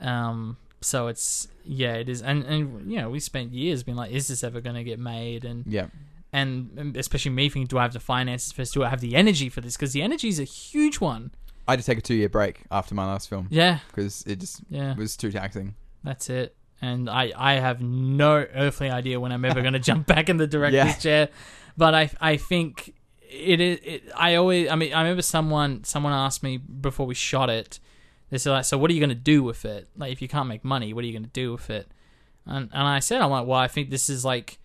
[0.00, 0.56] Um.
[0.80, 2.22] So it's yeah, it is.
[2.22, 4.98] And and you know, we spent years being like, is this ever going to get
[4.98, 5.44] made?
[5.44, 5.86] And Yeah,
[6.32, 8.72] and and especially me thinking, do I have the finances for this?
[8.72, 9.76] Do I have the energy for this?
[9.76, 11.30] Because the energy is a huge one.
[11.68, 13.80] I had to take a two year break after my last film Yeah.
[13.88, 14.94] because it just Yeah.
[14.94, 15.74] was too taxing.
[16.04, 16.54] That's it.
[16.80, 20.36] And I, I have no earthly idea when I'm ever going to jump back in
[20.36, 20.92] the director's Yeah.
[20.94, 21.28] chair.
[21.76, 22.94] But I I think
[23.28, 23.78] it is.
[23.82, 24.68] It, I always.
[24.70, 27.80] I mean, I remember someone someone asked me before we shot it.
[28.30, 29.88] They said like, "So what are you going to do with it?
[29.96, 31.88] Like, if you can't make money, what are you going to do with it?"
[32.44, 34.58] And and I said, "I'm like, well, I think this is like."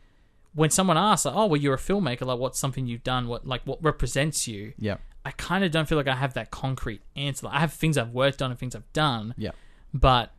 [0.54, 2.26] When someone asks, like, "Oh, well, you're a filmmaker.
[2.26, 3.30] Like, what's something you've done?
[3.30, 6.52] What like what represents you?" Yeah, I kind of don't feel like I have that
[6.52, 7.46] concrete answer.
[7.46, 9.34] Like, I have things I've worked on and things I've done.
[9.38, 9.52] Yeah.
[9.94, 10.32] But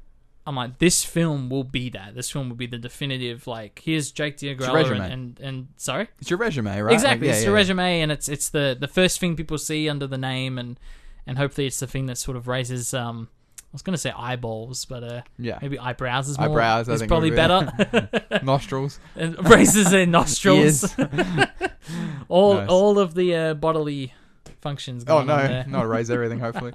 [0.46, 2.14] I'm like, this film will be that.
[2.14, 3.46] This film will be the definitive.
[3.46, 6.92] Like, here's Jake Diagrella and, and and sorry, it's your resume, right?
[6.92, 7.28] exactly.
[7.28, 7.60] Like, yeah, it's yeah, your yeah.
[7.60, 10.80] resume, and it's it's the the first thing people see under the name, and
[11.26, 12.92] and hopefully it's the thing that sort of raises.
[12.94, 13.28] um
[13.60, 16.48] I was going to say eyeballs, but uh, Yeah, maybe eyebrows is more.
[16.50, 18.20] Eyebrows, I is think probably be- better.
[18.42, 20.94] nostrils, and raises their nostrils.
[22.28, 22.68] all Nice.
[22.68, 24.12] all of the uh, bodily
[24.60, 25.04] functions.
[25.08, 26.38] oh no, not erase everything.
[26.40, 26.72] Hopefully,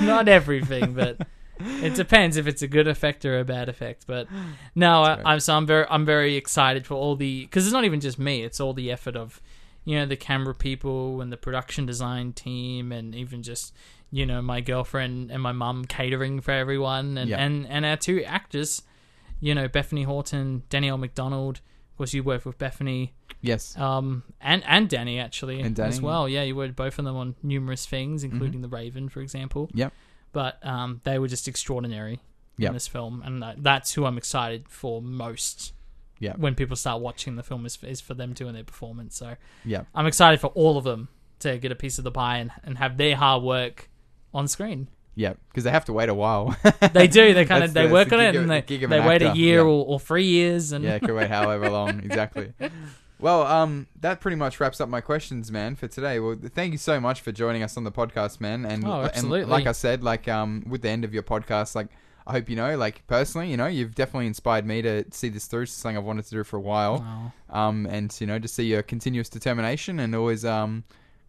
[0.00, 1.18] not everything, but
[1.60, 4.04] it depends if it's a good effect or a bad effect.
[4.06, 4.28] But
[4.74, 5.20] no, I.
[5.24, 8.18] I'm so I'm very I'm very excited for all the because it's not even just
[8.18, 9.40] me; it's all the effort of
[9.88, 13.74] you know the camera people and the production design team, and even just
[14.10, 17.38] you know my girlfriend and my mum catering for everyone, and Yeah.
[17.44, 18.82] and and our two actors,
[19.40, 21.56] you know Bethany Horton, Danielle McDonald.
[21.92, 25.88] Of course, you work with Bethany yes, um, and and Danny actually And Danny.
[25.88, 26.28] as well.
[26.28, 29.66] Yeah, you worked both of them on numerous things, including The Raven, for example.
[29.68, 29.78] Mm-hmm.
[29.78, 29.92] Yep.
[30.32, 32.20] But um, they were just extraordinary
[32.58, 32.68] Yep.
[32.68, 35.72] in this film, and that, that's who I'm excited for most.
[36.20, 36.34] Yeah.
[36.36, 39.16] When people start watching the film, is, is for them doing their performance.
[39.16, 41.08] So yeah, I'm excited for all of them
[41.40, 43.88] to get a piece of the pie and, and have their hard work
[44.34, 44.88] on screen.
[45.14, 46.56] yeah, because they have to wait a while.
[46.92, 47.34] They do.
[47.34, 49.34] They kind of they the- work that's on it, and they, of they wait a
[49.36, 49.62] year yeah.
[49.64, 52.00] or, or three years, and yeah, it could wait however long.
[52.00, 52.52] Exactly.
[53.20, 56.20] Well, um, that pretty much wraps up my questions, man, for today.
[56.20, 58.64] Well, thank you so much for joining us on the podcast, man.
[58.64, 59.50] And, Oh, and absolutely.
[59.50, 61.88] like I said, like um, with the end of your podcast, like
[62.28, 65.46] I hope you know, like personally, you know, you've definitely inspired me to see this
[65.46, 65.62] through.
[65.62, 66.98] It's something I've wanted to do for a while.
[66.98, 67.32] Wow.
[67.68, 70.84] Um, and you know, to see your continuous determination and always um,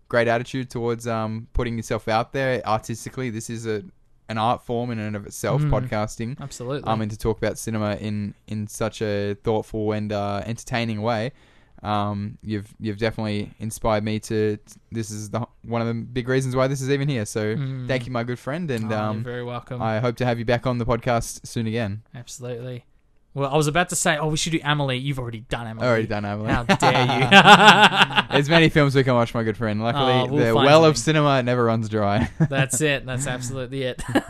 [0.10, 3.30] great attitude towards um putting yourself out there artistically.
[3.30, 3.84] This is a
[4.28, 5.72] an art form in and of itself, Mm.
[5.72, 6.88] podcasting absolutely.
[6.88, 11.32] um, and to talk about cinema in in such a thoughtful and uh, entertaining way.
[11.84, 14.58] Um, you've you've definitely inspired me to.
[14.92, 17.26] This is the one of the big reasons why this is even here.
[17.26, 17.88] So Mm.
[17.88, 19.82] thank you, my good friend, and Oh, you're um, very welcome.
[19.82, 22.04] I hope to have you back on the podcast soon again.
[22.14, 22.86] Absolutely.
[23.36, 24.98] Well, I was about to say, oh, we should do Amelie.
[24.98, 25.86] You've already done Amelie.
[25.88, 26.52] Already done, Amelie.
[26.52, 28.28] How dare you?
[28.32, 29.82] There's many films we can watch, my good friend.
[29.84, 31.14] Luckily, Oh, we'll the find well of something.
[31.16, 32.30] cinema never runs dry.
[32.50, 33.06] That's it.
[33.06, 34.02] That's absolutely it.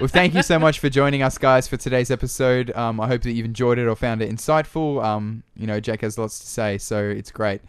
[0.00, 2.74] well, thank you so much for joining us, guys, for today's episode.
[2.76, 5.02] Um, I hope that you've enjoyed it or found it insightful.
[5.04, 7.60] Um, you know, Jake has lots to say, so it's great.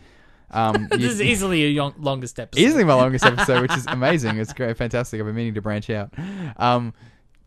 [0.52, 2.62] Um, this you- is easily your yon- longest episode.
[2.64, 4.38] easily my longest episode, which is amazing.
[4.40, 5.20] It's great, fantastic.
[5.20, 6.12] I've been meaning to branch out.
[6.58, 6.94] Um,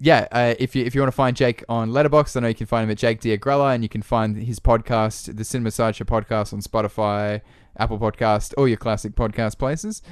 [0.00, 2.54] yeah, uh, if you if you want to find Jake on Letterboxd, I know you
[2.54, 6.04] can find him at Jake Diagrella, and you can find his podcast, the Cinema Sideshow
[6.04, 7.40] podcast, on Spotify,
[7.76, 10.02] Apple Podcast, all your classic podcast places.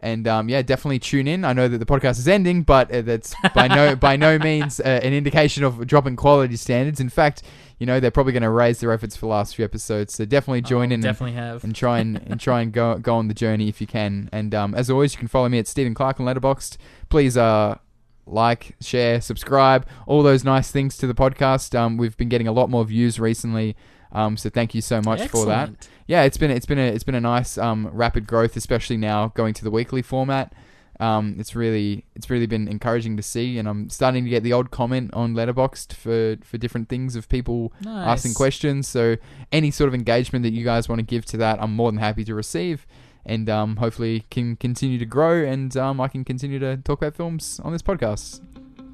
[0.00, 1.46] And um, yeah, definitely tune in.
[1.46, 4.78] I know that the podcast is ending, but uh, that's by no by no means
[4.80, 7.00] uh, an indication of dropping quality standards.
[7.00, 7.42] In fact,
[7.78, 10.12] you know they're probably going to raise their efforts for the last few episodes.
[10.14, 10.92] So definitely join Oh, in.
[10.94, 11.64] and- Definitely have.
[11.64, 14.28] and try and, and try and go go on the journey if you can.
[14.30, 16.76] And um, as always, you can follow me at Steven Clark on Letterboxd.
[17.08, 17.78] Please uh,
[18.26, 21.74] like, share, subscribe, all those nice things to the podcast.
[21.78, 23.76] Um, we've been getting a lot more views recently.
[24.12, 25.70] Um, so thank you so much for that.
[26.06, 29.28] Yeah, it's been it's been a it's been a nice um, rapid growth, especially now
[29.34, 30.52] going to the weekly format.
[31.00, 34.52] Um, it's really it's really been encouraging to see, and I'm starting to get the
[34.52, 37.72] odd comment on Letterboxd for for different things of people
[38.04, 38.86] asking questions.
[38.86, 39.16] So
[39.50, 41.98] any sort of engagement that you guys want to give to that, I'm more than
[41.98, 42.86] happy to receive,
[43.26, 47.14] and um, hopefully can continue to grow, and um, I can continue to talk about
[47.14, 48.40] films on this podcast.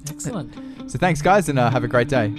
[0.09, 0.53] Excellent.
[0.89, 2.33] So thanks, guys, and uh, have a great day.